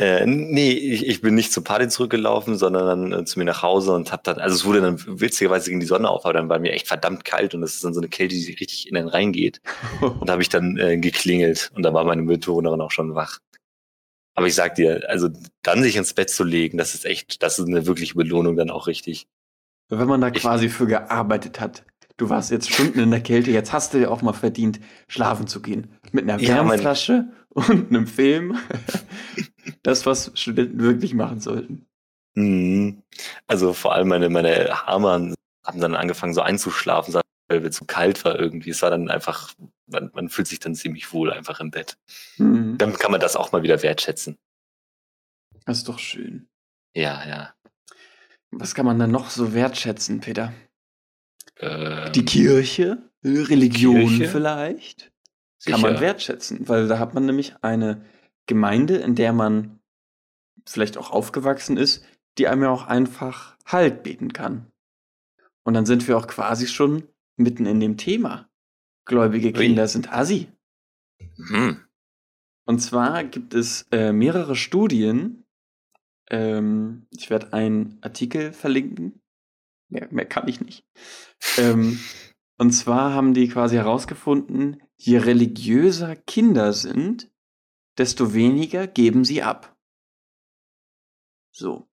Äh, 0.02 0.26
nee, 0.26 0.72
ich, 0.72 1.06
ich 1.06 1.22
bin 1.22 1.36
nicht 1.36 1.54
zur 1.54 1.64
Party 1.64 1.88
zurückgelaufen, 1.88 2.58
sondern 2.58 3.12
dann 3.12 3.22
äh, 3.22 3.26
zu 3.26 3.38
mir 3.38 3.46
nach 3.46 3.62
Hause 3.62 3.94
und 3.94 4.12
hab 4.12 4.24
dann, 4.24 4.40
also 4.40 4.56
es 4.56 4.66
wurde 4.66 4.82
dann 4.82 5.00
witzigerweise 5.20 5.70
gegen 5.70 5.80
die 5.80 5.86
Sonne 5.86 6.10
auf, 6.10 6.26
aber 6.26 6.34
dann 6.34 6.50
war 6.50 6.58
mir 6.58 6.72
echt 6.72 6.88
verdammt 6.88 7.24
kalt 7.24 7.54
und 7.54 7.62
das 7.62 7.76
ist 7.76 7.84
dann 7.84 7.94
so 7.94 8.00
eine 8.00 8.10
Kälte, 8.10 8.34
die 8.34 8.52
richtig 8.54 8.88
in 8.88 8.96
den 8.96 9.08
reingeht. 9.08 9.62
Und 10.02 10.28
da 10.28 10.34
habe 10.34 10.42
ich 10.42 10.50
dann 10.50 10.78
äh, 10.78 10.98
geklingelt 10.98 11.72
und 11.76 11.84
da 11.84 11.94
war 11.94 12.04
meine 12.04 12.24
Mitbewohnerin 12.24 12.82
auch 12.82 12.90
schon 12.92 13.14
wach. 13.14 13.38
Aber 14.34 14.48
ich 14.48 14.56
sag 14.56 14.74
dir, 14.76 15.04
also 15.08 15.30
dann 15.62 15.84
sich 15.84 15.96
ins 15.98 16.14
Bett 16.14 16.30
zu 16.32 16.44
legen, 16.44 16.78
das 16.80 16.96
ist 16.96 17.06
echt, 17.06 17.44
das 17.44 17.60
ist 17.60 17.68
eine 17.68 17.86
wirkliche 17.86 18.16
Belohnung 18.16 18.56
dann 18.56 18.72
auch 18.72 18.88
richtig. 18.88 19.28
Wenn 19.90 20.08
man 20.08 20.20
da 20.22 20.30
Ich- 20.30 20.42
quasi 20.42 20.70
für 20.70 20.88
gearbeitet 20.88 21.60
hat. 21.60 21.84
Du 22.18 22.30
warst 22.30 22.50
jetzt 22.52 22.72
Stunden 22.72 23.00
in 23.00 23.12
der 23.12 23.22
Kälte, 23.22 23.52
jetzt 23.52 23.74
hast 23.74 23.94
du 23.94 23.98
ja 24.00 24.10
auch 24.10 24.22
mal 24.22 24.34
verdient, 24.34 24.80
schlafen 25.08 25.48
zu 25.48 25.62
gehen. 25.62 25.94
Mit 26.12 26.24
einer 26.30 26.40
Ja, 26.42 26.56
Wärmflasche 26.56 27.26
und 27.68 27.90
einem 27.90 28.08
Film. 28.08 28.58
das, 29.84 30.06
was 30.06 30.32
Studenten 30.36 30.80
wirklich 30.80 31.14
machen 31.14 31.40
sollten. 31.40 31.86
Mhm. 32.36 33.04
Also 33.48 33.74
vor 33.74 33.94
allem 33.94 34.08
meine, 34.08 34.30
meine 34.30 34.86
Hamer 34.88 35.34
haben 35.64 35.82
dann 35.82 35.96
angefangen 35.96 36.34
so 36.34 36.42
einzuschlafen, 36.42 37.14
weil 37.50 37.66
es 37.66 37.76
zu 37.76 37.86
kalt 37.86 38.24
war 38.24 38.40
irgendwie. 38.40 38.70
Es 38.70 38.82
war 38.82 38.90
dann 38.90 39.10
einfach, 39.10 39.54
man, 39.88 40.12
man 40.14 40.30
fühlt 40.30 40.48
sich 40.48 40.60
dann 40.60 40.76
ziemlich 40.76 41.12
wohl 41.12 41.32
einfach 41.32 41.60
im 41.60 41.72
Bett. 41.72 41.98
Mhm. 42.38 42.78
Dann 42.78 42.94
kann 42.94 43.12
man 43.12 43.20
das 43.20 43.36
auch 43.36 43.52
mal 43.52 43.64
wieder 43.64 43.84
wertschätzen. 43.84 44.38
Das 45.66 45.80
ist 45.80 45.90
doch 45.90 46.00
schön. 46.00 46.48
Ja, 46.96 47.28
ja. 47.28 47.54
Was 48.52 48.76
kann 48.76 48.86
man 48.86 48.98
dann 49.00 49.12
noch 49.12 49.30
so 49.30 49.54
wertschätzen, 49.54 50.20
Peter? 50.20 50.54
Ähm, 51.58 52.12
Die 52.14 52.26
Kirche? 52.26 53.10
Religion 53.24 54.08
Kirche? 54.08 54.28
vielleicht? 54.30 55.11
Sicher. 55.62 55.76
Kann 55.78 55.82
man 55.82 56.02
wertschätzen, 56.02 56.68
weil 56.68 56.88
da 56.88 56.98
hat 56.98 57.14
man 57.14 57.26
nämlich 57.26 57.56
eine 57.62 58.04
Gemeinde, 58.48 58.98
in 58.98 59.16
der 59.16 59.32
man 59.32 59.80
vielleicht 60.66 60.98
auch 60.98 61.12
aufgewachsen 61.12 61.78
ist, 61.78 62.04
die 62.38 62.48
einem 62.48 62.64
ja 62.64 62.70
auch 62.70 62.88
einfach 62.88 63.58
Halt 63.66 64.04
bieten 64.04 64.34
kann. 64.34 64.72
Und 65.64 65.76
dann 65.76 65.86
sind 65.86 66.08
wir 66.08 66.18
auch 66.18 66.28
quasi 66.28 66.68
schon 66.68 67.08
mitten 67.38 67.66
in 67.66 67.80
dem 67.80 67.98
Thema. 67.98 68.50
Gläubige 69.06 69.48
Ui. 69.48 69.54
Kinder 69.54 69.88
sind 69.88 70.12
Assi. 70.12 70.48
Mhm. 71.38 71.82
Und 72.66 72.80
zwar 72.80 73.24
gibt 73.24 73.54
es 73.54 73.88
äh, 73.92 74.12
mehrere 74.12 74.56
Studien. 74.56 75.46
Ähm, 76.30 77.08
ich 77.12 77.30
werde 77.30 77.54
einen 77.54 78.00
Artikel 78.02 78.54
verlinken. 78.54 79.22
Mehr, 79.90 80.08
mehr 80.12 80.26
kann 80.26 80.48
ich 80.48 80.62
nicht. 80.62 80.86
ähm, 81.58 82.00
und 82.58 82.72
zwar 82.72 83.14
haben 83.14 83.34
die 83.34 83.48
quasi 83.48 83.76
herausgefunden, 83.76 84.82
je 85.06 85.18
religiöser 85.18 86.16
Kinder 86.16 86.74
sind, 86.74 87.32
desto 87.98 88.34
weniger 88.34 88.88
geben 88.88 89.26
sie 89.26 89.42
ab. 89.42 89.76
So. 91.52 91.90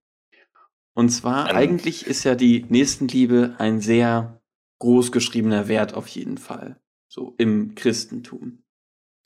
Und 0.94 1.10
zwar, 1.10 1.50
Ähm. 1.50 1.56
eigentlich 1.56 2.06
ist 2.06 2.24
ja 2.24 2.34
die 2.34 2.64
Nächstenliebe 2.68 3.56
ein 3.58 3.80
sehr 3.80 4.42
groß 4.80 5.10
geschriebener 5.10 5.68
Wert 5.68 5.94
auf 5.94 6.06
jeden 6.08 6.38
Fall. 6.38 6.80
So 7.08 7.34
im 7.38 7.74
Christentum. 7.74 8.62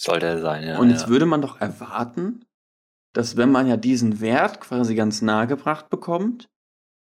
Sollte 0.00 0.26
er 0.26 0.40
sein, 0.40 0.64
ja. 0.66 0.78
Und 0.78 0.90
jetzt 0.90 1.04
ja. 1.04 1.09
würde 1.09 1.26
man 1.26 1.42
doch 1.42 1.61
erwarten, 1.61 2.44
dass 3.12 3.36
wenn 3.36 3.50
man 3.50 3.66
ja 3.66 3.76
diesen 3.76 4.20
Wert 4.20 4.61
quasi 4.61 4.94
ganz 4.94 5.22
nahe 5.22 5.46
gebracht 5.46 5.90
bekommt, 5.90 6.50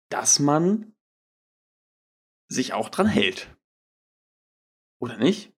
dass 0.09 0.39
man 0.39 0.95
sich 2.47 2.73
auch 2.73 2.89
dran 2.89 3.07
hält. 3.07 3.55
Oder 4.99 5.17
nicht? 5.17 5.52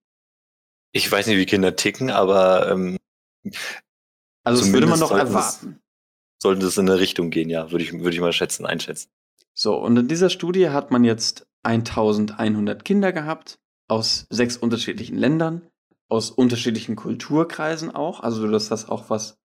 Ich 0.96 1.10
weiß 1.12 1.26
nicht, 1.26 1.36
wie 1.36 1.46
Kinder 1.46 1.76
ticken, 1.76 2.10
aber 2.10 2.70
ähm, 2.70 2.96
Also 4.44 4.62
das 4.62 4.72
würde 4.72 4.86
man 4.86 4.98
doch 5.00 5.10
sollten 5.10 5.26
es- 5.26 5.34
erwarten. 5.34 5.80
sollte 6.42 6.66
es 6.66 6.78
in 6.78 6.88
eine 6.88 6.98
Richtung 6.98 7.30
gehen, 7.30 7.50
ja, 7.50 7.70
würde 7.70 7.84
ich, 7.84 7.92
würde 7.92 8.10
ich 8.14 8.20
mal 8.20 8.32
schätzen, 8.32 8.64
einschätzen. 8.64 9.10
So, 9.52 9.76
und 9.76 9.96
in 9.96 10.08
dieser 10.08 10.30
Studie 10.30 10.70
hat 10.70 10.90
man 10.90 11.04
jetzt 11.04 11.46
1100 11.64 12.84
Kinder 12.84 13.12
gehabt 13.12 13.58
aus 13.88 14.26
sechs 14.30 14.56
unterschiedlichen 14.56 15.16
Ländern, 15.18 15.68
aus 16.08 16.30
unterschiedlichen 16.30 16.96
Kulturkreisen 16.96 17.90
auch, 17.94 18.20
also 18.20 18.48
dass 18.50 18.68
das 18.68 18.88
auch 18.88 19.10
was 19.10 19.38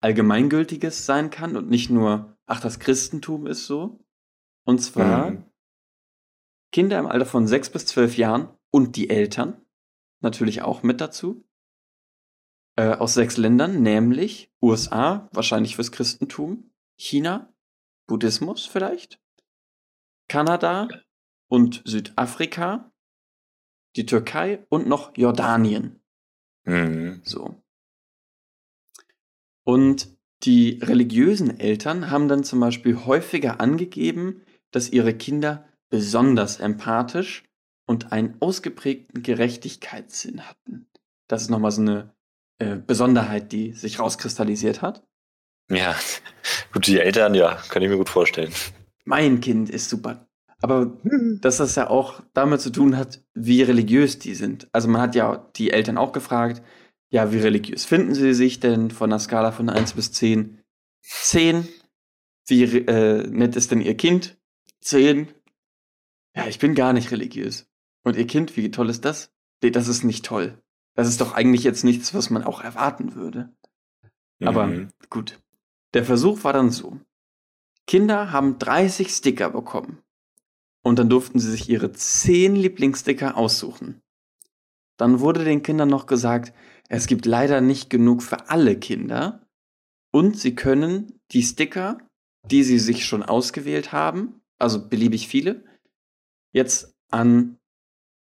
Allgemeingültiges 0.00 1.06
sein 1.06 1.30
kann 1.30 1.56
und 1.56 1.68
nicht 1.70 1.90
nur 1.90 2.36
ach, 2.46 2.60
das 2.60 2.78
Christentum 2.78 3.46
ist 3.46 3.66
so. 3.66 4.04
Und 4.66 4.80
zwar 4.80 5.30
Mhm. 5.30 5.44
Kinder 6.72 6.98
im 6.98 7.06
Alter 7.06 7.26
von 7.26 7.46
sechs 7.46 7.70
bis 7.70 7.86
zwölf 7.86 8.16
Jahren 8.16 8.48
und 8.72 8.96
die 8.96 9.08
Eltern 9.08 9.63
natürlich 10.24 10.62
auch 10.62 10.82
mit 10.82 11.00
dazu. 11.00 11.44
Äh, 12.76 12.96
aus 12.96 13.14
sechs 13.14 13.36
Ländern, 13.36 13.82
nämlich 13.82 14.50
USA, 14.60 15.28
wahrscheinlich 15.32 15.76
fürs 15.76 15.92
Christentum, 15.92 16.72
China, 16.96 17.54
Buddhismus 18.08 18.66
vielleicht, 18.66 19.20
Kanada 20.28 20.88
und 21.48 21.82
Südafrika, 21.84 22.92
die 23.94 24.06
Türkei 24.06 24.66
und 24.70 24.88
noch 24.88 25.16
Jordanien. 25.16 26.02
Mhm. 26.64 27.22
So. 27.24 27.62
Und 29.62 30.18
die 30.42 30.80
religiösen 30.82 31.58
Eltern 31.58 32.10
haben 32.10 32.28
dann 32.28 32.44
zum 32.44 32.60
Beispiel 32.60 33.04
häufiger 33.04 33.60
angegeben, 33.60 34.42
dass 34.72 34.90
ihre 34.90 35.14
Kinder 35.14 35.68
besonders 35.90 36.58
empathisch 36.58 37.44
und 37.86 38.12
einen 38.12 38.36
ausgeprägten 38.40 39.22
Gerechtigkeitssinn 39.22 40.48
hatten. 40.48 40.86
Das 41.28 41.42
ist 41.42 41.50
nochmal 41.50 41.70
so 41.70 41.82
eine 41.82 42.14
äh, 42.58 42.76
Besonderheit, 42.76 43.52
die 43.52 43.72
sich 43.72 43.98
rauskristallisiert 43.98 44.82
hat. 44.82 45.06
Ja, 45.70 45.96
gut, 46.72 46.86
die 46.86 47.00
Eltern, 47.00 47.34
ja, 47.34 47.56
kann 47.68 47.82
ich 47.82 47.88
mir 47.88 47.96
gut 47.96 48.08
vorstellen. 48.08 48.52
Mein 49.04 49.40
Kind 49.40 49.70
ist 49.70 49.88
super. 49.88 50.28
Aber 50.60 50.98
dass 51.40 51.58
das 51.58 51.74
ja 51.74 51.88
auch 51.90 52.22
damit 52.32 52.60
zu 52.60 52.70
tun 52.70 52.96
hat, 52.96 53.22
wie 53.34 53.62
religiös 53.62 54.18
die 54.18 54.34
sind. 54.34 54.68
Also 54.72 54.88
man 54.88 55.00
hat 55.00 55.14
ja 55.14 55.50
die 55.56 55.70
Eltern 55.70 55.98
auch 55.98 56.12
gefragt, 56.12 56.62
ja, 57.10 57.32
wie 57.32 57.38
religiös 57.38 57.84
finden 57.84 58.14
sie 58.14 58.34
sich 58.34 58.60
denn 58.60 58.90
von 58.90 59.10
einer 59.10 59.20
Skala 59.20 59.52
von 59.52 59.68
1 59.68 59.92
bis 59.92 60.12
10? 60.12 60.58
10. 61.02 61.68
Wie 62.46 62.64
äh, 62.64 63.26
nett 63.28 63.56
ist 63.56 63.70
denn 63.70 63.80
ihr 63.80 63.96
Kind? 63.96 64.36
10. 64.80 65.28
Ja, 66.34 66.46
ich 66.46 66.58
bin 66.58 66.74
gar 66.74 66.92
nicht 66.92 67.10
religiös. 67.10 67.70
Und 68.04 68.16
ihr 68.16 68.26
Kind, 68.26 68.56
wie 68.56 68.70
toll 68.70 68.90
ist 68.90 69.04
das? 69.04 69.32
Nee, 69.62 69.70
das 69.70 69.88
ist 69.88 70.04
nicht 70.04 70.24
toll. 70.24 70.62
Das 70.94 71.08
ist 71.08 71.20
doch 71.20 71.32
eigentlich 71.34 71.64
jetzt 71.64 71.84
nichts, 71.84 72.14
was 72.14 72.30
man 72.30 72.44
auch 72.44 72.60
erwarten 72.62 73.14
würde. 73.14 73.52
Aber 74.42 74.66
Mhm. 74.66 74.88
gut. 75.10 75.40
Der 75.94 76.04
Versuch 76.04 76.44
war 76.44 76.52
dann 76.52 76.70
so. 76.70 77.00
Kinder 77.86 78.30
haben 78.32 78.58
30 78.58 79.08
Sticker 79.10 79.50
bekommen. 79.50 80.02
Und 80.82 80.98
dann 80.98 81.08
durften 81.08 81.38
sie 81.38 81.50
sich 81.50 81.68
ihre 81.68 81.92
10 81.92 82.56
Lieblingssticker 82.56 83.36
aussuchen. 83.36 84.02
Dann 84.98 85.20
wurde 85.20 85.44
den 85.44 85.62
Kindern 85.62 85.88
noch 85.88 86.06
gesagt, 86.06 86.52
es 86.88 87.06
gibt 87.06 87.24
leider 87.26 87.60
nicht 87.60 87.88
genug 87.90 88.22
für 88.22 88.50
alle 88.50 88.78
Kinder. 88.78 89.46
Und 90.12 90.38
sie 90.38 90.54
können 90.54 91.18
die 91.32 91.42
Sticker, 91.42 91.98
die 92.50 92.62
sie 92.62 92.78
sich 92.78 93.06
schon 93.06 93.22
ausgewählt 93.22 93.92
haben, 93.92 94.42
also 94.58 94.86
beliebig 94.88 95.26
viele, 95.26 95.64
jetzt 96.52 96.94
an 97.10 97.58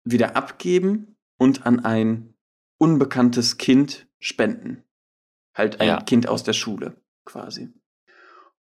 wieder 0.03 0.35
abgeben 0.35 1.15
und 1.37 1.65
an 1.65 1.79
ein 1.79 2.33
unbekanntes 2.77 3.57
Kind 3.57 4.07
spenden. 4.19 4.83
Halt 5.53 5.81
ein 5.81 5.87
Ja. 5.87 6.01
Kind 6.01 6.27
aus 6.27 6.43
der 6.43 6.53
Schule 6.53 6.95
quasi. 7.25 7.71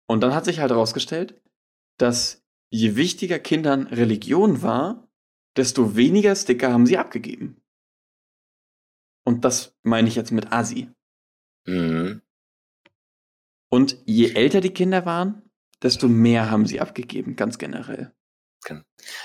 Und 0.07 0.21
dann 0.21 0.34
hat 0.34 0.45
sich 0.45 0.59
halt 0.59 0.71
herausgestellt, 0.71 1.39
dass 1.97 2.43
je 2.69 2.95
wichtiger 2.95 3.39
Kindern 3.39 3.88
Religion 3.88 4.61
war, 4.61 5.07
desto 5.55 5.95
weniger 5.95 6.36
Sticker 6.36 6.71
haben 6.73 6.86
sie 6.86 6.97
abgegeben. 6.97 7.61
Und 9.23 9.45
das 9.45 9.77
meine 9.84 10.07
ich 10.07 10.15
jetzt 10.15 10.32
mit 10.32 10.51
Asi. 10.51 10.89
Mhm. 11.65 12.21
Und 13.69 13.97
je 14.05 14.34
älter 14.34 14.59
die 14.59 14.73
Kinder 14.73 15.05
waren, 15.05 15.49
desto 15.82 16.07
mehr 16.07 16.49
haben 16.51 16.65
sie 16.65 16.82
abgegeben, 16.82 17.36
ganz 17.36 17.57
generell. 17.57 18.13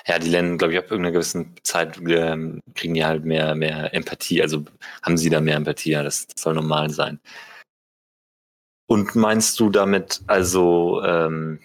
Ja, 0.07 0.19
die 0.19 0.29
lernen, 0.29 0.59
glaube 0.59 0.73
ich, 0.73 0.79
ab 0.79 0.91
irgendeiner 0.91 1.13
gewissen 1.13 1.55
Zeit 1.63 1.99
ähm, 2.09 2.63
kriegen 2.75 2.95
die 2.95 3.05
halt 3.05 3.25
mehr, 3.25 3.55
mehr 3.55 3.93
Empathie, 3.95 4.43
also 4.43 4.65
haben 5.03 5.19
sie 5.19 5.31
da 5.31 5.41
mehr 5.41 5.57
Empathie, 5.57 5.91
ja, 5.91 6.03
das, 6.03 6.27
das 6.27 6.43
soll 6.43 6.55
normal 6.55 6.91
sein. 6.91 7.21
Und 8.89 9.17
meinst 9.17 9.59
du 9.61 9.69
damit, 9.71 10.23
also, 10.27 11.03
ähm, 11.05 11.61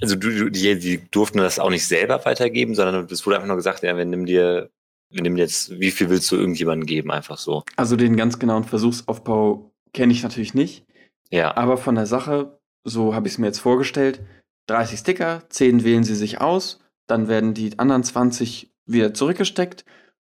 also 0.00 0.14
du, 0.14 0.50
die, 0.50 0.78
die 0.78 1.10
durften 1.10 1.38
das 1.38 1.58
auch 1.58 1.70
nicht 1.70 1.86
selber 1.86 2.24
weitergeben, 2.24 2.74
sondern 2.74 3.06
es 3.10 3.26
wurde 3.26 3.36
einfach 3.36 3.48
nur 3.48 3.56
gesagt, 3.56 3.82
ja, 3.82 3.96
wir 3.96 4.04
nehmen 4.04 4.26
dir, 4.26 4.70
wir 5.10 5.22
nehmen 5.22 5.36
jetzt, 5.36 5.80
wie 5.80 5.90
viel 5.90 6.10
willst 6.10 6.30
du 6.30 6.36
irgendjemandem 6.36 6.86
geben, 6.86 7.10
einfach 7.10 7.38
so. 7.38 7.64
Also 7.76 7.96
den 7.96 8.16
ganz 8.16 8.38
genauen 8.38 8.64
Versuchsaufbau 8.64 9.72
kenne 9.92 10.12
ich 10.12 10.22
natürlich 10.22 10.54
nicht. 10.54 10.84
Ja, 11.30 11.56
Aber 11.56 11.76
von 11.76 11.94
der 11.94 12.06
Sache, 12.06 12.58
so 12.84 13.14
habe 13.14 13.26
ich 13.26 13.34
es 13.34 13.38
mir 13.38 13.46
jetzt 13.46 13.60
vorgestellt, 13.60 14.20
30 14.70 15.00
Sticker, 15.00 15.42
10 15.50 15.84
wählen 15.84 16.04
sie 16.04 16.14
sich 16.14 16.40
aus, 16.40 16.80
dann 17.06 17.28
werden 17.28 17.54
die 17.54 17.78
anderen 17.78 18.04
20 18.04 18.72
wieder 18.86 19.12
zurückgesteckt 19.14 19.84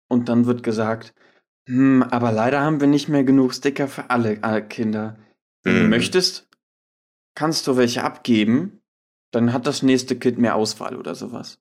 und 0.09 0.29
dann 0.29 0.47
wird 0.47 0.63
gesagt, 0.63 1.15
hm, 1.69 2.03
aber 2.03 2.33
leider 2.33 2.61
haben 2.61 2.81
wir 2.81 2.89
nicht 2.89 3.09
mehr 3.09 3.25
genug 3.25 3.55
Sticker 3.55 3.89
für 3.89 4.11
alle, 4.11 4.39
alle 4.43 4.67
Kinder. 4.67 5.17
Wenn 5.63 5.77
du 5.77 5.83
Mhm. 5.85 5.91
möchtest, 5.91 6.49
kannst 7.35 7.67
du 7.67 7.77
welche 7.77 8.03
abgeben, 8.05 8.81
dann 9.33 9.53
hat 9.53 9.67
das 9.67 9.83
nächste 9.83 10.17
Kind 10.19 10.39
mehr 10.39 10.57
Auswahl 10.57 10.97
oder 10.97 11.15
sowas. 11.15 11.59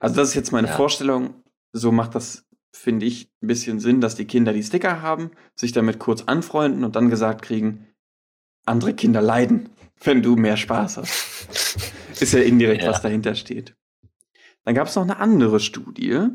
Also 0.00 0.16
das 0.16 0.28
ist 0.30 0.34
jetzt 0.34 0.52
meine 0.52 0.68
Ja. 0.68 0.74
Vorstellung. 0.76 1.34
So 1.72 1.92
macht 1.92 2.14
das, 2.14 2.46
finde 2.74 3.06
ich, 3.06 3.30
ein 3.42 3.46
bisschen 3.48 3.78
Sinn, 3.78 4.00
dass 4.00 4.14
die 4.14 4.24
Kinder 4.26 4.52
die 4.52 4.62
Sticker 4.62 5.02
haben, 5.02 5.30
sich 5.54 5.72
damit 5.72 5.98
kurz 5.98 6.22
anfreunden 6.22 6.82
und 6.84 6.96
dann 6.96 7.10
gesagt 7.10 7.42
kriegen, 7.42 7.86
andere 8.64 8.94
Kinder 8.94 9.20
leiden, 9.20 9.68
wenn 10.02 10.22
du 10.22 10.36
mehr 10.36 10.56
Spaß 10.56 10.98
hast. 10.98 12.20
Ist 12.20 12.32
ja 12.32 12.40
indirekt, 12.40 12.82
Ja. 12.82 12.90
was 12.90 13.02
dahinter 13.02 13.34
steht. 13.34 13.76
Dann 14.64 14.74
gab 14.74 14.88
es 14.88 14.96
noch 14.96 15.02
eine 15.02 15.18
andere 15.18 15.60
Studie. 15.60 16.26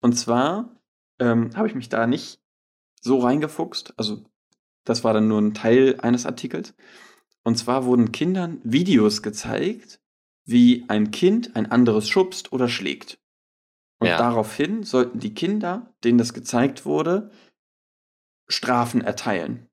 Und 0.00 0.14
zwar 0.18 0.76
ähm, 1.18 1.54
habe 1.56 1.68
ich 1.68 1.74
mich 1.74 1.88
da 1.88 2.06
nicht 2.06 2.40
so 3.00 3.18
reingefuchst. 3.18 3.94
Also, 3.96 4.24
das 4.84 5.04
war 5.04 5.12
dann 5.12 5.28
nur 5.28 5.40
ein 5.40 5.54
Teil 5.54 6.00
eines 6.00 6.26
Artikels. 6.26 6.74
Und 7.44 7.56
zwar 7.56 7.84
wurden 7.84 8.12
Kindern 8.12 8.60
Videos 8.64 9.22
gezeigt, 9.22 10.00
wie 10.44 10.84
ein 10.88 11.10
Kind 11.10 11.54
ein 11.56 11.70
anderes 11.70 12.08
schubst 12.08 12.52
oder 12.52 12.68
schlägt. 12.68 13.18
Und 13.98 14.08
Ja. 14.08 14.16
daraufhin 14.18 14.82
sollten 14.82 15.18
die 15.20 15.34
Kinder, 15.34 15.94
denen 16.04 16.18
das 16.18 16.32
gezeigt 16.32 16.84
wurde, 16.86 17.30
Strafen 18.48 19.00
erteilen. 19.02 19.68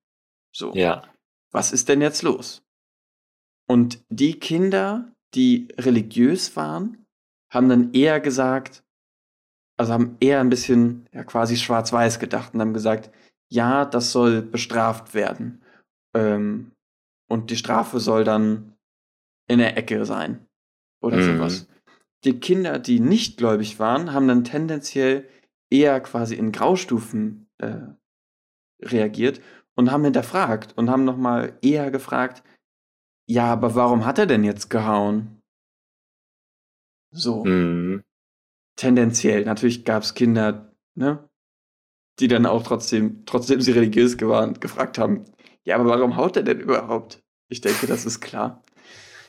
So 0.52 0.74
ja, 0.76 1.04
was 1.52 1.72
ist 1.72 1.90
denn 1.90 2.02
jetzt 2.02 2.22
los? 2.24 2.64
Und 3.70 4.04
die 4.10 4.40
Kinder, 4.40 5.12
die 5.36 5.68
religiös 5.78 6.56
waren, 6.56 7.06
haben 7.54 7.70
dann 7.70 7.94
eher 7.94 8.20
gesagt, 8.20 8.84
also 9.78 9.94
haben 9.94 10.18
eher 10.20 10.40
ein 10.40 10.50
bisschen 10.50 11.06
ja, 11.14 11.24
quasi 11.24 11.58
schwarz-weiß 11.58 12.20
gedacht 12.20 12.54
und 12.54 12.62
haben 12.62 12.74
gesagt, 12.74 13.12
ja, 13.52 13.86
das 13.86 14.12
soll 14.12 14.42
bestraft 14.42 15.14
werden. 15.14 15.62
Ähm, 16.16 16.72
und 17.30 17.52
die 17.52 17.58
Strafe 17.58 18.00
soll 18.00 18.24
dann 18.24 18.74
in 19.50 19.60
der 19.60 19.78
Ecke 19.78 20.06
sein. 20.06 20.46
Oder 21.02 21.18
Mhm. 21.18 21.38
sowas. 21.38 21.68
Die 22.24 22.40
Kinder, 22.40 22.80
die 22.80 23.00
nicht 23.00 23.38
gläubig 23.38 23.80
waren, 23.80 24.14
haben 24.14 24.28
dann 24.28 24.44
tendenziell 24.44 25.30
eher 25.70 26.00
quasi 26.02 26.36
in 26.36 26.52
Graustufen 26.52 27.48
äh, 27.60 27.82
reagiert 28.82 29.42
und 29.76 29.92
haben 29.92 30.04
hinterfragt 30.04 30.76
und 30.78 30.90
haben 30.90 31.06
nochmal 31.06 31.58
eher 31.62 31.92
gefragt, 31.92 32.44
ja, 33.28 33.52
aber 33.52 33.76
warum 33.76 34.06
hat 34.06 34.20
er 34.20 34.26
denn 34.26 34.44
jetzt 34.44 34.70
gehauen? 34.70 35.42
So, 37.12 37.44
mhm. 37.44 38.04
tendenziell. 38.78 39.44
Natürlich 39.44 39.86
gab 39.86 40.04
es 40.04 40.14
Kinder, 40.14 40.74
ne, 40.96 41.28
die 42.20 42.28
dann 42.28 42.46
auch 42.46 42.64
trotzdem, 42.64 43.26
trotzdem 43.26 43.62
sie 43.62 43.72
religiös 43.72 44.20
waren, 44.22 44.60
gefragt 44.60 44.98
haben, 44.98 45.26
ja, 45.64 45.76
aber 45.76 45.90
warum 45.90 46.16
haut 46.16 46.38
er 46.38 46.44
denn 46.44 46.62
überhaupt? 46.62 47.22
Ich 47.50 47.62
denke, 47.62 47.88
das 47.88 48.06
ist 48.06 48.22
klar. 48.22 48.64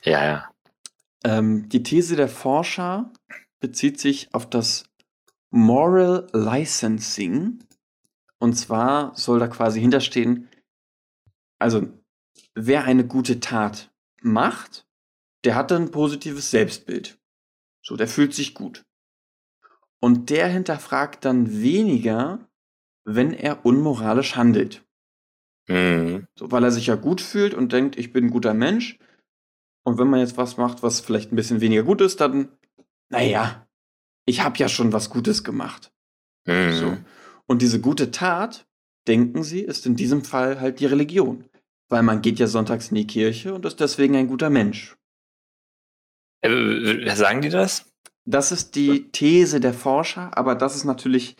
ja, 0.03 0.25
ja, 0.25 0.49
Ähm, 1.23 1.67
die 1.67 1.83
These 1.83 2.15
der 2.15 2.29
Forscher 2.29 3.11
bezieht 3.59 3.99
sich 3.99 4.33
auf 4.33 4.49
das 4.49 4.85
Moral 5.51 6.27
Licensing. 6.33 7.59
Und 8.39 8.53
zwar 8.53 9.15
soll 9.15 9.39
da 9.39 9.47
quasi 9.47 9.81
hinterstehen, 9.81 10.47
also 11.59 11.87
wer 12.55 12.85
eine 12.85 13.05
gute 13.05 13.41
Tat 13.41 13.88
macht, 14.21 14.87
der 15.43 15.55
hat 15.55 15.71
ein 15.71 15.91
positives 15.91 16.51
Selbstbild. 16.51 17.19
So, 17.81 17.95
der 17.95 18.07
fühlt 18.07 18.33
sich 18.33 18.53
gut. 18.53 18.85
Und 20.01 20.29
der 20.29 20.47
hinterfragt 20.47 21.25
dann 21.25 21.61
weniger, 21.61 22.49
wenn 23.05 23.33
er 23.33 23.65
unmoralisch 23.65 24.35
handelt. 24.35 24.85
mhm. 25.67 26.27
So, 26.35 26.51
weil 26.51 26.63
er 26.63 26.71
sich 26.71 26.87
ja 26.87 26.95
gut 26.95 27.21
fühlt 27.21 27.53
und 27.53 27.73
denkt, 27.73 27.97
ich 27.97 28.13
bin 28.13 28.25
ein 28.25 28.31
guter 28.31 28.53
Mensch. 28.53 28.99
Und 29.83 29.97
wenn 29.97 30.09
man 30.09 30.19
jetzt 30.19 30.37
was 30.37 30.57
macht, 30.57 30.83
was 30.83 30.99
vielleicht 30.99 31.31
ein 31.31 31.35
bisschen 31.35 31.61
weniger 31.61 31.83
gut 31.83 32.01
ist, 32.01 32.21
dann, 32.21 32.49
naja, 33.09 33.67
ich 34.25 34.41
habe 34.41 34.57
ja 34.57 34.69
schon 34.69 34.93
was 34.93 35.09
Gutes 35.09 35.43
gemacht. 35.43 35.91
Mhm. 36.45 36.71
So. 36.73 36.97
Und 37.47 37.61
diese 37.61 37.81
gute 37.81 38.11
Tat, 38.11 38.67
denken 39.07 39.43
sie, 39.43 39.61
ist 39.61 39.85
in 39.85 39.95
diesem 39.95 40.23
Fall 40.23 40.61
halt 40.61 40.79
die 40.79 40.85
Religion. 40.85 41.45
Weil 41.89 42.03
man 42.03 42.21
geht 42.21 42.39
ja 42.39 42.47
sonntags 42.47 42.89
in 42.89 42.95
die 42.95 43.07
Kirche 43.07 43.53
und 43.53 43.65
ist 43.65 43.79
deswegen 43.79 44.15
ein 44.15 44.27
guter 44.27 44.49
Mensch. 44.49 44.95
Äh, 46.41 47.13
sagen 47.15 47.41
die 47.41 47.49
das? 47.49 47.91
Das 48.25 48.51
ist 48.51 48.75
die 48.75 49.11
These 49.11 49.59
der 49.59 49.73
Forscher, 49.73 50.37
aber 50.37 50.55
das 50.55 50.75
ist 50.75 50.85
natürlich 50.85 51.35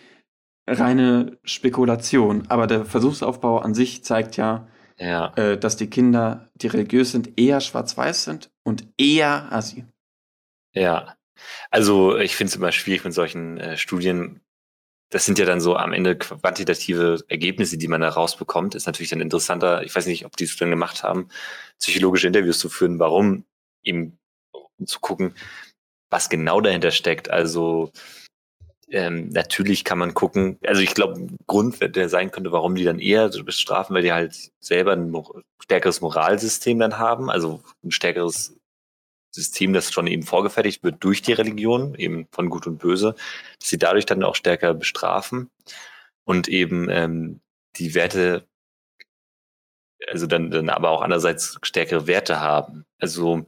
reine 0.67 1.37
Spekulation. 1.43 2.45
Aber 2.49 2.67
der 2.67 2.85
Versuchsaufbau 2.85 3.59
an 3.59 3.73
sich 3.73 4.03
zeigt 4.03 4.37
ja, 4.37 4.67
Ja. 4.97 5.33
äh, 5.35 5.57
dass 5.57 5.77
die 5.77 5.89
Kinder, 5.89 6.49
die 6.55 6.67
religiös 6.67 7.11
sind, 7.11 7.39
eher 7.39 7.61
schwarz-weiß 7.61 8.23
sind 8.25 8.51
und 8.63 8.87
eher 8.97 9.51
assi. 9.51 9.85
Ja. 10.73 11.15
Also 11.71 12.17
ich 12.17 12.35
finde 12.35 12.49
es 12.49 12.55
immer 12.55 12.71
schwierig 12.71 13.03
mit 13.05 13.13
solchen 13.13 13.57
äh, 13.57 13.77
Studien. 13.77 14.41
Das 15.09 15.25
sind 15.25 15.39
ja 15.39 15.45
dann 15.45 15.59
so 15.59 15.75
am 15.75 15.93
Ende 15.93 16.17
quantitative 16.17 17.23
Ergebnisse, 17.27 17.77
die 17.77 17.87
man 17.87 18.01
da 18.01 18.09
rausbekommt. 18.09 18.75
Ist 18.75 18.85
natürlich 18.85 19.09
dann 19.09 19.21
interessanter, 19.21 19.83
ich 19.83 19.95
weiß 19.95 20.05
nicht, 20.05 20.25
ob 20.25 20.37
die 20.37 20.43
es 20.43 20.55
dann 20.57 20.69
gemacht 20.69 21.03
haben, 21.03 21.29
psychologische 21.79 22.27
Interviews 22.27 22.59
zu 22.59 22.69
führen, 22.69 22.99
warum 22.99 23.45
eben 23.83 24.19
um 24.51 24.85
zu 24.85 24.99
gucken, 24.99 25.33
was 26.09 26.29
genau 26.29 26.61
dahinter 26.61 26.91
steckt. 26.91 27.29
Also 27.29 27.91
ähm, 28.91 29.29
natürlich 29.29 29.83
kann 29.83 29.99
man 29.99 30.13
gucken, 30.13 30.57
also 30.65 30.81
ich 30.81 30.93
glaube, 30.95 31.27
Grund, 31.47 31.77
der 31.95 32.09
sein 32.09 32.31
könnte, 32.31 32.51
warum 32.51 32.75
die 32.75 32.83
dann 32.83 32.99
eher 32.99 33.29
bestrafen, 33.29 33.95
weil 33.95 34.01
die 34.03 34.13
halt 34.13 34.51
selber 34.59 34.93
ein 34.93 35.13
stärkeres 35.61 36.01
Moralsystem 36.01 36.79
dann 36.79 36.97
haben, 36.97 37.29
also 37.29 37.61
ein 37.83 37.91
stärkeres 37.91 38.58
System, 39.31 39.73
das 39.73 39.91
schon 39.91 40.07
eben 40.07 40.23
vorgefertigt 40.23 40.83
wird 40.83 41.03
durch 41.03 41.21
die 41.21 41.33
Religion, 41.33 41.95
eben 41.95 42.27
von 42.31 42.49
Gut 42.49 42.67
und 42.67 42.79
Böse, 42.79 43.15
dass 43.59 43.69
sie 43.69 43.77
dadurch 43.77 44.05
dann 44.05 44.23
auch 44.23 44.35
stärker 44.35 44.73
bestrafen 44.73 45.49
und 46.23 46.47
eben 46.47 46.89
ähm, 46.89 47.41
die 47.75 47.93
Werte, 47.95 48.47
also 50.11 50.27
dann, 50.27 50.49
dann 50.51 50.69
aber 50.69 50.89
auch 50.89 51.01
andererseits 51.01 51.59
stärkere 51.63 52.07
Werte 52.07 52.39
haben. 52.39 52.85
Also 52.99 53.45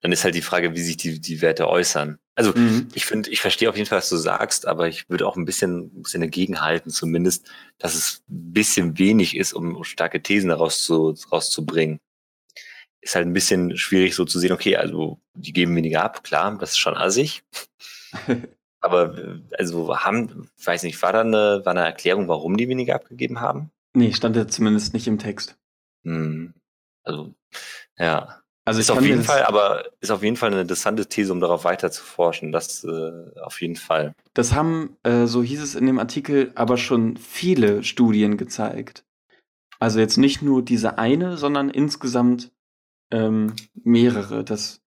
dann 0.00 0.12
ist 0.12 0.24
halt 0.24 0.34
die 0.34 0.42
Frage, 0.42 0.74
wie 0.74 0.80
sich 0.80 0.96
die, 0.96 1.20
die 1.20 1.40
Werte 1.40 1.68
äußern. 1.68 2.18
Also 2.36 2.52
Mhm. 2.54 2.88
ich 2.94 3.04
finde, 3.04 3.30
ich 3.30 3.40
verstehe 3.40 3.68
auf 3.68 3.76
jeden 3.76 3.88
Fall, 3.88 3.98
was 3.98 4.08
du 4.08 4.16
sagst, 4.16 4.66
aber 4.66 4.86
ich 4.86 5.10
würde 5.10 5.26
auch 5.26 5.36
ein 5.36 5.44
bisschen, 5.44 5.90
ein 5.98 6.02
bisschen 6.02 6.20
dagegen 6.20 6.60
halten, 6.60 6.90
zumindest, 6.90 7.50
dass 7.78 7.96
es 7.96 8.22
ein 8.30 8.52
bisschen 8.52 8.98
wenig 8.98 9.36
ist, 9.36 9.52
um 9.52 9.82
starke 9.82 10.22
Thesen 10.22 10.50
daraus 10.50 10.84
zu, 10.84 11.16
rauszubringen. 11.32 11.98
Ist 13.08 13.14
halt 13.14 13.26
ein 13.26 13.32
bisschen 13.32 13.78
schwierig 13.78 14.14
so 14.14 14.26
zu 14.26 14.38
sehen, 14.38 14.52
okay, 14.52 14.76
also 14.76 15.18
die 15.32 15.54
geben 15.54 15.74
weniger 15.74 16.04
ab, 16.04 16.22
klar, 16.24 16.54
das 16.58 16.72
ist 16.72 16.78
schon 16.78 16.94
assig. 16.94 17.42
aber 18.80 19.40
also 19.58 19.96
haben, 19.96 20.50
weiß 20.62 20.82
nicht, 20.82 21.00
war 21.00 21.14
da 21.14 21.22
eine, 21.22 21.62
war 21.64 21.70
eine 21.70 21.86
Erklärung, 21.86 22.28
warum 22.28 22.58
die 22.58 22.68
weniger 22.68 22.96
abgegeben 22.96 23.40
haben? 23.40 23.70
nee, 23.94 24.12
stand 24.12 24.36
jetzt 24.36 24.54
zumindest 24.54 24.92
nicht 24.92 25.06
im 25.06 25.18
Text. 25.18 25.56
Hm. 26.04 26.52
Also, 27.02 27.34
ja. 27.98 28.42
Also 28.66 28.80
Ist 28.80 28.90
auf 28.90 29.02
jeden 29.02 29.22
Fall, 29.22 29.44
aber 29.44 29.86
ist 30.00 30.10
auf 30.10 30.22
jeden 30.22 30.36
Fall 30.36 30.50
eine 30.50 30.60
interessante 30.60 31.06
These, 31.06 31.32
um 31.32 31.40
darauf 31.40 31.64
weiter 31.64 31.90
zu 31.90 32.04
forschen. 32.04 32.52
Das 32.52 32.84
äh, 32.84 33.40
auf 33.40 33.62
jeden 33.62 33.76
Fall. 33.76 34.12
Das 34.34 34.52
haben, 34.52 34.98
äh, 35.04 35.24
so 35.24 35.42
hieß 35.42 35.62
es 35.62 35.74
in 35.74 35.86
dem 35.86 35.98
Artikel, 35.98 36.52
aber 36.54 36.76
schon 36.76 37.16
viele 37.16 37.82
Studien 37.82 38.36
gezeigt. 38.36 39.06
Also 39.78 40.00
jetzt 40.00 40.18
nicht 40.18 40.42
nur 40.42 40.62
diese 40.62 40.98
eine, 40.98 41.38
sondern 41.38 41.70
insgesamt 41.70 42.52
ähm, 43.10 43.54
mehrere, 43.74 44.44
dass 44.44 44.82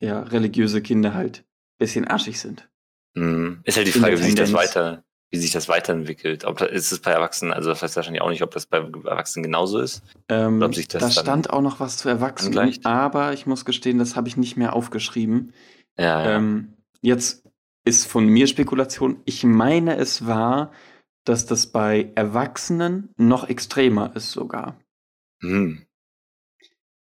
ja, 0.00 0.22
religiöse 0.22 0.82
Kinder 0.82 1.14
halt 1.14 1.40
ein 1.40 1.78
bisschen 1.78 2.06
arschig 2.06 2.40
sind. 2.40 2.68
Mhm. 3.14 3.60
Ist 3.64 3.76
halt 3.76 3.86
die 3.86 3.92
Frage, 3.92 4.18
wie 4.18 4.22
sich 4.22 4.34
das 4.34 4.52
weiter, 4.52 5.04
wie 5.30 5.38
sich 5.38 5.50
das 5.50 5.68
weiterentwickelt. 5.68 6.44
Ob 6.44 6.58
das, 6.58 6.70
ist 6.70 6.92
es 6.92 7.00
bei 7.00 7.10
Erwachsenen, 7.10 7.52
also 7.52 7.70
das 7.70 7.82
weiß 7.82 7.96
wahrscheinlich 7.96 8.22
auch 8.22 8.30
nicht, 8.30 8.42
ob 8.42 8.50
das 8.52 8.66
bei 8.66 8.78
Erwachsenen 8.78 9.42
genauso 9.42 9.80
ist. 9.80 10.02
Ähm, 10.28 10.62
ob 10.62 10.74
sich 10.74 10.88
das 10.88 11.02
da 11.02 11.22
stand 11.22 11.50
auch 11.50 11.62
noch 11.62 11.80
was 11.80 11.96
zu 11.96 12.08
Erwachsenen, 12.08 12.58
angleicht. 12.58 12.86
aber 12.86 13.32
ich 13.32 13.46
muss 13.46 13.64
gestehen, 13.64 13.98
das 13.98 14.16
habe 14.16 14.28
ich 14.28 14.36
nicht 14.36 14.56
mehr 14.56 14.74
aufgeschrieben. 14.74 15.52
Ja, 15.98 16.24
ja. 16.24 16.36
Ähm, 16.36 16.74
jetzt 17.00 17.44
ist 17.84 18.06
von 18.06 18.26
mir 18.26 18.46
Spekulation. 18.46 19.20
Ich 19.24 19.44
meine, 19.44 19.96
es 19.96 20.26
war, 20.26 20.72
dass 21.24 21.46
das 21.46 21.66
bei 21.66 22.12
Erwachsenen 22.14 23.10
noch 23.16 23.48
extremer 23.48 24.14
ist 24.14 24.30
sogar. 24.30 24.78
Hm. 25.40 25.87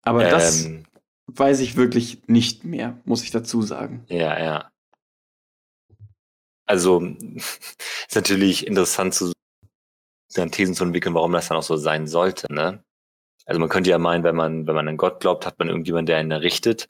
Aber 0.02 0.24
das 0.24 0.64
Ähm, 0.64 0.84
weiß 1.26 1.60
ich 1.60 1.76
wirklich 1.76 2.22
nicht 2.26 2.64
mehr, 2.64 2.98
muss 3.04 3.22
ich 3.22 3.30
dazu 3.30 3.62
sagen. 3.62 4.04
ja, 4.08 4.38
ja. 4.42 4.70
Also 6.66 7.00
ist 7.36 8.14
natürlich 8.14 8.66
interessant 8.66 9.14
zu 9.14 9.32
dann 10.34 10.50
Thesen 10.50 10.74
zu 10.74 10.84
entwickeln, 10.84 11.14
warum 11.14 11.32
das 11.32 11.48
dann 11.48 11.58
auch 11.58 11.62
so 11.62 11.76
sein 11.76 12.06
sollte, 12.06 12.52
ne? 12.52 12.82
Also 13.44 13.60
man 13.60 13.68
könnte 13.68 13.90
ja 13.90 13.98
meinen, 13.98 14.24
wenn 14.24 14.36
man, 14.36 14.66
wenn 14.66 14.74
man 14.74 14.88
an 14.88 14.96
Gott 14.96 15.20
glaubt, 15.20 15.46
hat 15.46 15.58
man 15.58 15.68
irgendjemanden, 15.68 16.06
der 16.06 16.18
einen 16.18 16.30
errichtet. 16.30 16.88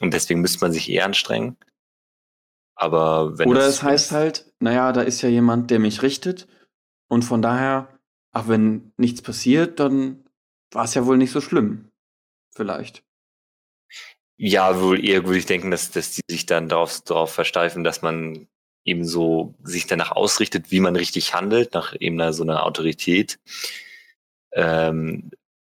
Und 0.00 0.12
deswegen 0.12 0.40
müsste 0.40 0.60
man 0.60 0.72
sich 0.72 0.90
eher 0.90 1.06
anstrengen. 1.06 1.56
Aber 2.74 3.38
wenn 3.38 3.48
Oder 3.48 3.60
das, 3.60 3.76
es 3.76 3.82
heißt 3.82 4.12
halt, 4.12 4.52
naja, 4.60 4.92
da 4.92 5.00
ist 5.00 5.22
ja 5.22 5.30
jemand, 5.30 5.70
der 5.70 5.78
mich 5.78 6.02
richtet. 6.02 6.46
Und 7.08 7.22
von 7.22 7.40
daher, 7.40 7.98
ach, 8.32 8.46
wenn 8.48 8.92
nichts 8.98 9.22
passiert, 9.22 9.80
dann 9.80 10.24
war 10.70 10.84
es 10.84 10.94
ja 10.94 11.06
wohl 11.06 11.16
nicht 11.16 11.32
so 11.32 11.40
schlimm. 11.40 11.88
Vielleicht. 12.56 13.02
Ja, 14.38 14.80
wohl 14.80 15.04
eher 15.04 15.24
würde 15.24 15.38
ich 15.38 15.46
denken, 15.46 15.70
dass, 15.70 15.90
dass 15.90 16.12
die 16.12 16.22
sich 16.28 16.46
dann 16.46 16.68
darauf, 16.68 17.00
darauf 17.02 17.32
versteifen, 17.32 17.84
dass 17.84 18.02
man 18.02 18.48
eben 18.84 19.04
so 19.04 19.54
sich 19.62 19.86
danach 19.86 20.12
ausrichtet, 20.12 20.70
wie 20.70 20.80
man 20.80 20.96
richtig 20.96 21.34
handelt, 21.34 21.74
nach 21.74 21.94
eben 21.98 22.20
einer, 22.20 22.32
so 22.32 22.42
einer 22.42 22.64
Autorität. 22.64 23.38
Ähm, 24.52 25.30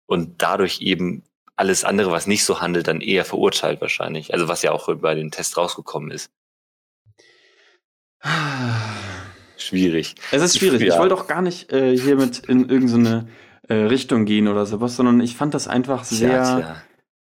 und 0.06 0.42
dadurch 0.42 0.82
eben 0.82 1.24
alles 1.56 1.84
andere, 1.84 2.12
was 2.12 2.28
nicht 2.28 2.46
so 2.46 2.62
handelt, 2.62 2.88
dann 2.88 3.02
eher 3.02 3.26
verurteilt 3.26 3.82
wahrscheinlich. 3.82 4.34
Also 4.34 4.48
was 4.48 4.62
ja 4.62 4.72
auch 4.72 4.94
bei 4.98 5.16
den 5.16 5.32
Tests 5.32 5.58
rausgekommen 5.58 6.12
ist. 6.12 6.32
Schwierig. 9.58 10.16
Es 10.32 10.42
ist 10.42 10.58
schwierig. 10.58 10.82
Ich 10.82 10.88
Ja. 10.88 11.00
wollte 11.00 11.16
auch 11.16 11.28
gar 11.28 11.42
nicht 11.42 11.72
äh, 11.72 11.98
hiermit 11.98 12.40
in 12.48 12.70
irgendeine 12.70 13.28
äh, 13.70 13.76
Richtung 13.76 14.26
gehen 14.26 14.48
oder 14.48 14.66
sowas, 14.66 14.96
sondern 14.96 15.22
ich 15.22 15.36
fand 15.36 15.54
das 15.54 15.68
einfach 15.68 16.04
sehr 16.04 16.44
Tja, 16.44 16.60
tja. 16.60 16.84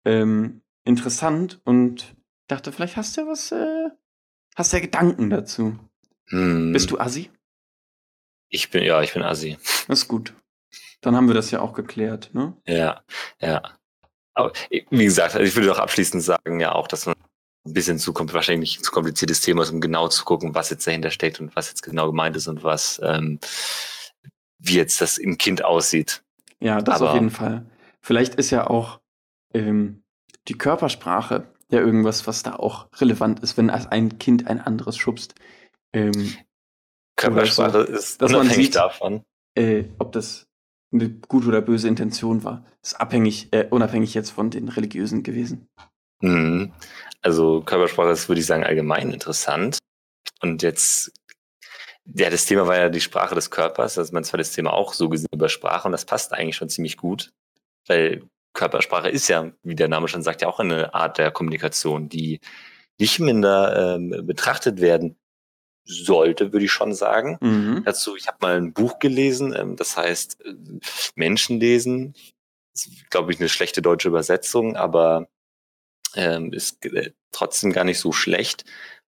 Ähm, 0.05 0.61
interessant 0.85 1.59
und 1.65 2.15
dachte, 2.47 2.71
vielleicht 2.71 2.95
hast 2.95 3.17
du 3.17 3.21
ja 3.21 3.27
was, 3.27 3.51
äh, 3.51 3.89
hast 4.55 4.71
du 4.71 4.77
ja 4.77 4.81
Gedanken 4.81 5.29
dazu. 5.29 5.77
Hm. 6.29 6.71
Bist 6.71 6.91
du 6.91 6.99
Assi? 6.99 7.29
Ich 8.49 8.69
bin, 8.69 8.83
ja, 8.83 9.01
ich 9.01 9.13
bin 9.13 9.23
Assi. 9.23 9.57
Das 9.87 9.99
ist 9.99 10.07
gut. 10.07 10.33
Dann 11.01 11.15
haben 11.15 11.27
wir 11.27 11.33
das 11.33 11.51
ja 11.51 11.59
auch 11.59 11.73
geklärt, 11.73 12.29
ne? 12.33 12.55
Ja, 12.65 13.03
ja. 13.41 13.61
Aber 14.33 14.53
wie 14.69 15.05
gesagt, 15.05 15.35
also 15.35 15.45
ich 15.45 15.55
würde 15.55 15.67
doch 15.67 15.79
abschließend 15.79 16.23
sagen, 16.23 16.59
ja 16.59 16.73
auch, 16.73 16.87
dass 16.87 17.07
man 17.07 17.15
ein 17.65 17.73
bisschen 17.73 17.97
zu 17.97 18.13
wahrscheinlich 18.13 18.77
ein 18.77 18.83
zu 18.83 18.91
kompliziertes 18.91 19.41
Thema 19.41 19.63
ist, 19.63 19.71
um 19.71 19.81
genau 19.81 20.07
zu 20.07 20.23
gucken, 20.23 20.53
was 20.53 20.69
jetzt 20.69 20.85
dahinter 20.85 21.11
steckt 21.11 21.39
und 21.39 21.55
was 21.55 21.69
jetzt 21.69 21.81
genau 21.81 22.07
gemeint 22.07 22.35
ist 22.35 22.47
und 22.47 22.63
was 22.63 23.01
ähm, 23.03 23.39
wie 24.59 24.75
jetzt 24.75 25.01
das 25.01 25.17
im 25.17 25.37
Kind 25.37 25.63
aussieht. 25.63 26.23
Ja, 26.59 26.81
das 26.81 26.95
Aber- 27.01 27.09
auf 27.09 27.13
jeden 27.15 27.29
Fall. 27.29 27.65
Vielleicht 28.01 28.35
ist 28.35 28.51
ja 28.51 28.67
auch 28.67 28.99
ähm, 29.53 30.03
die 30.47 30.57
Körpersprache 30.57 31.51
ja 31.71 31.79
irgendwas, 31.79 32.25
was 32.27 32.43
da 32.43 32.55
auch 32.55 32.87
relevant 33.01 33.41
ist, 33.41 33.57
wenn 33.57 33.69
ein 33.69 34.17
Kind 34.19 34.47
ein 34.47 34.61
anderes 34.61 34.97
schubst. 34.97 35.35
Ähm, 35.93 36.33
Körpersprache 37.15 37.79
ist 37.79 38.21
dass 38.21 38.31
man 38.31 38.41
unabhängig 38.41 38.67
sieht- 38.67 38.75
davon. 38.75 39.23
äh, 39.57 39.85
ob 39.99 40.11
das 40.11 40.47
eine 40.93 41.09
gute 41.09 41.47
oder 41.49 41.61
böse 41.61 41.87
Intention 41.87 42.43
war. 42.43 42.65
Ist 42.81 42.99
abhängig, 42.99 43.49
äh, 43.51 43.67
unabhängig 43.69 44.13
jetzt 44.13 44.29
von 44.29 44.49
den 44.49 44.69
Religiösen 44.69 45.23
gewesen. 45.23 45.67
Mhm. 46.21 46.71
Also 47.21 47.61
Körpersprache 47.61 48.11
ist, 48.11 48.29
würde 48.29 48.39
ich 48.39 48.47
sagen, 48.47 48.63
allgemein 48.63 49.11
interessant. 49.11 49.79
Und 50.41 50.61
jetzt, 50.61 51.11
ja, 52.15 52.29
das 52.29 52.45
Thema 52.45 52.67
war 52.67 52.77
ja 52.77 52.89
die 52.89 53.01
Sprache 53.01 53.35
des 53.35 53.51
Körpers. 53.51 53.97
Also 53.97 54.13
man 54.13 54.23
zwar 54.23 54.37
das 54.37 54.51
Thema 54.51 54.73
auch 54.73 54.93
so 54.93 55.09
gesehen 55.09 55.27
über 55.33 55.49
Sprache 55.49 55.87
und 55.87 55.91
das 55.91 56.05
passt 56.05 56.33
eigentlich 56.33 56.55
schon 56.55 56.69
ziemlich 56.69 56.97
gut, 56.97 57.31
weil 57.87 58.23
Körpersprache 58.53 59.09
ist 59.09 59.27
ja, 59.27 59.51
wie 59.63 59.75
der 59.75 59.87
Name 59.87 60.07
schon 60.07 60.23
sagt, 60.23 60.41
ja 60.41 60.47
auch 60.47 60.59
eine 60.59 60.93
Art 60.93 61.17
der 61.17 61.31
Kommunikation, 61.31 62.09
die 62.09 62.39
nicht 62.99 63.19
minder 63.19 63.95
ähm, 63.95 64.25
betrachtet 64.25 64.81
werden 64.81 65.17
sollte, 65.85 66.51
würde 66.51 66.65
ich 66.65 66.71
schon 66.71 66.93
sagen. 66.93 67.37
Mhm. 67.39 67.83
Dazu, 67.85 68.15
ich 68.15 68.27
habe 68.27 68.37
mal 68.41 68.57
ein 68.57 68.73
Buch 68.73 68.99
gelesen, 68.99 69.53
ähm, 69.55 69.75
das 69.75 69.95
heißt 69.95 70.43
äh, 70.43 70.53
Menschen 71.15 71.59
lesen. 71.59 72.15
Das 72.73 72.87
ist, 72.87 73.09
glaube 73.09 73.31
ich, 73.31 73.39
eine 73.39 73.49
schlechte 73.49 73.81
deutsche 73.81 74.09
Übersetzung, 74.09 74.75
aber 74.75 75.27
ähm, 76.15 76.51
ist 76.51 76.83
äh, 76.85 77.11
trotzdem 77.31 77.71
gar 77.71 77.83
nicht 77.83 77.99
so 77.99 78.11
schlecht 78.11 78.65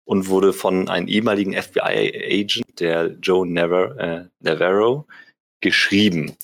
und 0.09 0.27
wurde 0.27 0.53
von 0.53 0.89
einem 0.89 1.07
ehemaligen 1.07 1.53
FBI-Agent, 1.53 2.79
der 2.79 3.15
Joe 3.21 3.47
Navar 3.47 3.95
äh, 3.99 4.25
Navarro, 4.39 5.05
geschrieben. 5.61 6.35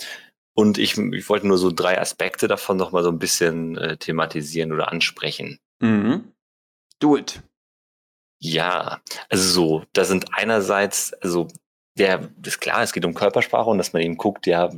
Und 0.54 0.78
ich, 0.78 0.96
ich 1.00 1.30
wollte 1.30 1.48
nur 1.48 1.58
so 1.58 1.72
drei 1.72 2.00
Aspekte 2.00 2.48
davon 2.48 2.78
noch 2.78 2.92
mal 2.92 3.02
so 3.04 3.10
ein 3.10 3.18
bisschen 3.18 3.76
äh, 3.76 3.98
thematisieren 3.98 4.72
oder 4.72 4.92
ansprechen. 4.92 5.58
Mhm. 5.80 6.32
Do 7.00 7.18
it. 7.18 7.42
Ja, 8.40 9.02
also 9.30 9.50
so, 9.50 9.84
da 9.94 10.06
sind 10.06 10.28
einerseits, 10.32 11.14
also 11.14 11.48
der, 11.98 12.30
ist 12.46 12.62
klar, 12.62 12.84
es 12.84 12.94
geht 12.94 13.04
um 13.04 13.16
Körpersprache 13.16 13.72
und 13.72 13.80
dass 13.80 13.94
man 13.94 14.04
eben 14.04 14.18
guckt, 14.18 14.46
ja, 14.46 14.70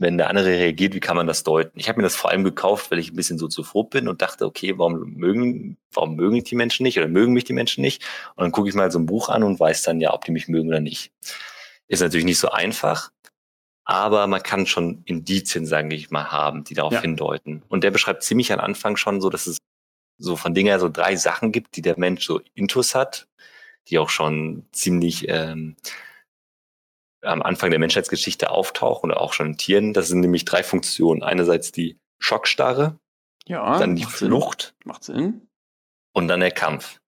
wenn 0.00 0.16
der 0.16 0.30
andere 0.30 0.48
reagiert, 0.48 0.94
wie 0.94 1.00
kann 1.00 1.16
man 1.16 1.26
das 1.26 1.44
deuten? 1.44 1.78
Ich 1.78 1.88
habe 1.88 1.98
mir 1.98 2.04
das 2.04 2.16
vor 2.16 2.30
allem 2.30 2.42
gekauft, 2.42 2.90
weil 2.90 2.98
ich 2.98 3.12
ein 3.12 3.16
bisschen 3.16 3.38
soziophob 3.38 3.90
bin 3.90 4.08
und 4.08 4.22
dachte, 4.22 4.46
okay, 4.46 4.78
warum 4.78 5.12
mögen, 5.12 5.76
warum 5.92 6.16
mögen 6.16 6.42
die 6.42 6.54
Menschen 6.54 6.84
nicht 6.84 6.98
oder 6.98 7.06
mögen 7.06 7.34
mich 7.34 7.44
die 7.44 7.52
Menschen 7.52 7.82
nicht? 7.82 8.02
Und 8.34 8.42
dann 8.42 8.50
gucke 8.50 8.70
ich 8.70 8.74
mal 8.74 8.90
so 8.90 8.98
ein 8.98 9.04
Buch 9.04 9.28
an 9.28 9.42
und 9.42 9.60
weiß 9.60 9.82
dann 9.82 10.00
ja, 10.00 10.14
ob 10.14 10.24
die 10.24 10.32
mich 10.32 10.48
mögen 10.48 10.68
oder 10.68 10.80
nicht. 10.80 11.12
Ist 11.86 12.00
natürlich 12.00 12.24
nicht 12.24 12.38
so 12.38 12.50
einfach, 12.50 13.10
aber 13.84 14.26
man 14.26 14.42
kann 14.42 14.66
schon 14.66 15.02
Indizien, 15.04 15.66
sage 15.66 15.94
ich 15.94 16.10
mal, 16.10 16.30
haben, 16.30 16.64
die 16.64 16.74
darauf 16.74 16.94
ja. 16.94 17.02
hindeuten. 17.02 17.62
Und 17.68 17.84
der 17.84 17.90
beschreibt 17.90 18.22
ziemlich 18.22 18.54
am 18.54 18.60
Anfang 18.60 18.96
schon 18.96 19.20
so, 19.20 19.28
dass 19.28 19.46
es 19.46 19.58
so 20.16 20.34
von 20.34 20.54
Dingen 20.54 20.68
her 20.68 20.80
so 20.80 20.88
drei 20.88 21.14
Sachen 21.16 21.52
gibt, 21.52 21.76
die 21.76 21.82
der 21.82 21.98
Mensch 21.98 22.24
so 22.24 22.40
intus 22.54 22.94
hat, 22.94 23.28
die 23.88 23.98
auch 23.98 24.08
schon 24.08 24.64
ziemlich 24.72 25.28
ähm, 25.28 25.76
am 27.22 27.42
Anfang 27.42 27.70
der 27.70 27.78
Menschheitsgeschichte 27.78 28.50
auftauchen 28.50 29.10
oder 29.10 29.20
auch 29.20 29.32
schon 29.32 29.48
in 29.48 29.56
Tieren. 29.56 29.92
Das 29.92 30.08
sind 30.08 30.20
nämlich 30.20 30.44
drei 30.44 30.62
Funktionen. 30.62 31.22
Einerseits 31.22 31.72
die 31.72 31.98
Schockstarre, 32.18 32.98
ja, 33.46 33.78
dann 33.78 33.96
die 33.96 34.04
Flucht 34.04 34.62
Sinn. 34.62 34.74
macht 34.84 35.04
Sinn 35.04 35.48
und 36.12 36.28
dann 36.28 36.40
der 36.40 36.50
Kampf. 36.50 37.00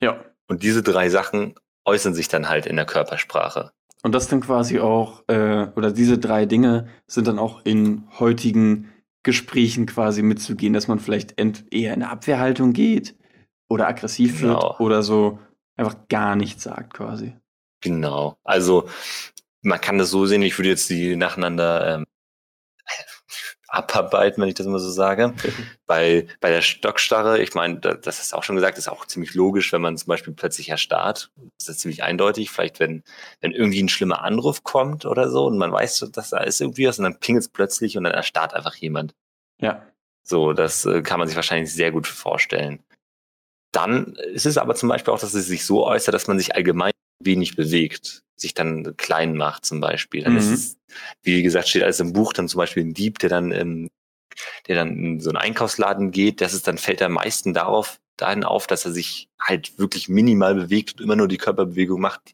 Ja. 0.00 0.24
Und 0.48 0.62
diese 0.62 0.82
drei 0.82 1.08
Sachen 1.08 1.54
äußern 1.84 2.14
sich 2.14 2.28
dann 2.28 2.48
halt 2.48 2.66
in 2.66 2.76
der 2.76 2.84
Körpersprache. 2.84 3.72
Und 4.02 4.14
das 4.14 4.28
dann 4.28 4.40
quasi 4.40 4.78
auch, 4.78 5.24
äh, 5.28 5.68
oder 5.74 5.90
diese 5.90 6.18
drei 6.18 6.46
Dinge 6.46 6.88
sind 7.06 7.26
dann 7.26 7.38
auch 7.38 7.62
in 7.64 8.06
heutigen 8.18 8.92
Gesprächen 9.24 9.86
quasi 9.86 10.22
mitzugehen, 10.22 10.72
dass 10.72 10.86
man 10.86 11.00
vielleicht 11.00 11.40
eher 11.40 11.94
in 11.94 12.02
eine 12.02 12.10
Abwehrhaltung 12.10 12.72
geht 12.72 13.16
oder 13.68 13.88
aggressiv 13.88 14.40
genau. 14.40 14.60
wird 14.62 14.80
oder 14.80 15.02
so 15.02 15.40
einfach 15.76 15.96
gar 16.08 16.36
nichts 16.36 16.62
sagt 16.62 16.94
quasi. 16.94 17.34
Genau. 17.80 18.36
Also 18.44 18.88
man 19.66 19.80
kann 19.80 19.98
das 19.98 20.10
so 20.10 20.26
sehen, 20.26 20.42
ich 20.42 20.56
würde 20.58 20.68
jetzt 20.68 20.88
die 20.88 21.16
nacheinander 21.16 21.96
ähm, 21.96 22.06
abarbeiten, 23.66 24.40
wenn 24.40 24.48
ich 24.48 24.54
das 24.54 24.66
mal 24.66 24.78
so 24.78 24.90
sage. 24.90 25.34
bei, 25.86 26.28
bei 26.40 26.50
der 26.50 26.62
Stockstarre, 26.62 27.42
ich 27.42 27.54
meine, 27.54 27.80
das 27.80 28.20
ist 28.20 28.32
auch 28.32 28.44
schon 28.44 28.54
gesagt, 28.54 28.78
ist 28.78 28.88
auch 28.88 29.06
ziemlich 29.06 29.34
logisch, 29.34 29.72
wenn 29.72 29.82
man 29.82 29.98
zum 29.98 30.06
Beispiel 30.06 30.32
plötzlich 30.32 30.68
erstarrt. 30.68 31.32
Das 31.58 31.68
ist 31.68 31.80
ziemlich 31.80 32.04
eindeutig. 32.04 32.50
Vielleicht, 32.50 32.78
wenn, 32.78 33.02
wenn 33.40 33.50
irgendwie 33.50 33.82
ein 33.82 33.88
schlimmer 33.88 34.22
Anruf 34.22 34.62
kommt 34.62 35.04
oder 35.04 35.28
so 35.28 35.46
und 35.46 35.58
man 35.58 35.72
weiß, 35.72 36.10
dass 36.12 36.30
da 36.30 36.38
ist 36.38 36.60
irgendwie 36.60 36.86
was 36.86 36.98
und 36.98 37.04
dann 37.04 37.18
pingelt 37.18 37.42
es 37.42 37.48
plötzlich 37.48 37.98
und 37.98 38.04
dann 38.04 38.14
erstarrt 38.14 38.54
einfach 38.54 38.76
jemand. 38.76 39.14
Ja. 39.60 39.84
So, 40.22 40.52
das 40.52 40.84
äh, 40.84 41.02
kann 41.02 41.18
man 41.18 41.26
sich 41.28 41.36
wahrscheinlich 41.36 41.72
sehr 41.72 41.90
gut 41.90 42.06
vorstellen. 42.06 42.84
Dann 43.72 44.14
ist 44.32 44.46
es 44.46 44.58
aber 44.58 44.76
zum 44.76 44.88
Beispiel 44.88 45.12
auch, 45.12 45.20
dass 45.20 45.34
es 45.34 45.46
sich 45.46 45.64
so 45.64 45.84
äußert, 45.84 46.14
dass 46.14 46.28
man 46.28 46.38
sich 46.38 46.54
allgemein 46.54 46.92
wenig 47.18 47.56
bewegt, 47.56 48.22
sich 48.36 48.54
dann 48.54 48.96
klein 48.96 49.36
macht 49.36 49.64
zum 49.64 49.80
Beispiel. 49.80 50.24
Dann 50.24 50.32
mhm. 50.32 50.38
ist 50.38 50.50
es, 50.50 50.78
wie 51.22 51.42
gesagt, 51.42 51.68
steht 51.68 51.82
alles 51.82 52.00
im 52.00 52.12
Buch, 52.12 52.32
dann 52.32 52.48
zum 52.48 52.58
Beispiel 52.58 52.84
ein 52.84 52.94
Dieb, 52.94 53.18
der 53.18 53.30
dann, 53.30 53.52
ähm, 53.52 53.88
der 54.68 54.76
dann 54.76 54.96
in 54.96 55.20
so 55.20 55.30
einen 55.30 55.38
Einkaufsladen 55.38 56.10
geht, 56.10 56.40
das 56.40 56.54
ist 56.54 56.66
dann 56.66 56.78
fällt 56.78 57.00
er 57.00 57.06
am 57.06 57.14
meisten 57.14 57.54
darauf, 57.54 57.98
dahin 58.16 58.44
auf, 58.44 58.66
dass 58.66 58.84
er 58.84 58.92
sich 58.92 59.28
halt 59.40 59.78
wirklich 59.78 60.08
minimal 60.08 60.54
bewegt 60.54 60.94
und 60.94 61.04
immer 61.04 61.16
nur 61.16 61.28
die 61.28 61.38
Körperbewegung 61.38 62.00
macht, 62.00 62.32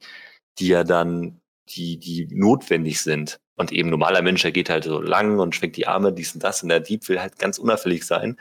die 0.58 0.68
ja 0.68 0.84
dann, 0.84 1.40
die, 1.68 1.98
die 1.98 2.28
notwendig 2.30 3.00
sind. 3.00 3.38
Und 3.56 3.70
eben 3.70 3.90
normaler 3.90 4.22
Mensch, 4.22 4.42
der 4.42 4.52
geht 4.52 4.70
halt 4.70 4.84
so 4.84 5.00
lang 5.00 5.38
und 5.38 5.54
schwenkt 5.54 5.76
die 5.76 5.86
Arme, 5.86 6.12
dies 6.12 6.34
und 6.34 6.42
das, 6.42 6.62
und 6.62 6.70
der 6.70 6.80
Dieb 6.80 7.08
will 7.08 7.20
halt 7.20 7.38
ganz 7.38 7.58
unauffällig 7.58 8.04
sein. 8.04 8.36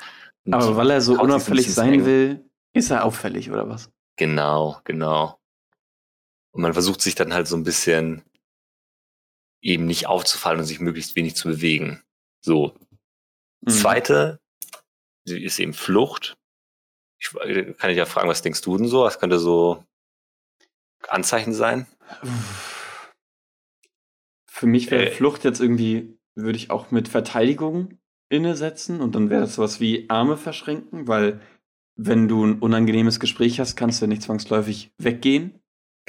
Aber 0.49 0.75
weil 0.75 0.89
er 0.89 1.01
so 1.01 1.19
unauffällig 1.19 1.71
sein 1.71 2.05
will, 2.05 2.43
ist 2.73 2.89
er 2.89 3.05
auffällig, 3.05 3.51
oder 3.51 3.69
was? 3.69 3.91
Genau, 4.17 4.79
genau. 4.83 5.40
Und 6.51 6.61
man 6.61 6.73
versucht 6.73 7.01
sich 7.01 7.15
dann 7.15 7.33
halt 7.33 7.47
so 7.47 7.55
ein 7.55 7.63
bisschen 7.63 8.23
eben 9.61 9.85
nicht 9.85 10.07
aufzufallen 10.07 10.59
und 10.59 10.65
sich 10.65 10.79
möglichst 10.79 11.15
wenig 11.15 11.35
zu 11.35 11.47
bewegen. 11.47 12.03
So. 12.41 12.75
Mhm. 13.61 13.71
Zweite 13.71 14.39
ist 15.25 15.59
eben 15.59 15.73
Flucht. 15.73 16.35
Ich 17.19 17.33
äh, 17.41 17.73
kann 17.73 17.89
dich 17.89 17.97
ja 17.97 18.05
fragen, 18.05 18.29
was 18.29 18.41
denkst 18.41 18.61
du 18.61 18.77
denn 18.77 18.87
so? 18.87 19.03
Was 19.03 19.19
könnte 19.19 19.39
so 19.39 19.85
Anzeichen 21.07 21.53
sein? 21.53 21.85
Für 24.49 24.65
mich 24.65 24.89
wäre 24.91 25.07
äh, 25.07 25.11
Flucht 25.11 25.43
jetzt 25.43 25.61
irgendwie, 25.61 26.17
würde 26.35 26.57
ich 26.57 26.71
auch 26.71 26.91
mit 26.91 27.07
Verteidigung 27.07 27.99
innesetzen 28.29 29.01
und 29.01 29.13
dann 29.15 29.29
wäre 29.29 29.41
das 29.41 29.55
sowas 29.55 29.79
wie 29.79 30.09
Arme 30.09 30.37
verschränken, 30.37 31.07
weil 31.07 31.41
wenn 31.95 32.27
du 32.27 32.45
ein 32.45 32.59
unangenehmes 32.59 33.19
Gespräch 33.19 33.59
hast, 33.59 33.75
kannst 33.75 34.01
du 34.01 34.05
ja 34.05 34.07
nicht 34.07 34.23
zwangsläufig 34.23 34.91
weggehen. 34.97 35.60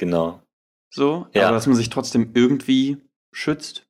Genau. 0.03 0.41
So, 0.89 1.27
ja. 1.33 1.47
aber 1.47 1.55
dass 1.55 1.65
man 1.65 1.77
sich 1.77 1.89
trotzdem 1.89 2.31
irgendwie 2.33 2.97
schützt. 3.31 3.87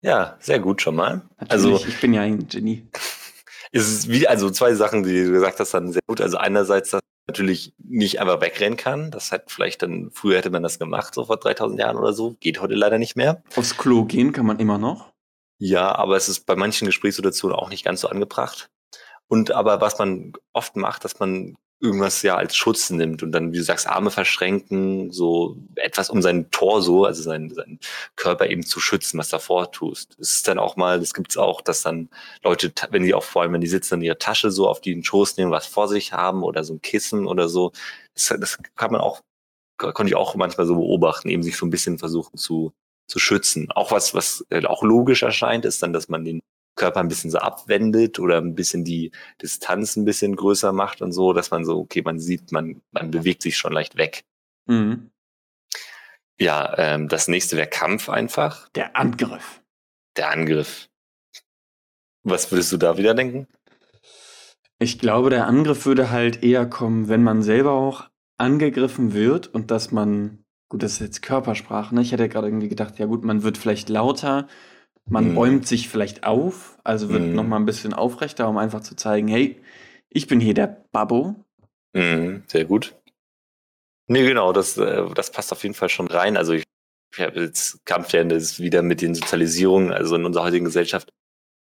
Ja, 0.00 0.36
sehr 0.38 0.60
gut 0.60 0.80
schon 0.80 0.94
mal. 0.94 1.22
Natürlich, 1.40 1.50
also 1.50 1.86
ich 1.88 2.00
bin 2.00 2.14
ja 2.14 2.22
ein 2.22 2.46
Genie. 2.46 2.86
Ist 3.72 3.88
es 3.88 4.08
wie, 4.08 4.28
also 4.28 4.48
zwei 4.50 4.74
Sachen, 4.74 5.02
die 5.02 5.24
du 5.24 5.32
gesagt 5.32 5.58
hast, 5.58 5.74
dann 5.74 5.92
sehr 5.92 6.02
gut. 6.06 6.20
Also 6.20 6.36
einerseits, 6.36 6.90
dass 6.90 7.00
man 7.02 7.24
natürlich 7.26 7.74
nicht 7.78 8.20
einfach 8.20 8.40
wegrennen 8.40 8.76
kann. 8.76 9.10
Das 9.10 9.32
hat 9.32 9.50
vielleicht 9.50 9.82
dann, 9.82 10.12
früher 10.12 10.38
hätte 10.38 10.50
man 10.50 10.62
das 10.62 10.78
gemacht, 10.78 11.14
so 11.14 11.24
vor 11.24 11.38
3000 11.38 11.80
Jahren 11.80 11.96
oder 11.96 12.12
so. 12.12 12.36
Geht 12.38 12.60
heute 12.60 12.74
leider 12.74 12.98
nicht 12.98 13.16
mehr. 13.16 13.42
Aufs 13.56 13.76
Klo 13.76 14.04
gehen 14.04 14.32
kann 14.32 14.46
man 14.46 14.60
immer 14.60 14.78
noch. 14.78 15.12
Ja, 15.58 15.96
aber 15.96 16.16
es 16.16 16.28
ist 16.28 16.46
bei 16.46 16.54
manchen 16.54 16.86
Gesprächssituationen 16.86 17.56
auch 17.56 17.70
nicht 17.70 17.84
ganz 17.84 18.02
so 18.02 18.08
angebracht. 18.08 18.70
Und 19.26 19.50
aber 19.50 19.80
was 19.80 19.98
man 19.98 20.34
oft 20.52 20.76
macht, 20.76 21.04
dass 21.04 21.18
man 21.18 21.56
irgendwas 21.84 22.22
ja 22.22 22.36
als 22.36 22.56
Schutz 22.56 22.88
nimmt 22.90 23.22
und 23.22 23.30
dann, 23.32 23.52
wie 23.52 23.58
du 23.58 23.62
sagst, 23.62 23.86
Arme 23.86 24.10
verschränken, 24.10 25.12
so 25.12 25.58
etwas 25.76 26.08
um 26.08 26.22
seinen 26.22 26.50
Torso, 26.50 27.04
also 27.04 27.22
seinen, 27.22 27.54
seinen 27.54 27.78
Körper 28.16 28.48
eben 28.48 28.64
zu 28.64 28.80
schützen, 28.80 29.18
was 29.18 29.28
davor 29.28 29.70
tust. 29.70 30.16
Es 30.18 30.36
ist 30.36 30.48
dann 30.48 30.58
auch 30.58 30.76
mal, 30.76 30.98
das 30.98 31.12
gibt's 31.12 31.36
auch, 31.36 31.60
dass 31.60 31.82
dann 31.82 32.08
Leute, 32.42 32.72
wenn 32.90 33.02
die 33.02 33.14
auch 33.14 33.22
vor 33.22 33.42
allem, 33.42 33.52
wenn 33.52 33.60
die 33.60 33.66
sitzen, 33.66 34.00
ihre 34.00 34.18
Tasche 34.18 34.50
so 34.50 34.68
auf 34.68 34.80
den 34.80 35.04
Schoß 35.04 35.36
nehmen, 35.36 35.52
was 35.52 35.66
vor 35.66 35.86
sich 35.86 36.12
haben 36.12 36.42
oder 36.42 36.64
so 36.64 36.74
ein 36.74 36.82
Kissen 36.82 37.26
oder 37.26 37.48
so. 37.48 37.72
Das, 38.14 38.34
das 38.40 38.58
kann 38.76 38.90
man 38.90 39.02
auch, 39.02 39.20
konnte 39.76 40.08
ich 40.08 40.16
auch 40.16 40.34
manchmal 40.36 40.66
so 40.66 40.76
beobachten, 40.76 41.28
eben 41.28 41.42
sich 41.42 41.56
so 41.56 41.66
ein 41.66 41.70
bisschen 41.70 41.98
versuchen 41.98 42.38
zu, 42.38 42.72
zu 43.06 43.18
schützen. 43.18 43.70
Auch 43.72 43.90
was, 43.90 44.14
was 44.14 44.44
äh, 44.48 44.64
auch 44.64 44.82
logisch 44.82 45.22
erscheint, 45.22 45.66
ist 45.66 45.82
dann, 45.82 45.92
dass 45.92 46.08
man 46.08 46.24
den 46.24 46.40
Körper 46.74 47.00
ein 47.00 47.08
bisschen 47.08 47.30
so 47.30 47.38
abwendet 47.38 48.18
oder 48.18 48.38
ein 48.38 48.54
bisschen 48.54 48.84
die 48.84 49.12
Distanz 49.40 49.96
ein 49.96 50.04
bisschen 50.04 50.36
größer 50.36 50.72
macht 50.72 51.02
und 51.02 51.12
so, 51.12 51.32
dass 51.32 51.50
man 51.50 51.64
so, 51.64 51.78
okay, 51.78 52.02
man 52.02 52.18
sieht, 52.18 52.52
man, 52.52 52.82
man 52.90 53.10
bewegt 53.10 53.42
sich 53.42 53.56
schon 53.56 53.72
leicht 53.72 53.96
weg. 53.96 54.24
Mhm. 54.66 55.10
Ja, 56.38 56.74
ähm, 56.78 57.08
das 57.08 57.28
nächste 57.28 57.56
wäre 57.56 57.68
Kampf 57.68 58.08
einfach. 58.08 58.68
Der 58.70 58.96
Angriff. 58.96 59.62
Der 60.16 60.30
Angriff. 60.30 60.88
Was 62.24 62.50
würdest 62.50 62.72
du 62.72 62.76
da 62.76 62.96
wieder 62.96 63.14
denken? 63.14 63.46
Ich 64.78 64.98
glaube, 64.98 65.30
der 65.30 65.46
Angriff 65.46 65.86
würde 65.86 66.10
halt 66.10 66.42
eher 66.42 66.66
kommen, 66.66 67.08
wenn 67.08 67.22
man 67.22 67.42
selber 67.42 67.72
auch 67.72 68.08
angegriffen 68.38 69.14
wird 69.14 69.46
und 69.46 69.70
dass 69.70 69.92
man, 69.92 70.44
gut, 70.68 70.82
das 70.82 70.94
ist 70.94 71.00
jetzt 71.00 71.22
Körpersprache, 71.22 71.94
ne? 71.94 72.02
Ich 72.02 72.10
hätte 72.12 72.28
gerade 72.28 72.48
irgendwie 72.48 72.68
gedacht, 72.68 72.98
ja 72.98 73.06
gut, 73.06 73.24
man 73.24 73.44
wird 73.44 73.56
vielleicht 73.56 73.88
lauter, 73.88 74.48
man 75.06 75.30
mhm. 75.30 75.34
bäumt 75.34 75.68
sich 75.68 75.88
vielleicht 75.88 76.24
auf, 76.24 76.78
also 76.82 77.10
wird 77.10 77.22
mhm. 77.22 77.34
nochmal 77.34 77.60
ein 77.60 77.66
bisschen 77.66 77.92
aufrechter, 77.92 78.48
um 78.48 78.56
einfach 78.56 78.80
zu 78.80 78.96
zeigen, 78.96 79.28
hey, 79.28 79.60
ich 80.08 80.26
bin 80.26 80.40
hier 80.40 80.54
der 80.54 80.84
Babbo. 80.92 81.34
Mhm, 81.92 82.44
sehr 82.46 82.64
gut. 82.64 82.94
Nee, 84.06 84.26
genau, 84.26 84.52
das, 84.52 84.76
äh, 84.76 85.04
das 85.14 85.30
passt 85.30 85.52
auf 85.52 85.62
jeden 85.62 85.74
Fall 85.74 85.88
schon 85.88 86.08
rein. 86.08 86.36
Also 86.36 86.52
ich, 86.52 86.64
ich 87.14 87.20
habe 87.20 87.40
jetzt 87.40 87.84
Kampf 87.84 88.12
ja 88.12 88.24
das 88.24 88.60
wieder 88.60 88.82
mit 88.82 89.00
den 89.00 89.14
Sozialisierungen, 89.14 89.92
also 89.92 90.16
in 90.16 90.24
unserer 90.24 90.44
heutigen 90.44 90.64
Gesellschaft. 90.64 91.10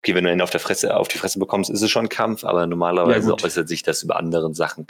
Okay, 0.03 0.15
wenn 0.15 0.25
du 0.25 0.31
einen 0.31 0.43
auf 0.43 0.51
der 0.51 0.61
Fresse, 0.61 0.97
auf 0.97 1.09
die 1.09 1.19
Fresse 1.19 1.39
bekommst, 1.39 1.71
ist 1.71 1.81
es 1.81 1.91
schon 1.91 2.07
ein 2.07 2.11
Kampf, 2.11 2.45
aber 2.45 2.67
normalerweise 2.67 3.31
ja, 3.31 3.37
äußert 3.43 3.69
sich 3.69 3.83
das 3.83 4.03
über 4.03 4.17
anderen 4.17 4.53
Sachen. 4.55 4.87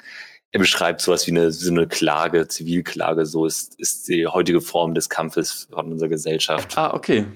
Er 0.51 0.61
beschreibt 0.61 1.01
sowas 1.01 1.27
wie 1.27 1.33
eine, 1.33 1.53
so 1.53 1.71
eine 1.71 1.87
Klage, 1.87 2.49
Zivilklage, 2.49 3.27
so 3.27 3.47
ist, 3.47 3.79
ist 3.79 4.09
die 4.09 4.27
heutige 4.27 4.61
Form 4.61 4.95
des 4.95 5.09
Kampfes 5.09 5.69
von 5.71 5.93
unserer 5.93 6.09
Gesellschaft. 6.09 6.77
Ah, 6.77 6.95
okay. 6.95 7.27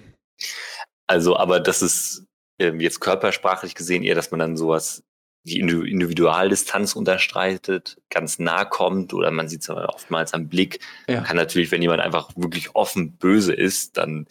Also, 1.09 1.37
aber 1.37 1.59
das 1.59 1.83
ist 1.83 2.25
ähm, 2.61 2.81
jetzt 2.81 3.01
körpersprachlich 3.01 3.75
gesehen 3.75 4.05
eher, 4.05 4.15
dass 4.15 4.31
man 4.31 4.39
dann 4.39 4.57
sowas 4.57 5.03
die 5.45 5.61
Individualdistanz 5.61 6.95
unterstreitet, 6.95 7.97
ganz 8.11 8.39
nah 8.39 8.65
kommt 8.65 9.15
oder 9.15 9.31
man 9.31 9.49
sieht 9.49 9.63
es 9.63 9.71
oftmals 9.71 10.35
am 10.35 10.49
Blick. 10.49 10.81
Ja. 11.09 11.23
Kann 11.23 11.37
natürlich, 11.37 11.71
wenn 11.71 11.81
jemand 11.81 12.03
einfach 12.03 12.31
wirklich 12.37 12.75
offen 12.75 13.13
böse 13.13 13.55
ist, 13.55 13.97
dann 13.97 14.27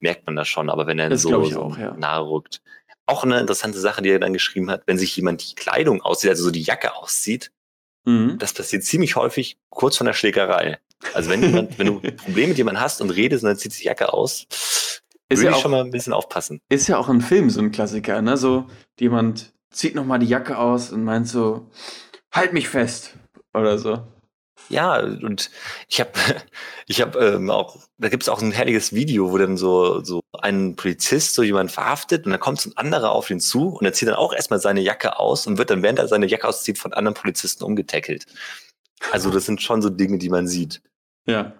merkt 0.00 0.26
man 0.26 0.36
das 0.36 0.48
schon. 0.48 0.70
Aber 0.70 0.86
wenn 0.86 0.98
er 0.98 1.10
das 1.10 1.22
so, 1.22 1.44
so 1.44 1.60
auch, 1.60 1.78
ja. 1.78 1.94
nahe 1.94 2.26
rückt. 2.26 2.62
Auch 3.04 3.24
eine 3.24 3.40
interessante 3.40 3.78
Sache, 3.78 4.00
die 4.00 4.10
er 4.10 4.20
dann 4.20 4.32
geschrieben 4.32 4.70
hat, 4.70 4.84
wenn 4.86 4.96
sich 4.96 5.14
jemand 5.16 5.42
die 5.42 5.54
Kleidung 5.54 6.00
aussieht, 6.02 6.30
also 6.30 6.44
so 6.44 6.50
die 6.50 6.62
Jacke 6.62 6.94
auszieht, 6.94 7.50
mhm. 8.04 8.38
das 8.38 8.54
passiert 8.54 8.84
ziemlich 8.84 9.16
häufig 9.16 9.58
kurz 9.68 9.96
von 9.96 10.06
der 10.06 10.14
Schlägerei. 10.14 10.78
Also 11.12 11.28
wenn 11.28 11.42
jemand, 11.42 11.78
wenn 11.78 11.86
du 11.86 12.00
Probleme 12.00 12.48
mit 12.48 12.58
jemandem 12.58 12.82
hast 12.82 13.00
und 13.00 13.10
redest 13.10 13.42
und 13.42 13.48
dann 13.48 13.58
zieht 13.58 13.72
sich 13.72 13.82
die 13.82 13.88
Jacke 13.88 14.12
aus, 14.12 14.46
ist 15.32 15.40
Würde 15.40 15.46
ja 15.46 15.50
ich 15.50 15.56
auch, 15.56 15.62
schon 15.62 15.70
mal 15.70 15.84
ein 15.84 15.90
bisschen 15.90 16.12
aufpassen. 16.12 16.60
Ist 16.68 16.88
ja 16.88 16.98
auch 16.98 17.08
im 17.08 17.20
Film 17.20 17.50
so 17.50 17.60
ein 17.60 17.72
Klassiker, 17.72 18.22
ne? 18.22 18.36
So, 18.36 18.66
jemand 18.98 19.52
zieht 19.70 19.94
nochmal 19.94 20.18
die 20.18 20.26
Jacke 20.26 20.58
aus 20.58 20.92
und 20.92 21.04
meint 21.04 21.28
so, 21.28 21.70
halt 22.32 22.52
mich 22.52 22.68
fest 22.68 23.14
oder 23.54 23.78
so. 23.78 24.06
Ja, 24.68 25.00
und 25.00 25.50
ich 25.88 26.00
habe 26.00 26.12
ich 26.86 27.00
hab, 27.00 27.16
ähm, 27.16 27.50
auch, 27.50 27.76
da 27.98 28.08
gibt 28.08 28.22
es 28.22 28.28
auch 28.28 28.40
ein 28.40 28.52
herrliches 28.52 28.92
Video, 28.92 29.30
wo 29.32 29.38
dann 29.38 29.56
so, 29.56 30.02
so 30.02 30.20
ein 30.40 30.76
Polizist 30.76 31.34
so 31.34 31.42
jemand 31.42 31.70
verhaftet 31.70 32.24
und 32.24 32.32
dann 32.32 32.40
kommt 32.40 32.60
so 32.60 32.70
ein 32.70 32.76
anderer 32.76 33.12
auf 33.12 33.30
ihn 33.30 33.40
zu 33.40 33.68
und 33.68 33.84
er 33.84 33.92
zieht 33.92 34.08
dann 34.08 34.16
auch 34.16 34.32
erstmal 34.32 34.60
seine 34.60 34.80
Jacke 34.80 35.18
aus 35.18 35.46
und 35.46 35.58
wird 35.58 35.70
dann, 35.70 35.82
während 35.82 35.98
er 35.98 36.08
seine 36.08 36.26
Jacke 36.26 36.48
auszieht, 36.48 36.78
von 36.78 36.92
anderen 36.92 37.14
Polizisten 37.14 37.64
umgetackelt. 37.64 38.26
Also 39.10 39.30
das 39.30 39.46
sind 39.46 39.62
schon 39.62 39.82
so 39.82 39.90
Dinge, 39.90 40.18
die 40.18 40.30
man 40.30 40.46
sieht. 40.46 40.82
Ja. 41.26 41.52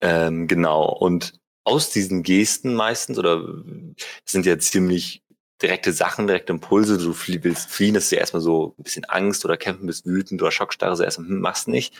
Ähm, 0.00 0.46
genau. 0.46 0.84
Und 0.86 1.39
aus 1.64 1.90
diesen 1.90 2.22
Gesten 2.22 2.74
meistens, 2.74 3.18
oder 3.18 3.62
sind 4.24 4.46
ja 4.46 4.58
ziemlich 4.58 5.22
direkte 5.62 5.92
Sachen, 5.92 6.26
direkte 6.26 6.52
Impulse, 6.52 6.96
du 6.96 7.14
willst 7.42 7.70
fliehen, 7.70 7.94
das 7.94 8.04
ist 8.04 8.12
ja 8.12 8.18
erstmal 8.18 8.40
so 8.40 8.74
ein 8.78 8.82
bisschen 8.82 9.04
Angst 9.04 9.44
oder 9.44 9.56
kämpfen, 9.56 9.86
bist 9.86 10.06
wütend 10.06 10.40
oder 10.40 10.50
Schockstarre, 10.50 10.96
so 10.96 11.02
erstmal, 11.02 11.28
hm, 11.28 11.40
machst 11.40 11.68
nicht. 11.68 11.94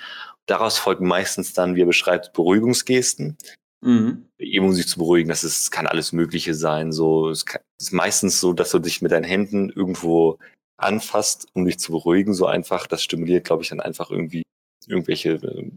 Daraus 0.46 0.78
folgen 0.78 1.06
meistens 1.06 1.52
dann, 1.52 1.74
wie 1.74 1.82
er 1.82 1.86
beschreibt, 1.86 2.32
Beruhigungsgesten. 2.32 3.36
Mhm. 3.82 4.26
Eben 4.38 4.66
um 4.66 4.72
sich 4.72 4.88
zu 4.88 4.98
beruhigen, 4.98 5.28
das 5.28 5.44
ist, 5.44 5.70
kann 5.70 5.86
alles 5.86 6.12
Mögliche 6.12 6.54
sein. 6.54 6.92
So, 6.92 7.30
es 7.30 7.46
kann, 7.46 7.62
ist 7.80 7.92
meistens 7.92 8.40
so, 8.40 8.52
dass 8.52 8.70
du 8.70 8.78
dich 8.78 9.02
mit 9.02 9.12
deinen 9.12 9.24
Händen 9.24 9.70
irgendwo 9.70 10.38
anfasst, 10.76 11.46
um 11.54 11.64
dich 11.64 11.78
zu 11.78 11.92
beruhigen, 11.92 12.34
so 12.34 12.46
einfach. 12.46 12.86
Das 12.86 13.02
stimuliert, 13.02 13.44
glaube 13.44 13.62
ich, 13.62 13.70
dann 13.70 13.80
einfach 13.80 14.10
irgendwie 14.10 14.42
irgendwelche 14.86 15.32
äh, 15.32 15.70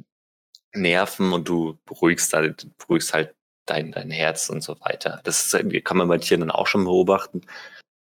Nerven 0.73 1.34
und 1.34 1.47
du 1.47 1.77
beruhigst, 1.86 2.34
halt, 2.34 2.67
beruhigst 2.77 3.13
halt 3.13 3.34
dein, 3.66 3.91
dein 3.91 4.11
Herz 4.11 4.49
und 4.49 4.61
so 4.61 4.80
weiter. 4.82 5.22
Das 5.24 5.53
ist, 5.53 5.84
kann 5.84 5.97
man 5.97 6.07
bei 6.07 6.18
Tieren 6.18 6.41
dann 6.41 6.51
auch 6.51 6.68
schon 6.68 6.84
beobachten. 6.84 7.41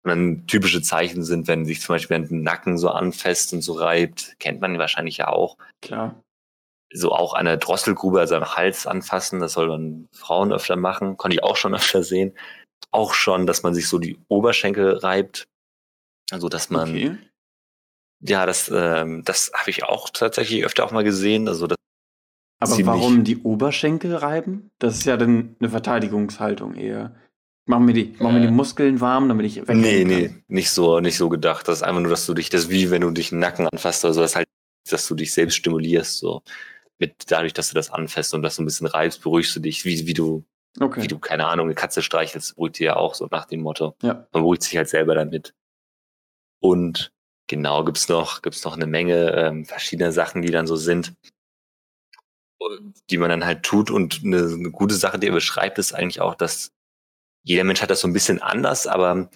Und 0.04 0.10
dann 0.10 0.48
typische 0.48 0.82
Zeichen 0.82 1.24
sind, 1.24 1.48
wenn 1.48 1.66
sich 1.66 1.82
zum 1.82 1.94
Beispiel 1.94 2.20
den 2.26 2.42
Nacken 2.42 2.78
so 2.78 2.90
anfasst 2.90 3.54
und 3.54 3.62
so 3.62 3.74
reibt, 3.74 4.36
kennt 4.40 4.60
man 4.60 4.80
wahrscheinlich 4.80 5.18
ja 5.18 5.28
auch. 5.28 5.58
Klar. 5.82 6.24
So 6.92 7.12
auch 7.12 7.36
an 7.36 7.46
der 7.46 7.58
Drosselgrube, 7.58 8.20
also 8.20 8.36
am 8.36 8.56
Hals 8.56 8.88
anfassen, 8.88 9.40
das 9.40 9.54
soll 9.54 9.68
man 9.68 10.10
Frauen 10.12 10.52
öfter 10.52 10.76
machen, 10.76 11.18
konnte 11.18 11.36
ich 11.36 11.44
auch 11.44 11.56
schon 11.56 11.76
öfter 11.76 12.04
sehen. 12.04 12.36
Auch 12.90 13.14
schon, 13.14 13.46
dass 13.46 13.64
man 13.64 13.74
sich 13.74 13.88
so 13.88 14.00
die 14.00 14.20
Oberschenkel 14.28 14.98
reibt. 14.98 15.48
Also 16.32 16.50
dass 16.50 16.70
man 16.70 16.90
Okay. 16.90 17.18
ja, 18.22 18.46
das, 18.46 18.72
ähm, 18.74 19.24
das 19.24 19.52
habe 19.54 19.70
ich 19.70 19.84
auch 19.84 20.10
tatsächlich 20.10 20.66
öfter 20.66 20.84
auch 20.84 20.92
mal 20.92 21.04
gesehen. 21.04 21.48
Also 21.48 21.68
das 21.68 21.78
Aber 22.62 22.72
ziemlich- 22.72 22.88
warum 22.88 23.24
die 23.24 23.38
Oberschenkel 23.42 24.16
reiben? 24.16 24.72
Das 24.80 24.96
ist 24.98 25.06
ja 25.06 25.18
dann 25.18 25.56
eine 25.60 25.70
Verteidigungshaltung 25.70 26.76
eher. 26.76 27.16
Mach 27.66 27.80
mir 27.80 27.94
die, 27.94 28.16
mach 28.20 28.32
mir 28.32 28.42
die 28.42 28.48
Äh. 28.48 28.52
Muskeln 28.52 29.02
warm, 29.02 29.28
damit 29.30 29.46
ich 29.46 29.58
wegrennen 29.58 29.82
Nee, 29.82 30.00
kann. 30.00 30.08
nee, 30.08 30.36
nicht 30.48 30.72
so, 30.72 31.00
nicht 31.00 31.18
so 31.18 31.30
gedacht. 31.30 31.68
Das 31.68 31.78
ist 31.78 31.84
einfach 31.84 32.02
nur, 32.02 32.10
dass 32.10 32.26
du 32.26 32.34
dich, 32.34 32.50
das 32.50 32.64
ist 32.64 32.70
wie 32.70 32.90
wenn 32.92 33.02
du 33.02 33.12
dich 33.12 33.32
Nacken 33.32 33.68
anfasst 33.68 34.04
oder 34.06 34.14
so, 34.14 34.22
das 34.22 34.32
ist 34.32 34.36
halt, 34.38 34.48
dass 34.90 35.08
du 35.08 35.16
dich 35.16 35.34
selbst 35.34 35.56
stimulierst, 35.56 36.18
so. 36.18 36.42
Mit, 37.00 37.16
dadurch, 37.32 37.54
dass 37.54 37.70
du 37.70 37.76
das 37.76 37.90
anfasst 37.92 38.34
und 38.34 38.42
dass 38.44 38.56
du 38.58 38.62
ein 38.64 38.66
bisschen 38.66 38.88
reibst, 38.88 39.22
beruhigst 39.24 39.56
du 39.56 39.60
dich, 39.60 39.86
wie, 39.86 40.06
wie 40.08 40.14
du, 40.14 40.44
Okay. 40.80 41.02
wie 41.04 41.08
du, 41.08 41.18
keine 41.20 41.48
Ahnung, 41.48 41.66
eine 41.68 41.76
Katze 41.76 42.02
streichelst, 42.02 42.56
beruhigt 42.56 42.78
die 42.80 42.84
ja 42.84 42.96
auch 42.96 43.16
so 43.16 43.28
nach 43.32 43.46
dem 43.46 43.62
Motto. 43.62 43.96
Ja. 44.04 44.28
Man 44.32 44.44
beruhigt 44.44 44.64
sich 44.64 44.78
halt 44.78 44.88
selber 44.90 45.16
damit. 45.16 45.54
Und 46.60 47.12
genau, 47.48 47.84
gibt's 47.84 48.08
noch, 48.10 48.42
gibt's 48.42 48.64
noch 48.64 48.76
eine 48.76 48.86
Menge 48.88 49.32
ähm, 49.36 49.66
verschiedener 49.66 50.12
Sachen, 50.12 50.42
die 50.42 50.52
dann 50.52 50.68
so 50.68 50.76
sind, 50.76 51.14
die 53.10 53.18
man 53.18 53.30
dann 53.30 53.46
halt 53.46 53.64
tut. 53.64 53.92
Und 53.92 54.22
eine, 54.24 54.54
eine 54.54 54.72
gute 54.72 54.96
Sache, 54.96 55.20
die 55.20 55.28
er 55.28 55.34
beschreibt, 55.34 55.78
ist 55.80 55.94
eigentlich 55.94 56.22
auch, 56.22 56.36
dass 56.36 56.72
jeder 57.44 57.64
Mensch 57.64 57.82
hat 57.82 57.90
das 57.90 58.02
so 58.02 58.08
ein 58.08 58.14
bisschen 58.14 58.42
anders, 58.42 58.88
aber 58.88 59.30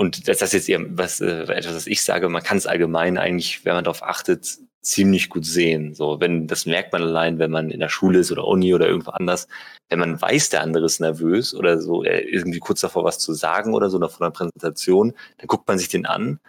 und 0.00 0.28
das 0.28 0.40
ist 0.40 0.54
jetzt 0.54 0.68
eher 0.70 0.80
was, 0.96 1.20
äh, 1.20 1.42
etwas, 1.42 1.74
was 1.74 1.86
ich 1.86 2.02
sage, 2.02 2.30
man 2.30 2.42
kann 2.42 2.56
es 2.56 2.66
allgemein 2.66 3.18
eigentlich, 3.18 3.66
wenn 3.66 3.74
man 3.74 3.84
darauf 3.84 4.02
achtet, 4.02 4.58
ziemlich 4.80 5.28
gut 5.28 5.44
sehen. 5.44 5.94
So, 5.94 6.20
wenn, 6.20 6.46
das 6.46 6.64
merkt 6.64 6.92
man 6.94 7.02
allein, 7.02 7.38
wenn 7.38 7.50
man 7.50 7.70
in 7.70 7.80
der 7.80 7.90
Schule 7.90 8.20
ist 8.20 8.32
oder 8.32 8.46
Uni 8.46 8.74
oder 8.74 8.86
irgendwo 8.86 9.10
anders, 9.10 9.46
wenn 9.90 9.98
man 9.98 10.20
weiß, 10.20 10.48
der 10.50 10.62
andere 10.62 10.86
ist 10.86 11.00
nervös 11.00 11.54
oder 11.54 11.80
so, 11.82 12.02
ist 12.02 12.32
irgendwie 12.32 12.60
kurz 12.60 12.80
davor, 12.80 13.04
was 13.04 13.18
zu 13.18 13.34
sagen 13.34 13.74
oder 13.74 13.90
so, 13.90 13.98
oder 13.98 14.08
vor 14.08 14.22
einer 14.22 14.32
Präsentation, 14.32 15.12
dann 15.36 15.46
guckt 15.46 15.68
man 15.68 15.78
sich 15.78 15.88
den 15.88 16.06
an. 16.06 16.40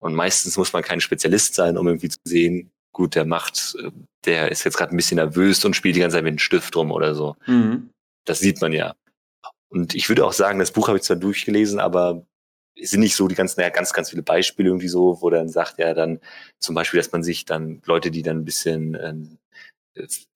Und 0.00 0.14
meistens 0.14 0.58
muss 0.58 0.74
man 0.74 0.82
kein 0.82 1.00
Spezialist 1.00 1.54
sein, 1.54 1.78
um 1.78 1.88
irgendwie 1.88 2.10
zu 2.10 2.18
sehen, 2.24 2.70
gut, 2.98 3.14
der 3.14 3.24
macht, 3.24 3.76
äh, 3.80 3.90
der 4.24 4.50
ist 4.50 4.64
jetzt 4.64 4.76
gerade 4.76 4.92
ein 4.92 4.96
bisschen 4.96 5.16
nervös 5.16 5.64
und 5.64 5.76
spielt 5.76 5.94
die 5.96 6.00
ganze 6.00 6.16
Zeit 6.16 6.24
mit 6.24 6.32
dem 6.32 6.38
Stift 6.38 6.74
rum 6.76 6.90
oder 6.90 7.14
so. 7.14 7.36
Mhm. 7.46 7.90
Das 8.26 8.40
sieht 8.40 8.60
man 8.60 8.72
ja. 8.72 8.94
Und 9.70 9.94
ich 9.94 10.08
würde 10.08 10.26
auch 10.26 10.32
sagen, 10.32 10.58
das 10.58 10.72
Buch 10.72 10.88
habe 10.88 10.98
ich 10.98 11.04
zwar 11.04 11.16
durchgelesen, 11.16 11.78
aber 11.78 12.26
es 12.74 12.90
sind 12.90 13.00
nicht 13.00 13.14
so 13.14 13.28
die 13.28 13.36
ganzen, 13.36 13.60
ja, 13.60 13.68
ganz, 13.70 13.92
ganz 13.92 14.10
viele 14.10 14.22
Beispiele 14.22 14.68
irgendwie 14.68 14.88
so, 14.88 15.18
wo 15.20 15.30
dann 15.30 15.48
sagt 15.48 15.78
er 15.78 15.94
dann 15.94 16.20
zum 16.58 16.74
Beispiel, 16.74 16.98
dass 16.98 17.12
man 17.12 17.22
sich 17.22 17.44
dann 17.44 17.80
Leute, 17.86 18.10
die 18.10 18.22
dann 18.22 18.38
ein 18.38 18.44
bisschen 18.44 18.96
ähm, 19.00 19.38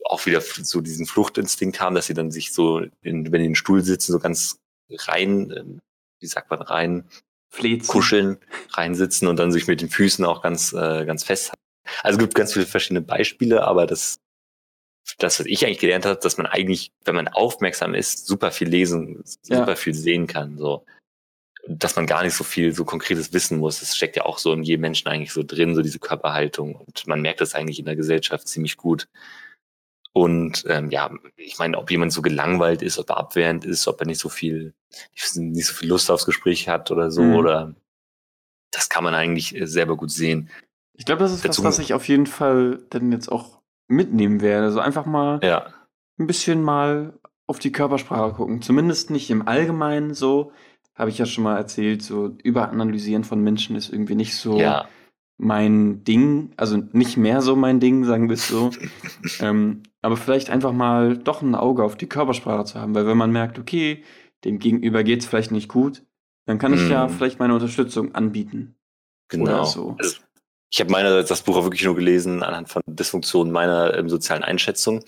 auch 0.05 0.25
wieder 0.27 0.41
so 0.41 0.81
diesen 0.81 1.07
Fluchtinstinkt 1.07 1.81
haben, 1.81 1.95
dass 1.95 2.07
sie 2.07 2.15
dann 2.15 2.31
sich 2.31 2.53
so, 2.53 2.81
in, 3.03 3.33
wenn 3.33 3.41
die 3.41 3.47
in 3.47 3.53
den 3.53 3.55
Stuhl 3.55 3.83
sitzen, 3.83 4.13
so 4.13 4.21
ganz 4.21 4.59
rein, 5.07 5.53
ähm, 5.57 5.81
wie 6.21 6.27
sagt 6.27 6.51
man, 6.51 6.63
rein 6.63 7.05
Flezen. 7.51 7.89
kuscheln, 7.89 8.39
reinsitzen 8.71 9.27
und 9.27 9.37
dann 9.37 9.51
sich 9.51 9.67
mit 9.67 9.81
den 9.81 9.91
Füßen 9.91 10.25
auch 10.25 10.43
ganz, 10.43 10.73
äh, 10.73 11.05
ganz 11.05 11.25
festhalten. 11.25 11.62
Also 12.03 12.17
es 12.19 12.23
gibt 12.25 12.35
ganz 12.35 12.53
viele 12.53 12.67
verschiedene 12.67 13.01
Beispiele, 13.03 13.65
aber 13.65 13.87
das, 13.87 14.21
das, 15.19 15.41
was 15.41 15.47
ich 15.47 15.65
eigentlich 15.65 15.79
gelernt 15.81 16.07
habe, 16.07 16.19
dass 16.21 16.37
man 16.37 16.47
eigentlich, 16.47 16.93
wenn 17.05 17.15
man 17.17 17.29
aufmerksam 17.29 17.95
ist, 17.95 18.27
super 18.27 18.51
viel 18.51 18.69
lesen, 18.69 19.23
Ja. 19.47 19.59
super 19.59 19.77
viel 19.77 19.95
sehen 19.95 20.27
kann, 20.27 20.59
so. 20.59 20.85
Dass 21.69 21.95
man 21.97 22.07
gar 22.07 22.25
nicht 22.25 22.35
so 22.35 22.43
viel 22.45 22.73
so 22.75 22.85
konkretes 22.85 23.33
wissen 23.33 23.59
muss. 23.59 23.79
Das 23.81 23.97
steckt 23.97 24.17
ja 24.17 24.25
auch 24.25 24.39
so 24.39 24.53
in 24.53 24.65
jedem 24.65 24.81
Menschen 24.83 25.07
eigentlich 25.09 25.33
so 25.33 25.43
drin, 25.45 25.75
so 25.77 25.83
diese 25.83 26.01
Körperhaltung. 26.01 26.75
Und 26.75 27.07
man 27.07 27.21
merkt 27.23 27.41
das 27.41 27.55
eigentlich 27.55 27.79
in 27.79 27.85
der 27.85 27.95
Gesellschaft 27.97 28.49
ziemlich 28.49 28.77
gut. 28.77 29.09
Und 30.13 30.65
ähm, 30.69 30.91
ja, 30.91 31.11
ich 31.37 31.59
meine, 31.59 31.79
ob 31.79 31.91
jemand 31.91 32.13
so 32.13 32.21
gelangweilt 32.21 32.83
ist, 32.83 32.99
ob 32.99 33.11
er 33.11 33.17
abwehrend 33.17 33.65
ist, 33.65 33.87
ob 33.89 34.01
er 34.01 34.07
nicht 34.07 34.19
so 34.21 34.29
viel, 34.29 34.75
nicht 35.37 35.67
so 35.67 35.73
viel 35.75 35.89
Lust 35.89 36.11
aufs 36.11 36.27
Gespräch 36.27 36.69
hat 36.69 36.91
oder 36.91 37.11
so, 37.11 37.23
Mhm. 37.23 37.35
oder 37.37 37.75
das 38.73 38.89
kann 38.89 39.05
man 39.05 39.15
eigentlich 39.15 39.55
äh, 39.55 39.67
selber 39.67 39.97
gut 39.97 40.11
sehen. 40.11 40.51
Ich 40.95 41.05
glaube, 41.05 41.21
das 41.21 41.33
ist 41.33 41.47
was, 41.49 41.63
was 41.65 41.79
ich 41.79 41.95
auf 41.95 42.07
jeden 42.09 42.27
Fall 42.27 42.83
dann 42.91 43.13
jetzt 43.13 43.31
auch 43.31 43.61
mitnehmen 43.89 44.41
werde. 44.41 44.67
Also 44.67 44.81
einfach 44.81 45.07
mal 45.07 45.41
Ja, 45.43 45.67
ein 46.19 46.27
bisschen 46.27 46.63
mal 46.63 47.19
auf 47.47 47.59
die 47.59 47.73
Körpersprache 47.73 48.35
gucken. 48.35 48.63
Zumindest 48.63 49.11
nicht 49.11 49.31
im 49.31 49.47
Allgemeinen 49.49 50.15
so. 50.15 50.53
Habe 50.95 51.11
ich 51.11 51.19
ja 51.19 51.27
schon 51.27 51.45
mal 51.45 51.57
erzählt, 51.57 52.03
so 52.03 52.37
Überanalysieren 52.43 53.25
von 53.25 53.43
Menschen 53.43 53.77
ist 53.77 53.91
irgendwie 53.91 54.15
nicht 54.15 54.37
so 54.37 54.59
ja, 54.59 54.87
mein 55.39 56.05
Ding. 56.05 56.53
Also 56.57 56.77
nicht 56.93 57.17
mehr 57.17 57.41
so 57.41 57.57
mein 57.57 57.81
Ding, 57.81 58.05
sagen 58.05 58.29
wir 58.29 58.35
es 58.35 58.47
so. 58.47 58.71
ähm, 59.41 59.83
aber 60.03 60.17
vielleicht 60.17 60.51
einfach 60.51 60.73
mal 60.73 61.17
doch 61.17 61.41
ein 61.43 61.55
Auge 61.55 61.83
auf 61.85 61.97
die 61.97 62.09
Körpersprache 62.09 62.65
zu 62.65 62.81
haben. 62.81 62.95
Weil 62.95 63.07
wenn 63.07 63.17
man 63.17 63.33
merkt, 63.33 63.59
okay, 63.59 64.05
dem 64.45 64.59
Gegenüber 64.59 65.03
geht 65.05 65.21
es 65.21 65.27
vielleicht 65.27 65.53
nicht 65.53 65.69
gut, 65.69 66.05
dann 66.47 66.59
kann 66.59 66.75
ich 66.75 66.89
ja 66.89 67.07
Mhm. 67.07 67.11
vielleicht 67.11 67.39
meine 67.39 67.55
Unterstützung 67.55 68.15
anbieten. 68.15 68.77
genau. 69.29 69.45
Oder 69.45 69.65
so. 69.65 69.97
Also, 69.99 70.21
ich 70.73 70.81
habe 70.81 70.91
meinerseits 70.91 71.29
das 71.29 71.43
Buch 71.43 71.57
auch 71.57 71.65
wirklich 71.65 71.85
nur 71.85 71.95
gelesen 71.95 72.43
anhand 72.43 72.69
von 72.71 72.83
Dysfunktionen 72.87 73.53
meiner 73.53 73.97
ähm, 73.97 74.09
sozialen 74.09 74.43
Einschätzung. 74.43 75.05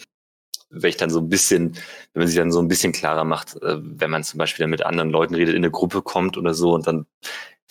Wenn 0.71 0.91
ich 0.91 0.97
dann 0.97 1.11
so 1.11 1.21
ein 1.21 1.29
bisschen, 1.29 1.75
wenn 2.13 2.21
man 2.21 2.27
sich 2.27 2.37
dann 2.37 2.53
so 2.53 2.61
ein 2.61 2.69
bisschen 2.69 2.93
klarer 2.93 3.25
macht, 3.25 3.57
äh, 3.63 3.77
wenn 3.81 4.11
man 4.11 4.25
zum 4.25 4.39
Beispiel 4.39 4.65
dann 4.65 4.71
mit 4.71 4.85
anderen 4.85 5.11
Leuten 5.11 5.35
redet, 5.35 5.55
in 5.55 5.63
eine 5.65 5.71
Gruppe 5.71 6.03
kommt 6.03 6.37
oder 6.37 6.53
so 6.53 6.75
und 6.75 6.87
dann 6.87 7.07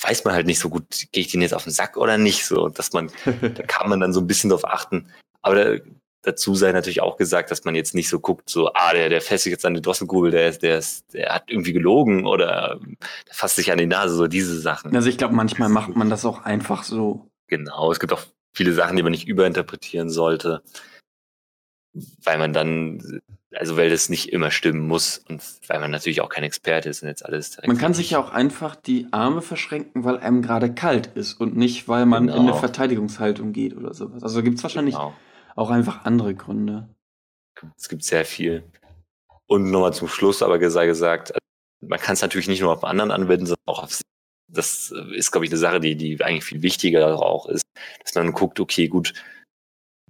weiß 0.01 0.23
man 0.25 0.33
halt 0.33 0.47
nicht 0.47 0.59
so 0.59 0.69
gut, 0.69 0.85
gehe 1.11 1.21
ich 1.21 1.27
denen 1.31 1.43
jetzt 1.43 1.53
auf 1.53 1.63
den 1.65 1.71
Sack 1.73 1.97
oder 1.97 2.17
nicht 2.17 2.45
so, 2.45 2.69
dass 2.69 2.93
man 2.93 3.11
da 3.25 3.63
kann 3.63 3.89
man 3.89 3.99
dann 3.99 4.13
so 4.13 4.21
ein 4.21 4.27
bisschen 4.27 4.49
drauf 4.49 4.65
achten. 4.65 5.07
Aber 5.41 5.55
da, 5.55 5.83
dazu 6.23 6.55
sei 6.55 6.71
natürlich 6.71 7.01
auch 7.01 7.17
gesagt, 7.17 7.51
dass 7.51 7.63
man 7.65 7.75
jetzt 7.75 7.93
nicht 7.93 8.09
so 8.09 8.19
guckt, 8.19 8.49
so, 8.49 8.71
ah, 8.73 8.93
der, 8.93 9.09
der 9.09 9.21
sich 9.21 9.45
jetzt 9.45 9.65
an 9.65 9.73
die 9.75 9.81
Drosselgrube, 9.81 10.31
der, 10.31 10.47
ist- 10.49 10.63
der, 10.63 10.77
ist, 10.79 11.13
der 11.13 11.35
hat 11.35 11.43
irgendwie 11.51 11.73
gelogen 11.73 12.25
oder 12.25 12.79
der 13.27 13.33
fasst 13.35 13.57
sich 13.57 13.71
an 13.71 13.77
die 13.77 13.85
Nase, 13.85 14.15
so 14.15 14.27
diese 14.27 14.59
Sachen. 14.59 14.95
Also 14.95 15.09
ich 15.09 15.17
glaube, 15.17 15.35
manchmal 15.35 15.69
macht 15.69 15.95
man 15.95 16.09
das 16.09 16.25
auch 16.25 16.43
einfach 16.43 16.83
so. 16.83 17.27
Genau, 17.55 17.91
es 17.91 17.99
gibt 17.99 18.11
auch 18.13 18.21
viele 18.55 18.73
Sachen, 18.73 18.95
die 18.95 19.03
man 19.03 19.11
nicht 19.11 19.27
überinterpretieren 19.27 20.09
sollte, 20.09 20.63
weil 22.23 22.39
man 22.39 22.51
dann, 22.51 23.19
also 23.53 23.77
weil 23.77 23.91
das 23.91 24.09
nicht 24.09 24.33
immer 24.33 24.49
stimmen 24.49 24.87
muss 24.87 25.19
und 25.29 25.39
weil 25.67 25.79
man 25.79 25.91
natürlich 25.91 26.21
auch 26.21 26.29
kein 26.29 26.43
Experte 26.43 26.89
ist 26.89 27.03
und 27.03 27.09
jetzt 27.09 27.23
alles. 27.23 27.57
Man 27.63 27.77
kann 27.77 27.93
sich 27.93 28.09
ja 28.09 28.19
auch 28.19 28.31
einfach 28.31 28.75
die 28.75 29.07
Arme 29.11 29.43
verschränken, 29.43 30.03
weil 30.03 30.17
einem 30.17 30.41
gerade 30.41 30.73
kalt 30.73 31.07
ist 31.15 31.35
und 31.39 31.55
nicht, 31.55 31.87
weil 31.87 32.07
man 32.07 32.23
in 32.23 32.33
eine 32.33 32.45
Genau. 32.45 32.57
Verteidigungshaltung 32.57 33.53
geht 33.53 33.77
oder 33.77 33.93
sowas. 33.93 34.23
Also 34.23 34.41
gibt 34.41 34.57
es 34.57 34.63
wahrscheinlich 34.63 34.95
Genau. 34.95 35.13
auch 35.55 35.69
einfach 35.69 36.05
andere 36.05 36.33
Gründe. 36.33 36.89
Es 37.77 37.87
gibt 37.87 38.03
sehr 38.03 38.25
viel. 38.25 38.63
Und 39.45 39.69
nochmal 39.69 39.93
zum 39.93 40.07
Schluss 40.07 40.41
aber 40.41 40.69
sei 40.71 40.87
gesagt, 40.87 41.35
also 41.35 41.39
man 41.87 41.99
kann 41.99 42.13
es 42.13 42.21
natürlich 42.23 42.47
nicht 42.47 42.61
nur 42.61 42.73
auf 42.73 42.83
anderen 42.83 43.11
anwenden, 43.11 43.45
sondern 43.45 43.61
auch 43.67 43.83
auf 43.83 43.93
sich. 43.93 44.01
Das 44.47 44.93
ist, 45.15 45.31
glaube 45.31 45.45
ich, 45.45 45.51
eine 45.51 45.57
Sache, 45.57 45.79
die, 45.79 45.95
die 45.95 46.23
eigentlich 46.23 46.43
viel 46.43 46.61
wichtiger 46.61 47.19
auch 47.19 47.47
ist, 47.47 47.63
dass 48.03 48.15
man 48.15 48.33
guckt, 48.33 48.59
okay, 48.59 48.87
gut, 48.87 49.13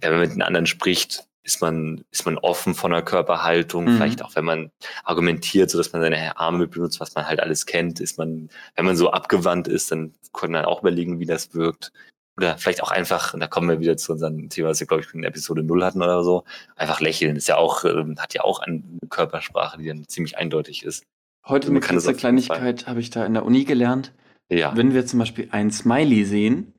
wenn 0.00 0.12
man 0.12 0.20
mit 0.20 0.32
den 0.32 0.42
anderen 0.42 0.66
spricht, 0.66 1.26
ist 1.44 1.60
man, 1.60 2.04
ist 2.10 2.24
man 2.24 2.38
offen 2.38 2.74
von 2.74 2.90
der 2.90 3.02
Körperhaltung, 3.02 3.84
Mhm. 3.84 3.96
vielleicht 3.96 4.22
auch 4.22 4.34
wenn 4.34 4.44
man 4.44 4.70
argumentiert, 5.04 5.70
so 5.70 5.78
dass 5.78 5.92
man 5.92 6.02
seine 6.02 6.38
Arme 6.38 6.66
benutzt, 6.66 7.00
was 7.00 7.14
man 7.14 7.26
halt 7.26 7.40
alles 7.40 7.66
kennt, 7.66 8.00
ist 8.00 8.18
man, 8.18 8.48
wenn 8.76 8.86
man 8.86 8.96
so 8.96 9.10
abgewandt 9.10 9.68
ist, 9.68 9.90
dann 9.92 10.14
kann 10.32 10.50
man 10.50 10.64
auch 10.64 10.80
überlegen, 10.80 11.20
wie 11.20 11.26
das 11.26 11.54
wirkt. 11.54 11.92
Oder 12.36 12.58
vielleicht 12.58 12.82
auch 12.82 12.90
einfach, 12.90 13.32
und 13.34 13.40
da 13.40 13.46
kommen 13.46 13.68
wir 13.68 13.78
wieder 13.78 13.96
zu 13.96 14.12
unserem 14.12 14.48
Thema, 14.48 14.70
was 14.70 14.80
wir, 14.80 14.86
glaube 14.86 15.04
ich, 15.06 15.14
in 15.14 15.22
Episode 15.22 15.62
0 15.62 15.84
hatten 15.84 16.02
oder 16.02 16.24
so, 16.24 16.44
einfach 16.76 17.00
lächeln. 17.00 17.36
Ist 17.36 17.46
ja 17.46 17.56
auch, 17.56 17.84
ähm, 17.84 18.16
hat 18.18 18.34
ja 18.34 18.42
auch 18.42 18.58
eine 18.60 18.82
Körpersprache, 19.08 19.78
die 19.78 19.86
dann 19.86 20.08
ziemlich 20.08 20.36
eindeutig 20.36 20.82
ist. 20.84 21.04
Heute 21.46 21.68
eine 21.68 21.80
kleine 21.80 22.00
Kleinigkeit 22.14 22.86
habe 22.86 23.00
ich 23.00 23.10
da 23.10 23.24
in 23.24 23.34
der 23.34 23.44
Uni 23.44 23.64
gelernt. 23.64 24.12
Ja. 24.50 24.76
Wenn 24.76 24.92
wir 24.94 25.06
zum 25.06 25.18
Beispiel 25.20 25.48
ein 25.50 25.70
Smiley 25.70 26.24
sehen, 26.24 26.74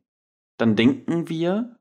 dann 0.57 0.75
denken 0.75 1.29
wir, 1.29 1.77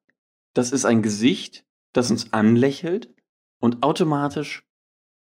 das 0.55 0.72
ist 0.72 0.85
ein 0.85 1.03
Gesicht, 1.03 1.64
das 1.93 2.11
uns 2.11 2.32
anlächelt 2.32 3.14
und 3.61 3.82
automatisch 3.82 4.66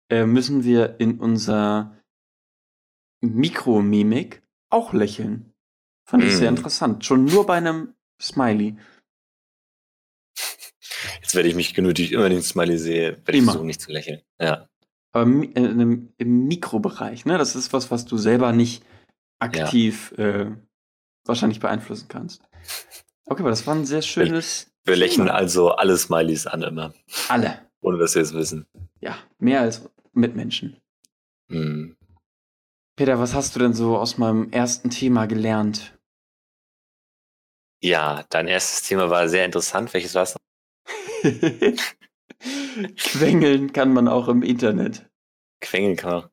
äh, 0.10 0.26
müssen 0.26 0.64
wir 0.64 1.00
in 1.00 1.20
unser 1.20 1.98
Mikromimik 3.22 4.42
auch 4.70 4.94
lächeln. 4.94 5.54
Fand 6.06 6.24
ich 6.24 6.36
sehr 6.36 6.52
Mm. 6.52 6.56
interessant. 6.56 7.06
Schon 7.06 7.26
nur 7.26 7.46
bei 7.46 7.56
einem 7.56 7.94
Smiley. 8.22 8.78
Jetzt 11.22 11.36
werde 11.36 11.50
ich 11.50 11.56
mich 11.56 11.74
genötigt, 11.74 12.12
immer 12.12 12.30
den 12.30 12.42
Smiley 12.42 12.78
sehe, 12.78 13.18
werde 13.26 13.38
ich 13.38 13.44
versuchen, 13.44 13.68
nicht 13.68 13.82
zu 13.82 13.92
lächeln. 13.92 14.22
Ja. 14.40 14.68
Aber 15.14 15.30
äh, 15.30 15.56
einem- 15.58 16.14
im 16.18 16.48
Mikrobereich, 16.48 17.26
ne? 17.26 17.38
Das 17.38 17.56
ist 17.56 17.74
was, 17.74 17.92
was 17.92 18.06
du 18.06 18.18
selber 18.18 18.52
nicht 18.54 18.84
aktiv 19.42 20.14
äh, 20.18 20.52
wahrscheinlich 21.26 21.60
beeinflussen 21.60 22.08
kannst. 22.08 22.44
Okay, 23.26 23.42
aber 23.42 23.50
das 23.50 23.66
war 23.68 23.76
ein 23.76 23.86
sehr 23.86 24.02
schönes. 24.02 24.72
Wir 24.84 24.96
lächeln 24.96 25.28
Thema. 25.28 25.38
also 25.38 25.72
alle 25.72 25.98
Smileys 25.98 26.48
an 26.48 26.64
immer, 26.64 26.94
Alle. 27.30 27.60
ohne 27.82 27.98
dass 27.98 28.16
wir 28.16 28.22
es 28.22 28.34
wissen. 28.34 28.66
Ja, 29.00 29.18
mehr 29.38 29.62
als 29.62 29.90
Mitmenschen. 30.14 30.78
Hm. 31.50 31.96
Peter, 32.96 33.20
was 33.20 33.34
hast 33.34 33.56
du 33.56 33.60
denn 33.60 33.74
so 33.74 33.98
aus 33.98 34.18
meinem 34.18 34.52
ersten 34.52 34.90
Thema 34.90 35.26
gelernt? 35.28 35.98
Ja, 37.82 38.26
dein 38.30 38.48
erstes 38.48 38.84
Thema 38.88 39.10
war 39.10 39.28
sehr 39.28 39.46
interessant. 39.46 39.94
Welches 39.94 40.14
war 40.14 40.24
es? 40.24 40.36
Quengeln 42.96 43.74
kann 43.74 43.94
man 43.94 44.08
auch 44.08 44.28
im 44.28 44.44
Internet. 44.44 45.10
Quengeln 45.62 45.96
kann 45.96 46.12
man. 46.12 46.30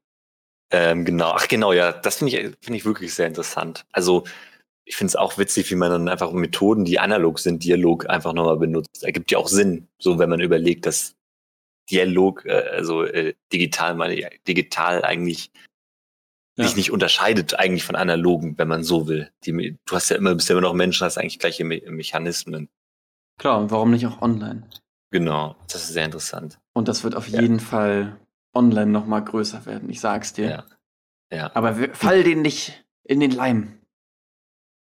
Ähm, 0.70 1.04
genau, 1.04 1.30
ach 1.30 1.48
genau, 1.48 1.72
ja, 1.72 1.92
das 1.92 2.16
finde 2.18 2.36
ich, 2.36 2.56
finde 2.60 2.76
ich 2.78 2.84
wirklich 2.84 3.14
sehr 3.14 3.26
interessant. 3.26 3.86
Also, 3.92 4.24
ich 4.84 4.96
finde 4.96 5.10
es 5.10 5.16
auch 5.16 5.38
witzig, 5.38 5.70
wie 5.70 5.74
man 5.76 5.90
dann 5.90 6.08
einfach 6.08 6.32
Methoden, 6.32 6.84
die 6.84 6.98
analog 6.98 7.38
sind, 7.38 7.64
Dialog 7.64 8.08
einfach 8.08 8.32
nochmal 8.32 8.56
benutzt. 8.58 9.02
Ergibt 9.04 9.30
ja 9.30 9.38
auch 9.38 9.48
Sinn, 9.48 9.88
so 9.98 10.18
wenn 10.18 10.30
man 10.30 10.40
überlegt, 10.40 10.86
dass 10.86 11.14
Dialog, 11.90 12.44
äh, 12.44 12.52
also 12.72 13.04
äh, 13.04 13.34
digital, 13.52 13.94
meine, 13.94 14.30
digital 14.46 15.04
eigentlich 15.04 15.50
Ja. 16.56 16.64
sich 16.64 16.76
nicht 16.76 16.90
unterscheidet 16.90 17.58
eigentlich 17.58 17.84
von 17.84 17.96
analogen, 17.96 18.58
wenn 18.58 18.68
man 18.68 18.82
so 18.82 19.06
will. 19.08 19.30
Die, 19.44 19.76
du 19.86 19.94
hast 19.94 20.08
ja 20.10 20.16
immer, 20.16 20.34
bist 20.34 20.48
ja 20.48 20.54
immer 20.54 20.62
noch 20.68 20.74
Menschen, 20.74 21.04
hast 21.04 21.16
eigentlich 21.16 21.38
gleiche 21.38 21.64
Me 21.64 21.80
Mechanismen. 21.86 22.68
Klar, 23.38 23.60
und 23.60 23.70
warum 23.70 23.90
nicht 23.92 24.06
auch 24.06 24.20
online? 24.20 24.68
Genau, 25.10 25.54
das 25.70 25.84
ist 25.84 25.92
sehr 25.92 26.04
interessant. 26.04 26.58
Und 26.74 26.88
das 26.88 27.04
wird 27.04 27.14
auf 27.14 27.28
Ja. 27.28 27.40
jeden 27.40 27.60
Fall 27.60 28.18
online 28.54 28.90
noch 28.90 29.06
mal 29.06 29.20
größer 29.20 29.66
werden, 29.66 29.88
ich 29.90 30.00
sag's 30.00 30.32
dir. 30.32 30.50
Ja. 30.50 30.64
Ja. 31.30 31.50
Aber 31.54 31.74
fall 31.92 32.22
den 32.22 32.42
nicht 32.42 32.84
in 33.04 33.20
den 33.20 33.30
Leim. 33.30 33.74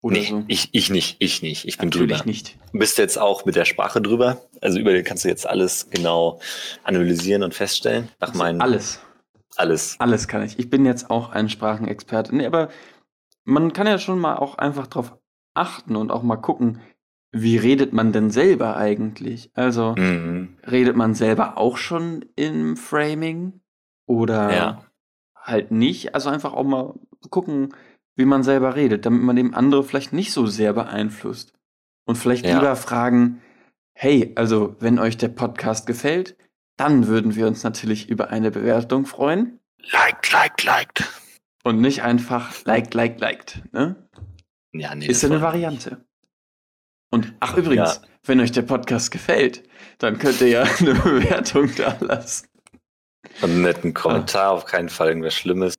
Oder 0.03 0.17
nee, 0.19 0.27
so. 0.27 0.45
ich, 0.49 0.71
ich 0.73 0.89
nicht, 0.89 1.17
ich 1.19 1.43
nicht. 1.43 1.67
Ich 1.67 1.77
bin 1.77 1.89
Natürlich 1.89 2.19
drüber. 2.19 2.27
nicht. 2.27 2.57
Du 2.73 2.79
bist 2.79 2.97
jetzt 2.97 3.19
auch 3.19 3.45
mit 3.45 3.55
der 3.55 3.67
Sprache 3.67 4.01
drüber. 4.01 4.41
Also 4.63 4.79
über 4.79 4.93
den 4.93 5.05
kannst 5.05 5.25
du 5.25 5.29
jetzt 5.29 5.47
alles 5.47 5.91
genau 5.91 6.41
analysieren 6.85 7.43
und 7.43 7.55
feststellen. 7.55 8.09
Nach 8.19 8.29
Also 8.29 8.39
meinen 8.39 8.63
alles. 8.63 9.01
alles. 9.57 9.97
Alles 9.99 10.27
kann 10.27 10.43
ich. 10.43 10.59
Ich 10.59 10.71
bin 10.71 10.87
jetzt 10.87 11.11
auch 11.11 11.31
ein 11.31 11.51
Sprachenexperte. 11.51 12.35
Nee, 12.35 12.47
aber 12.47 12.71
man 13.45 13.75
kann 13.75 13.87
ja 13.87 13.99
schon 13.99 14.19
mal 14.19 14.37
auch 14.37 14.55
einfach 14.57 14.87
drauf 14.87 15.19
achten 15.53 15.97
und 15.97 16.11
auch 16.11 16.23
mal 16.23 16.37
gucken, 16.37 16.81
wie 17.33 17.57
redet 17.57 17.93
man 17.93 18.13
denn 18.13 18.31
selber 18.31 18.77
eigentlich? 18.77 19.51
Also, 19.55 19.95
Mhm. 19.97 20.57
redet 20.67 20.97
man 20.97 21.15
selber 21.15 21.59
auch 21.59 21.77
schon 21.77 22.25
im 22.37 22.77
Framing 22.77 23.61
oder 24.07 24.53
Ja. 24.53 24.85
halt 25.37 25.71
nicht? 25.71 26.15
Also 26.15 26.29
einfach 26.31 26.53
auch 26.53 26.65
mal 26.65 26.95
gucken, 27.31 27.75
wie 28.17 28.25
man 28.25 28.43
selber 28.43 28.75
redet, 28.77 29.07
damit 29.07 29.23
man 29.23 29.37
dem 29.37 29.55
andere 29.55 29.85
vielleicht 29.85 30.13
nicht 30.13 30.33
so 30.33 30.47
sehr 30.47 30.73
beeinflusst. 30.73 31.53
Und 32.05 32.17
vielleicht 32.17 32.45
Ja. 32.47 32.57
lieber 32.57 32.75
fragen, 32.77 33.41
hey, 33.95 34.33
also 34.37 34.77
wenn 34.81 34.99
euch 34.99 35.17
der 35.17 35.29
Podcast 35.29 35.87
gefällt, 35.87 36.37
dann 36.77 37.07
würden 37.07 37.37
wir 37.37 37.47
uns 37.47 37.63
natürlich 37.63 38.09
über 38.09 38.31
eine 38.31 38.51
Bewertung 38.51 39.07
freuen 39.07 39.61
Liked, 39.93 40.33
liked, 40.33 40.65
liked. 40.65 41.09
und 41.65 41.81
nicht 41.81 42.03
einfach 42.03 42.65
liked, 42.65 42.95
liked, 42.95 43.21
liked. 43.21 43.63
Ne? 43.73 44.09
Ja, 44.73 44.95
nee. 44.95 45.07
Ist 45.07 45.23
ja 45.23 45.29
eine 45.31 45.41
Variante. 45.41 46.05
Und 47.11 47.35
ach 47.41 47.57
übrigens, 47.57 47.97
Ja. 47.97 48.09
wenn 48.25 48.41
euch 48.41 48.53
der 48.53 48.63
Podcast 48.63 49.11
gefällt, 49.11 49.69
dann 49.99 50.19
könnt 50.19 50.41
ihr 50.41 50.49
ja 50.49 50.63
eine 50.79 50.95
Bewertung 50.95 51.75
da 51.77 51.97
lassen. 52.01 52.47
Und 53.43 53.51
einen 53.51 53.63
netten 53.63 53.95
Kommentar, 53.95 54.53
auf 54.53 54.65
keinen 54.65 54.89
Fall 54.89 55.09
irgendwas 55.09 55.35
Schlimmes. 55.35 55.75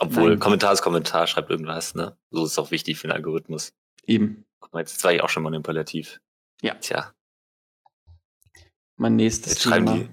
Obwohl, 0.00 0.30
Nein. 0.30 0.38
Kommentar 0.40 0.72
ist 0.72 0.82
Kommentar, 0.82 1.26
schreibt 1.26 1.50
irgendwas, 1.50 1.94
ne? 1.94 2.16
So 2.30 2.44
ist 2.44 2.52
es 2.52 2.58
auch 2.58 2.70
wichtig 2.72 2.98
für 2.98 3.06
den 3.06 3.12
Algorithmus. 3.16 3.72
Eben. 4.04 4.44
Guck 4.60 4.72
mal, 4.72 4.80
jetzt 4.80 5.02
war 5.04 5.12
ich 5.12 5.22
auch 5.22 5.28
schon 5.28 5.44
manipulativ. 5.44 6.20
Ja. 6.62 6.74
Tja, 6.74 7.12
Mein 8.96 9.16
nächstes 9.16 9.52
jetzt 9.52 9.62
schreiben 9.62 9.86
Thema. 9.86 10.08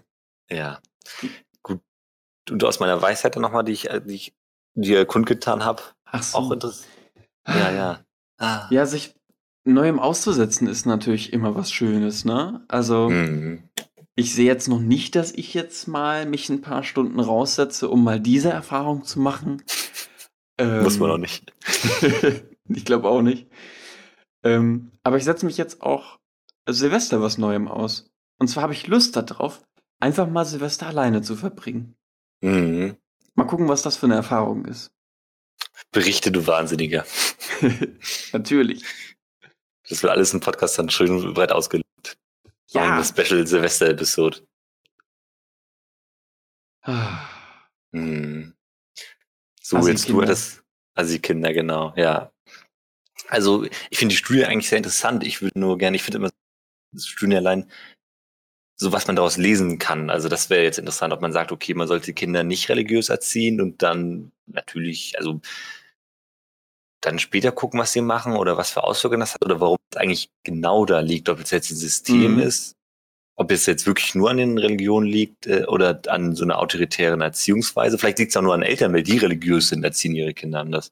die. 0.49 0.55
Ja. 0.55 0.81
Gut. 1.63 1.81
Und 2.49 2.63
aus 2.63 2.79
meiner 2.79 3.01
Weisheit 3.01 3.35
dann 3.35 3.41
nochmal, 3.41 3.63
die 3.63 3.71
ich, 3.73 3.89
äh, 3.89 4.01
die 4.01 4.15
ich 4.15 4.33
dir 4.75 5.05
kundgetan 5.05 5.63
habe, 5.65 5.81
Ach 6.05 6.23
so. 6.23 6.37
auch 6.37 6.51
interessant. 6.51 6.87
Ja, 7.47 7.71
ja. 7.71 8.05
Ah. 8.37 8.67
Ja, 8.69 8.85
sich 8.85 9.15
Neuem 9.63 9.99
auszusetzen 9.99 10.67
ist 10.67 10.85
natürlich 10.85 11.33
immer 11.33 11.55
was 11.55 11.71
Schönes, 11.71 12.25
ne? 12.25 12.63
Also, 12.67 13.09
Mhm. 13.09 13.69
ich 14.15 14.33
sehe 14.33 14.45
jetzt 14.47 14.67
noch 14.67 14.79
nicht, 14.79 15.15
dass 15.15 15.31
ich 15.31 15.53
jetzt 15.53 15.87
mal 15.87 16.25
mich 16.25 16.49
ein 16.49 16.61
paar 16.61 16.83
Stunden 16.83 17.19
raussetze, 17.19 17.89
um 17.89 18.03
mal 18.03 18.19
diese 18.19 18.49
Erfahrung 18.49 19.03
zu 19.03 19.19
machen. 19.19 19.61
Muss 20.59 20.99
man 20.99 21.09
Ähm, 21.09 21.15
auch 21.15 21.17
nicht. 21.17 21.53
ich 22.69 22.85
glaube 22.85 23.07
auch 23.09 23.21
nicht. 23.21 23.47
Ähm, 24.43 24.91
aber 25.03 25.17
ich 25.17 25.23
setze 25.23 25.45
mich 25.45 25.57
jetzt 25.57 25.81
auch 25.81 26.19
Silvester 26.67 27.21
was 27.21 27.37
Neuem 27.37 27.67
aus. 27.67 28.11
Und 28.39 28.47
zwar 28.47 28.63
habe 28.63 28.73
ich 28.73 28.87
Lust 28.87 29.15
darauf, 29.15 29.61
einfach 29.99 30.27
mal 30.27 30.45
Silvester 30.45 30.87
alleine 30.87 31.21
zu 31.21 31.35
verbringen. 31.35 31.95
Mhm. 32.41 32.97
Mal 33.35 33.45
gucken, 33.45 33.67
was 33.69 33.81
das 33.83 33.97
für 33.97 34.07
eine 34.07 34.15
Erfahrung 34.15 34.65
ist. 34.65 34.91
Berichte, 35.91 36.31
du 36.31 36.45
Wahnsinniger. 36.47 37.05
Natürlich. 38.33 38.83
Das 39.91 40.01
wird 40.01 40.13
alles 40.13 40.33
im 40.33 40.39
Podcast 40.39 40.79
dann 40.79 40.89
schön 40.89 41.33
breit 41.33 41.51
ausgelegt. 41.51 42.17
Ja. 42.69 42.93
Eine 42.93 43.03
Special 43.03 43.45
Silvester-Episode. 43.45 44.47
Ah, 46.83 47.27
Hm. 47.93 48.53
So, 49.61 49.75
Also 49.75 49.89
jetzt 49.89 50.07
du 50.07 50.21
hattest. 50.21 50.63
Also 50.93 51.11
die 51.11 51.19
Kinder, 51.19 51.51
genau, 51.51 51.93
ja. 51.97 52.31
Also, 53.27 53.65
ich 53.89 53.97
finde 53.97 54.13
die 54.13 54.17
Studie 54.17 54.45
eigentlich 54.45 54.69
sehr 54.69 54.77
interessant. 54.77 55.25
Ich 55.25 55.41
würde 55.41 55.59
nur 55.59 55.77
gerne, 55.77 55.97
ich 55.97 56.03
finde 56.03 56.19
immer 56.19 56.29
das 56.93 57.05
Studien 57.05 57.37
allein, 57.37 57.69
so 58.77 58.93
was 58.93 59.07
man 59.07 59.17
daraus 59.17 59.35
lesen 59.35 59.77
kann. 59.77 60.09
Also, 60.09 60.29
das 60.29 60.49
wäre 60.49 60.63
jetzt 60.63 60.79
interessant, 60.79 61.13
ob 61.13 61.19
man 61.19 61.33
sagt, 61.33 61.51
okay, 61.51 61.73
man 61.73 61.89
sollte 61.89 62.05
die 62.07 62.13
Kinder 62.13 62.45
nicht 62.45 62.69
religiös 62.69 63.09
erziehen 63.09 63.59
und 63.59 63.81
dann 63.83 64.31
natürlich, 64.45 65.17
also 65.17 65.41
dann 67.01 67.19
später 67.19 67.51
gucken, 67.51 67.79
was 67.79 67.91
sie 67.93 68.01
machen 68.01 68.35
oder 68.35 68.57
was 68.57 68.71
für 68.71 68.83
Auswirkungen 68.83 69.21
das 69.21 69.33
hat 69.33 69.43
oder 69.43 69.59
warum 69.59 69.77
es 69.91 69.97
eigentlich 69.97 70.29
genau 70.43 70.85
da 70.85 70.99
liegt, 70.99 71.29
ob 71.29 71.39
es 71.39 71.51
jetzt 71.51 71.71
ein 71.71 71.75
System 71.75 72.33
Mhm. 72.35 72.39
ist, 72.39 72.75
ob 73.35 73.51
es 73.51 73.65
jetzt 73.65 73.87
wirklich 73.87 74.13
nur 74.13 74.29
an 74.29 74.37
den 74.37 74.57
Religionen 74.57 75.07
liegt 75.07 75.47
äh, 75.47 75.65
oder 75.65 75.99
an 76.07 76.35
so 76.35 76.43
einer 76.43 76.59
autoritären 76.59 77.21
Erziehungsweise. 77.21 77.97
Vielleicht 77.97 78.19
liegt 78.19 78.31
es 78.31 78.37
auch 78.37 78.41
nur 78.43 78.53
an 78.53 78.61
Eltern, 78.61 78.93
weil 78.93 79.03
die 79.03 79.17
religiös 79.17 79.69
sind, 79.69 79.83
erziehen 79.83 80.13
ihre 80.15 80.33
Kinder 80.33 80.59
anders. 80.59 80.91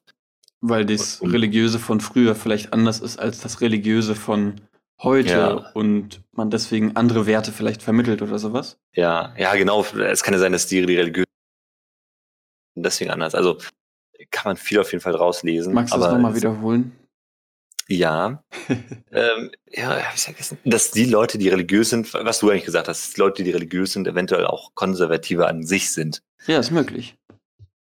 weil 0.62 0.84
das 0.84 1.22
Religiöse 1.22 1.78
von 1.78 2.00
früher 2.00 2.34
vielleicht 2.34 2.72
anders 2.74 3.00
ist 3.00 3.18
als 3.18 3.40
das 3.40 3.62
Religiöse 3.62 4.14
von 4.14 4.60
heute 5.02 5.30
Ja. 5.30 5.52
und 5.72 6.20
man 6.32 6.50
deswegen 6.50 6.96
andere 6.96 7.24
Werte 7.26 7.50
vielleicht 7.52 7.82
vermittelt 7.82 8.20
oder 8.20 8.38
sowas. 8.38 8.76
Ja, 8.94 9.32
ja, 9.38 9.54
genau. 9.54 9.82
Es 9.84 10.22
kann 10.22 10.34
ja 10.34 10.40
sein, 10.40 10.52
dass 10.52 10.66
die, 10.66 10.84
die 10.84 10.96
religiös 10.96 11.24
sind 12.74 12.82
deswegen 12.84 13.10
anders. 13.10 13.34
Also 13.34 13.56
kann 14.30 14.50
man 14.50 14.56
viel 14.56 14.80
auf 14.80 14.92
jeden 14.92 15.02
Fall 15.02 15.12
draus 15.12 15.42
lesen. 15.42 15.74
Magst 15.74 15.94
du 15.94 15.98
das 15.98 16.12
nochmal 16.12 16.34
wiederholen? 16.34 16.92
Ja. 17.90 18.44
ähm, 19.10 19.50
ja, 19.68 20.04
hab 20.04 20.14
ich 20.14 20.22
vergessen. 20.22 20.58
Dass 20.64 20.92
die 20.92 21.06
Leute, 21.06 21.38
die 21.38 21.48
religiös 21.48 21.90
sind, 21.90 22.14
was 22.14 22.38
du 22.38 22.48
eigentlich 22.48 22.64
gesagt 22.64 22.88
hast, 22.88 23.04
dass 23.04 23.14
die 23.14 23.20
Leute, 23.20 23.42
die 23.42 23.50
religiös 23.50 23.92
sind, 23.92 24.06
eventuell 24.06 24.46
auch 24.46 24.74
konservativer 24.74 25.48
an 25.48 25.64
sich 25.64 25.90
sind. 25.90 26.22
Ja, 26.46 26.60
ist 26.60 26.70
möglich. 26.70 27.16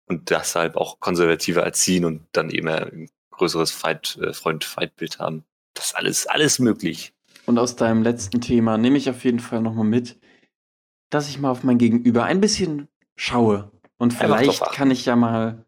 Und 0.05 0.29
deshalb 0.29 0.75
auch 0.75 0.99
konservativer 0.99 1.63
erziehen 1.63 2.05
und 2.05 2.27
dann 2.31 2.51
eben 2.51 2.67
ein 2.67 3.09
größeres 3.31 3.71
Fight, 3.71 4.17
äh, 4.21 4.33
Freund-Fight-Bild 4.33 5.19
haben. 5.19 5.43
Das 5.73 5.87
ist 5.87 5.95
alles, 5.95 6.27
alles 6.27 6.59
möglich. 6.59 7.13
Und 7.45 7.57
aus 7.57 7.75
deinem 7.75 8.03
letzten 8.03 8.39
Thema 8.39 8.77
nehme 8.77 8.97
ich 8.97 9.09
auf 9.09 9.23
jeden 9.23 9.39
Fall 9.39 9.61
nochmal 9.61 9.85
mit, 9.85 10.19
dass 11.09 11.27
ich 11.29 11.39
mal 11.39 11.49
auf 11.49 11.63
mein 11.63 11.77
Gegenüber 11.77 12.23
ein 12.23 12.39
bisschen 12.39 12.87
schaue. 13.15 13.71
Und 13.97 14.13
vielleicht 14.13 14.61
kann 14.73 14.91
ich 14.91 15.05
ja 15.05 15.15
mal 15.15 15.65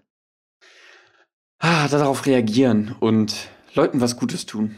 ah, 1.59 1.87
darauf 1.87 2.25
reagieren 2.25 2.95
und 2.99 3.49
Leuten 3.73 4.01
was 4.01 4.17
Gutes 4.17 4.45
tun. 4.45 4.75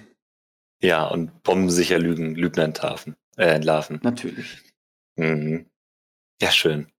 Ja, 0.81 1.05
und 1.05 1.43
bombensicher 1.43 1.99
Lügen, 1.99 2.35
Lügner 2.35 2.63
entlarven. 2.63 3.15
Äh, 3.37 3.53
entlarven. 3.55 3.99
Natürlich. 4.03 4.57
Mhm. 5.15 5.67
Ja, 6.41 6.51
schön. 6.51 6.91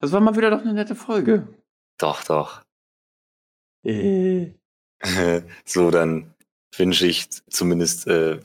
Das 0.00 0.12
war 0.12 0.20
mal 0.20 0.36
wieder 0.36 0.50
doch 0.50 0.60
eine 0.60 0.74
nette 0.74 0.94
Folge. 0.94 1.48
Doch, 1.98 2.24
doch. 2.24 2.62
Äh. 3.84 4.52
so, 5.64 5.90
dann 5.90 6.34
wünsche 6.76 7.06
ich 7.06 7.30
zumindest, 7.48 8.06
äh, 8.06 8.38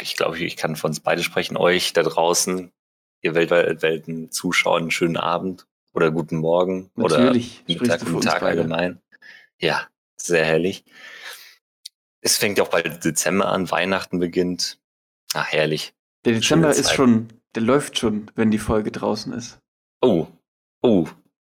ich 0.00 0.16
glaube, 0.16 0.38
ich 0.38 0.56
kann 0.56 0.76
von 0.76 0.90
uns 0.90 1.00
beide 1.00 1.22
sprechen, 1.22 1.56
euch 1.56 1.92
da 1.92 2.02
draußen, 2.02 2.72
ihr 3.20 3.34
weltweit 3.34 3.82
Welten 3.82 4.30
Zuschauer, 4.30 4.78
einen 4.78 4.90
schönen 4.90 5.16
Abend 5.16 5.66
oder 5.92 6.10
guten 6.10 6.38
Morgen 6.38 6.90
Natürlich 6.94 7.62
oder 7.66 7.80
Mittag, 7.80 8.00
guten 8.00 8.20
Tag 8.22 8.42
allgemein. 8.42 9.00
Ja, 9.58 9.86
sehr 10.26 10.44
herrlich. 10.44 10.84
Es 12.20 12.36
fängt 12.36 12.58
ja 12.58 12.64
auch 12.64 12.68
bald 12.68 13.04
Dezember 13.04 13.48
an, 13.48 13.70
Weihnachten 13.70 14.18
beginnt. 14.18 14.78
Ach, 15.34 15.46
herrlich. 15.50 15.92
Der 16.24 16.34
Dezember 16.34 16.68
Schöne 16.68 16.80
ist 16.80 16.86
Zeit. 16.88 16.96
schon, 16.96 17.28
der 17.54 17.62
läuft 17.62 17.98
schon, 17.98 18.30
wenn 18.34 18.50
die 18.50 18.58
Folge 18.58 18.92
draußen 18.92 19.32
ist. 19.32 19.58
Oh, 20.00 20.26
oh. 20.82 21.06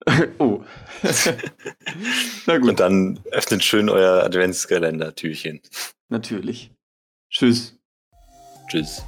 oh. 0.38 0.62
Na 2.46 2.58
gut, 2.58 2.68
Und 2.70 2.80
dann 2.80 3.20
öffnet 3.30 3.64
schön 3.64 3.88
euer 3.88 4.22
Adventskalender-Türchen. 4.24 5.60
natürlich. 6.08 6.70
Tschüss. 7.30 7.76
Tschüss. 8.68 9.02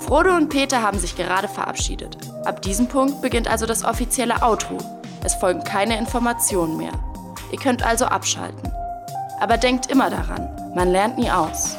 Frodo 0.00 0.34
und 0.36 0.48
Peter 0.48 0.80
haben 0.80 0.98
sich 0.98 1.16
gerade 1.16 1.48
verabschiedet. 1.48 2.16
Ab 2.44 2.62
diesem 2.62 2.88
Punkt 2.88 3.20
beginnt 3.20 3.48
also 3.48 3.66
das 3.66 3.84
offizielle 3.84 4.42
Outro. 4.42 4.78
Es 5.24 5.34
folgen 5.34 5.64
keine 5.64 5.98
Informationen 5.98 6.76
mehr. 6.76 6.92
Ihr 7.50 7.58
könnt 7.58 7.82
also 7.82 8.04
abschalten. 8.04 8.72
Aber 9.40 9.56
denkt 9.56 9.90
immer 9.90 10.10
daran, 10.10 10.48
man 10.74 10.90
lernt 10.90 11.18
nie 11.18 11.30
aus. 11.30 11.76